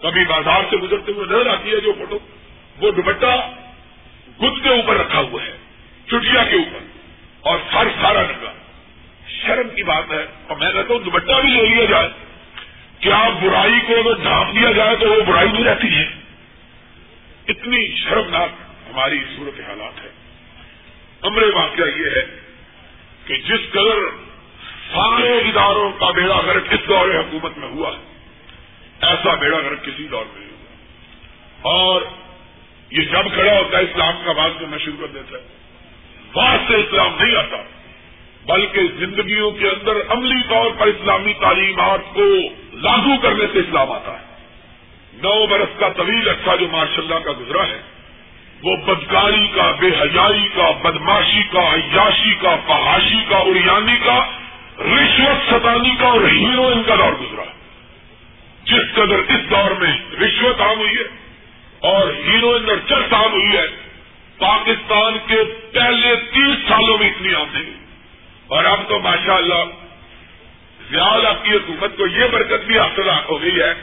کبھی 0.00 0.24
بازار 0.24 0.62
سے 0.70 0.76
گزرتے 0.76 1.12
ہوئے 1.12 1.26
نظر 1.26 1.46
آتی 1.46 1.72
ہے 1.72 1.80
جو 1.80 1.92
فوٹو۔ 1.98 2.18
وہ 2.78 2.90
دوپٹہ 2.90 3.34
گد 4.42 4.62
کے 4.62 4.68
اوپر 4.68 4.96
رکھا 4.96 5.20
ہوا 5.20 5.42
ہے 5.42 5.56
چٹیا 6.06 6.44
کے 6.44 6.56
اوپر، 6.56 6.86
اور 7.40 7.58
سر 7.72 7.90
سارا 8.00 8.22
نگا 8.22 8.52
شرم 9.28 9.68
کی 9.74 9.82
بات 9.82 10.12
ہے، 10.12 10.24
اور 10.46 10.56
میں 10.56 10.72
کہتا 10.72 10.94
ہوں 10.94 11.00
دوپٹہ 11.00 11.40
بھی 11.40 11.50
لے 11.50 11.66
لیا 11.66 11.84
جائے۔ 11.84 12.08
کیا 13.00 13.28
برائی 13.42 13.80
کو 13.86 13.94
اگر 13.94 14.22
ڈھانپ 14.22 14.54
دیا 14.54 14.72
جائے 14.72 14.96
تو 14.96 15.06
وہ 15.06 15.20
برائی 15.26 15.48
نہیں 15.52 15.64
رہتی 15.64 15.88
ہے؟ 15.88 16.04
اتنی 17.48 17.94
شرمناک 17.96 18.48
ہماری 18.90 19.18
صورت 19.36 19.60
حالات 19.60 20.04
ہے۔ 20.04 20.10
امر 21.22 21.42
واقعہ 21.54 21.84
یہ 21.84 22.06
ہے 22.16 22.40
کہ 23.26 23.36
جس 23.36 23.70
قدر 23.70 24.28
سارے 24.92 25.38
اداروں 25.38 25.92
کا 25.92 26.10
بیڑا 26.10 26.42
گرک 26.46 26.64
اس 26.70 26.88
دور 26.88 27.08
حکومت 27.08 27.58
میں 27.58 27.68
ہوا 27.68 27.90
ہے 27.90 28.02
ایسا 29.00 29.34
بیڑا 29.34 29.60
گرک 29.60 29.84
کسی 29.84 30.08
دور 30.08 30.24
میں 30.32 30.40
نہیں 30.40 30.50
ہوا۔ 30.50 30.76
اور 31.62 32.02
یہ 32.90 33.02
جب 33.02 33.34
کھڑا 33.34 33.58
ہوتا 33.58 33.78
ہے، 33.78 33.82
اسلام 33.82 34.14
کا 34.24 34.32
بات 34.32 34.62
میں 34.62 34.78
شروع 34.78 34.96
کر 35.00 35.06
دیتا 35.06 35.38
ہے۔ 35.38 35.42
بات 36.32 36.58
سے 36.68 36.74
اسلام 36.74 37.16
نہیں 37.20 37.36
آتا، 37.36 37.56
بلکہ 38.46 38.80
زندگیوں 38.98 39.50
کے 39.50 39.68
اندر 39.68 39.92
عملی 40.08 40.42
طور 40.48 40.70
پر 40.78 40.86
اسلامی 40.86 41.32
تعلیمات 41.32 42.00
کو 42.12 42.24
لاگو 42.82 43.20
کرنے 43.22 43.44
سے 43.52 43.58
اسلام 43.58 43.92
آتا 43.92 44.12
ہے۔ 44.12 44.28
نو 45.12 45.46
برس 45.46 45.78
کا 45.78 45.88
طویل 45.88 46.28
اچھا 46.28 46.56
جو 46.56 46.66
ماشاء 46.72 47.02
اللہ 47.02 47.14
کا 47.14 47.32
گزرا 47.32 47.66
ہے، 47.66 47.80
وہ 48.62 48.76
بدکاری 48.76 49.48
کا، 49.54 49.70
بے 49.80 49.86
حیائی 49.86 50.48
کا، 50.54 50.70
بدماشی 50.70 51.42
کا، 51.52 51.74
عیاشی 51.74 52.34
کا، 52.34 52.56
فحاشی 52.66 53.24
کا، 53.28 53.36
اڑیانی 53.36 53.96
کا، 54.04 54.26
رشوت 54.78 55.50
ستانی 55.50 55.96
کا 56.00 56.06
اور 56.06 56.20
ہیروئن 56.20 56.82
کا 56.86 56.94
دور 56.94 57.12
گزرا 57.12 57.42
ہے۔ 57.42 57.58
جس 58.64 58.94
قدر 58.94 59.18
اس 59.18 59.50
دور 59.50 59.70
میں 59.70 59.96
رشوت 60.20 60.60
عام 60.60 60.78
ہوئی 60.78 60.94
ہے 60.94 61.08
اور 61.80 62.12
ہیروئن 62.26 62.68
اور 62.68 62.76
چرس 62.88 63.12
عام 63.12 63.32
ہوئی 63.32 63.56
ہے، 63.56 63.66
پاکستان 64.38 65.16
کے 65.26 65.68
پہلے 65.72 66.16
تیس 66.16 66.68
سالوں 66.68 66.98
میں 66.98 67.08
اتنی 67.08 67.34
عام 67.34 67.46
نہیں 67.52 67.74
اور 68.46 68.64
اب 68.64 68.80
تو 68.88 68.98
ماشاء 68.98 69.34
اللہ 69.34 69.64
زیادہ 70.90 71.32
کی 71.42 71.50
حکومت 71.52 71.96
کو 71.96 72.06
یہ 72.06 72.24
برکت 72.32 72.66
بھی 72.66 72.78
حاصل 72.78 73.08
ہو 73.28 73.42
گئی 73.42 73.60
ہے 73.60 73.74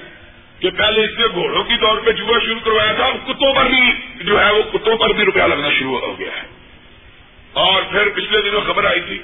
کہ 0.59 0.69
پہلے 0.69 1.03
اس 1.03 1.19
نے 1.19 1.25
گھوڑوں 1.27 1.63
کی 1.63 1.75
طور 1.81 1.97
پہ 1.97 2.11
جوا 2.11 2.39
شروع 2.45 2.59
کروایا 2.65 2.91
تھا، 2.91 3.05
اب 3.05 3.17
کتوں 3.25 3.55
پر 3.55 3.65
بھی 3.65 3.91
جو 4.23 4.45
ہے 4.45 4.51
وہ 4.51 4.61
کتوں 4.73 4.97
پر 4.97 5.13
بھی 5.13 5.25
روپیہ 5.25 5.43
لگنا 5.43 5.69
شروع 5.79 5.99
ہو 5.99 6.19
گیا 6.19 6.31
ہے۔ 6.31 6.47
اور 7.53 7.83
پھر 7.83 8.09
پچھلے 8.15 8.41
دنوں 8.41 8.61
خبر 8.61 8.85
آئی 8.85 9.01
تھی، 9.01 9.19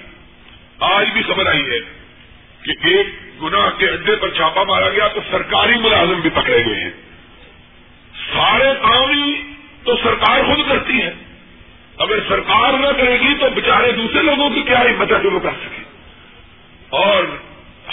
آج 0.79 1.09
بھی 1.13 1.21
خبر 1.21 1.47
آئی 1.47 1.69
ہے 1.69 1.79
کہ 2.63 2.87
ایک 2.87 3.07
گناہ 3.43 3.69
کے 3.77 3.89
اڈے 3.89 4.15
پر 4.15 4.29
چھاپا 4.29 4.63
مارا 4.63 4.89
گیا 4.89 5.07
تو 5.07 5.19
سرکاری 5.31 5.75
ملازم 5.75 6.19
بھی 6.21 6.29
پکڑے 6.29 6.65
گئے 6.65 6.83
ہیں۔ 6.83 6.91
سارے 8.33 8.73
کام 8.81 9.11
ہی 9.11 9.41
تو 9.83 9.95
سرکار 10.03 10.43
خود 10.43 10.69
کرتی 10.69 11.01
ہے۔ 11.01 11.13
اگر 11.97 12.19
سرکار 12.27 12.73
نہ 12.73 12.87
کرے 12.97 13.19
گی 13.19 13.33
تو 13.39 13.49
بےچارے 13.49 13.91
دوسرے 13.91 14.21
لوگوں 14.21 14.49
کی 14.49 14.61
کیا 14.61 14.81
ہمت 14.81 15.11
ہے 15.11 15.19
جو 15.23 15.31
وہ 15.31 15.39
کر 15.39 15.51
سکے؟ 15.51 15.83
اور 16.89 17.23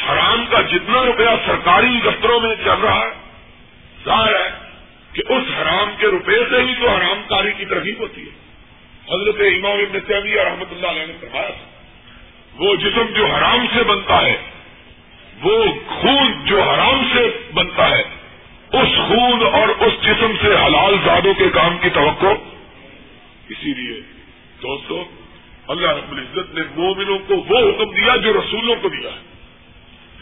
حرام 0.07 0.45
کا 0.51 0.61
جتنا 0.61 1.05
روپیہ 1.05 1.35
سرکاری 1.47 2.01
دفتروں 2.05 2.41
میں 2.41 2.55
چل 2.65 2.81
رہا 2.83 3.01
ہے، 3.01 3.11
ظاہر 4.05 4.35
ہے 4.35 4.51
کہ 5.13 5.23
اس 5.29 5.43
حرام 5.61 5.91
کے 5.99 6.07
روپے 6.07 6.37
سے 6.51 6.63
ہی 6.63 6.75
تو 6.81 6.91
حرام 6.91 7.23
کاری 7.29 7.53
کی 7.59 7.65
ترغیب 7.65 8.01
ہوتی 8.01 8.23
ہے۔ 8.23 8.49
حضرت 9.15 9.41
امام 9.41 9.79
ابن 9.79 9.99
تیمیہ 10.07 10.41
رحمت 10.41 10.73
اللہ 10.73 10.87
علیہ 10.87 11.07
نے 11.07 11.13
فرمایا 11.21 11.51
تھا، 11.51 11.67
وہ 12.55 12.77
جسم 12.77 13.05
جو 13.15 13.27
حرام 13.27 13.67
سے 13.75 13.83
بنتا 13.83 14.23
ہے، 14.23 14.37
وہ 15.43 15.65
خون 15.89 16.45
جو 16.45 16.63
حرام 16.63 17.03
سے 17.15 17.31
بنتا 17.55 17.91
ہے، 17.91 18.03
اس 18.73 18.89
خون 19.09 19.55
اور 19.55 19.69
اس 19.69 19.93
جسم 20.03 20.33
سے 20.41 20.47
حلال 20.47 20.97
زادوں 21.05 21.35
کے 21.35 21.49
کام 21.49 21.79
کی 21.79 21.89
توقع۔ 21.89 22.35
اسی 23.49 23.75
لیے 23.75 24.01
دوستو، 24.63 25.05
اللہ 25.69 25.91
رب 25.91 26.13
العزت 26.13 26.55
نے 26.55 26.61
مومنوں 26.77 27.19
کو 27.19 27.35
وہ 27.37 27.59
حکم 27.59 27.91
دیا 27.91 28.17
جو 28.17 28.33
رسولوں 28.33 28.77
کو 28.83 28.89
دیا 28.89 29.11
ہے۔ 29.11 29.38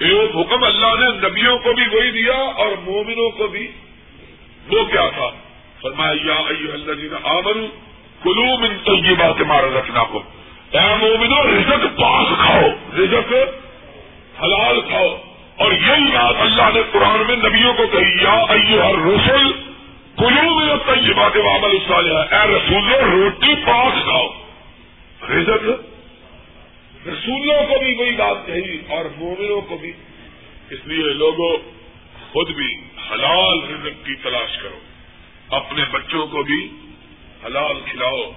ایک 0.01 0.37
حکم 0.37 0.65
اللہ 0.65 0.87
نے 0.87 1.29
نبیوں 1.29 1.59
کو 1.59 1.73
بھی 1.73 1.85
وہی 1.93 2.11
دیا 2.11 2.35
اور 2.35 2.69
مومنوں 2.85 3.31
کو 3.31 3.47
بھی۔ 3.47 3.67
وہ 4.73 4.85
کیا 4.85 5.09
تھا؟ 5.09 5.31
فرمایا 5.83 6.33
اللہ 6.73 6.93
جی 6.93 7.09
نے 7.13 7.17
آمن 7.25 7.67
کلو 8.23 8.59
من 8.59 8.77
تو 8.85 8.95
یہ 8.95 9.15
بات 9.19 9.41
مارا 9.41 9.79
رکھنا 9.79 10.05
کو 10.05 10.23
اے 10.73 10.95
مومنو 11.01 11.59
رزق 11.59 12.01
پاس 12.01 12.27
کھاؤ، 12.41 12.69
رزق 12.99 13.33
حلال 14.43 14.81
کھاؤ۔ 14.81 15.17
اور 15.57 15.73
یہی 15.73 16.11
بات 16.13 16.35
اللہ 16.39 16.63
نے 16.75 16.83
قرآن 16.93 17.23
میں 17.29 17.37
نبیوں 17.37 17.75
کو 17.75 17.87
کہی، 17.87 18.23
یا 18.23 18.45
ہر 18.87 18.95
رسول 18.95 19.53
کلو 20.19 20.59
میں 20.59 20.77
تو 20.87 20.95
یہ 20.95 21.15
بات 21.15 21.37
اے 22.33 22.49
رسول 22.49 22.93
روٹی 22.93 23.55
پاس 23.55 24.05
کھاؤ۔ 24.05 24.29
رزق 25.31 25.96
رسولوں 27.07 27.67
کو 27.67 27.79
بھی 27.79 27.95
وہی 27.95 28.17
بات 28.17 28.47
کہی 28.47 28.79
اور 28.89 29.05
مومنوں 29.17 29.61
کو 29.61 29.77
بھی۔ 29.77 29.93
اس 30.71 30.79
لیے 30.85 31.13
لوگوں، 31.13 31.57
خود 32.33 32.51
بھی 32.51 32.77
حلال 33.11 33.75
رزق 33.75 34.07
کی 34.07 34.15
تلاش 34.15 34.59
کرو۔ 34.59 34.79
اپنے 35.51 35.85
بچوں 35.91 36.27
کو 36.27 36.43
بھی 36.43 36.69
حلال 37.47 37.81
کھلاؤ 37.85 38.33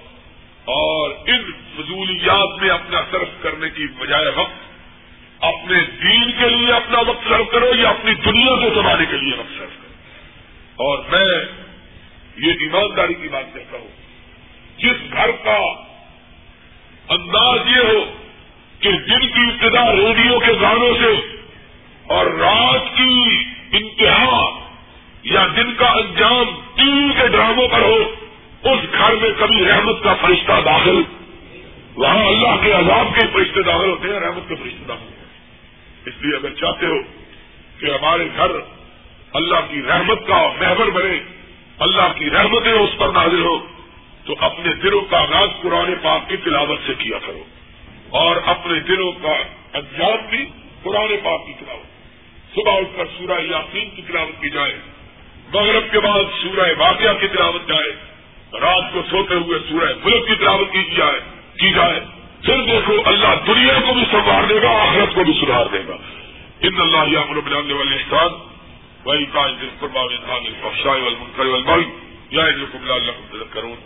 اور 0.64 1.10
ان 1.26 1.52
فضولیات 1.76 2.62
میں 2.62 2.70
اپنا 2.70 3.00
صرف 3.10 3.42
کرنے 3.42 3.70
کی 3.70 3.86
بجائے 3.98 4.28
وقت، 4.28 4.70
اپنے 5.44 5.78
دین 5.80 6.32
کے 6.32 6.48
لیے 6.48 6.72
اپنا 6.72 6.98
وقت 7.00 7.28
صرف 7.28 7.52
کرو 7.52 7.72
یا 7.78 7.88
اپنی 7.88 8.14
دنیا 8.14 8.54
کو 8.56 8.82
چلانے 8.82 9.04
کے 9.10 9.16
لیے 9.16 9.32
وقت 9.38 9.58
صرف 9.58 9.82
کرو۔ 9.82 9.94
اور 10.76 10.98
میں 10.98 11.44
یہ 12.36 12.52
ایمانداری 12.52 13.14
کی 13.14 13.28
بات 13.28 13.54
کہتا 13.54 13.78
ہوں۔ 13.78 13.88
جس 14.76 15.12
گھر 15.12 15.30
کا 15.30 15.58
انداز 17.08 17.58
یہ 17.66 17.82
ہو 17.88 18.19
کہ 18.80 18.90
دن 18.92 19.28
کی 19.28 19.40
ابتدا 19.40 19.92
ریڈیو 19.92 20.38
کے 20.38 20.52
گانوں 20.62 20.92
سے 21.00 21.38
اور 22.06 22.26
رات 22.26 22.96
کی 22.96 23.44
انتہا 23.72 24.60
یا 25.22 25.46
دن 25.56 25.74
کا 25.74 25.86
انجام 25.86 26.44
ٹی 26.74 26.90
وی 26.92 27.12
کے 27.20 27.28
ڈراموں 27.28 27.68
پر 27.68 27.80
ہو، 27.80 28.14
اس 28.62 28.78
گھر 28.92 29.14
میں 29.14 29.30
کبھی 29.38 29.64
رحمت 29.64 30.02
کا 30.02 30.14
فرشتہ 30.14 30.52
داخل، 30.64 31.02
وہاں 31.96 32.26
اللہ 32.26 32.62
کے 32.62 32.72
عذاب 32.72 33.14
کے 33.14 33.26
فرشتے 33.32 33.62
داخل 33.62 33.90
ہوتے 33.90 34.08
ہیں، 34.08 34.20
رحمت 34.20 34.48
کے 34.48 34.54
فرشتے 34.54 34.84
داخل 34.88 35.04
ہوتے 35.04 35.20
ہیں۔ 35.20 36.06
اس 36.06 36.22
لیے 36.22 36.36
اگر 36.36 36.50
چاہتے 36.50 36.86
ہو 36.86 36.98
کہ 37.78 37.86
ہمارے 37.86 38.28
گھر 38.36 38.50
اللہ 39.32 39.60
کی 39.70 39.82
رحمت 39.88 40.26
کا 40.26 40.50
محور 40.60 40.86
بنے، 40.86 41.20
اللہ 41.78 42.12
کی 42.18 42.30
رحمتیں 42.30 42.72
اس 42.72 42.90
پر 42.98 43.08
نازل 43.08 43.42
ہو 43.44 43.66
تو 44.24 44.34
اپنے 44.38 44.72
دلوں 44.72 45.00
کا 45.10 45.18
آغاز 45.18 45.48
قرآن 45.62 45.94
پاک 46.02 46.28
کی 46.28 46.36
تلاوت 46.36 46.78
سے 46.86 46.92
کیا 46.98 47.18
کرو۔ 47.18 47.44
اور 48.10 48.36
اپنے 48.46 48.80
دلوں 48.80 49.12
کا 49.12 49.36
انجام 49.72 50.30
بھی 50.30 50.44
پرانے 50.82 51.16
پاپ 51.24 51.46
کی 51.46 51.52
تلاوت 51.60 51.86
صبح 52.54 52.72
اٹھ 52.72 52.96
کر 52.96 53.04
سورہ 53.18 53.40
یاسین 53.40 53.90
کی 53.90 54.02
تلاوت 54.02 54.42
کی 54.42 54.50
جائے۔ 54.50 54.78
مغرب 55.54 55.92
کے 55.92 56.00
بعد 56.00 56.42
سورہ 56.42 56.72
واقعہ 56.78 57.20
کی 57.20 57.26
تلاوت 57.26 57.68
جائے۔ 57.68 57.92
رات 58.60 58.92
کو 58.92 59.02
سوتے 59.10 59.34
ہوئے 59.34 59.58
سورہ 59.68 59.92
ملک 60.04 60.28
کی 60.28 60.34
تلاوت 60.34 60.72
کی 60.72 60.90
جائے 60.96 61.20
کی 61.60 61.70
جائے۔ 61.70 62.00
پھر 62.42 62.62
دیکھو 62.62 63.02
اللہ 63.04 63.26
دنیا 63.46 63.78
کو 63.86 63.94
بھی 63.94 64.04
سنوار 64.10 64.48
دے 64.48 64.62
گا، 64.62 64.70
آخرت 64.70 65.14
کو 65.14 65.24
بھی 65.24 65.32
سدھار 65.42 65.66
دے 65.72 65.78
گا۔ 65.88 65.96
ان 66.60 66.80
اللہ 66.80 67.12
یا 67.12 67.20
بنانے 67.20 67.74
والے 67.74 67.96
احسان 67.96 68.28
وہی 69.04 69.26
کا 69.26 69.46
قربان 69.80 70.44
یا 72.30 72.42
اللہ 72.42 73.44
کروں 73.50 73.76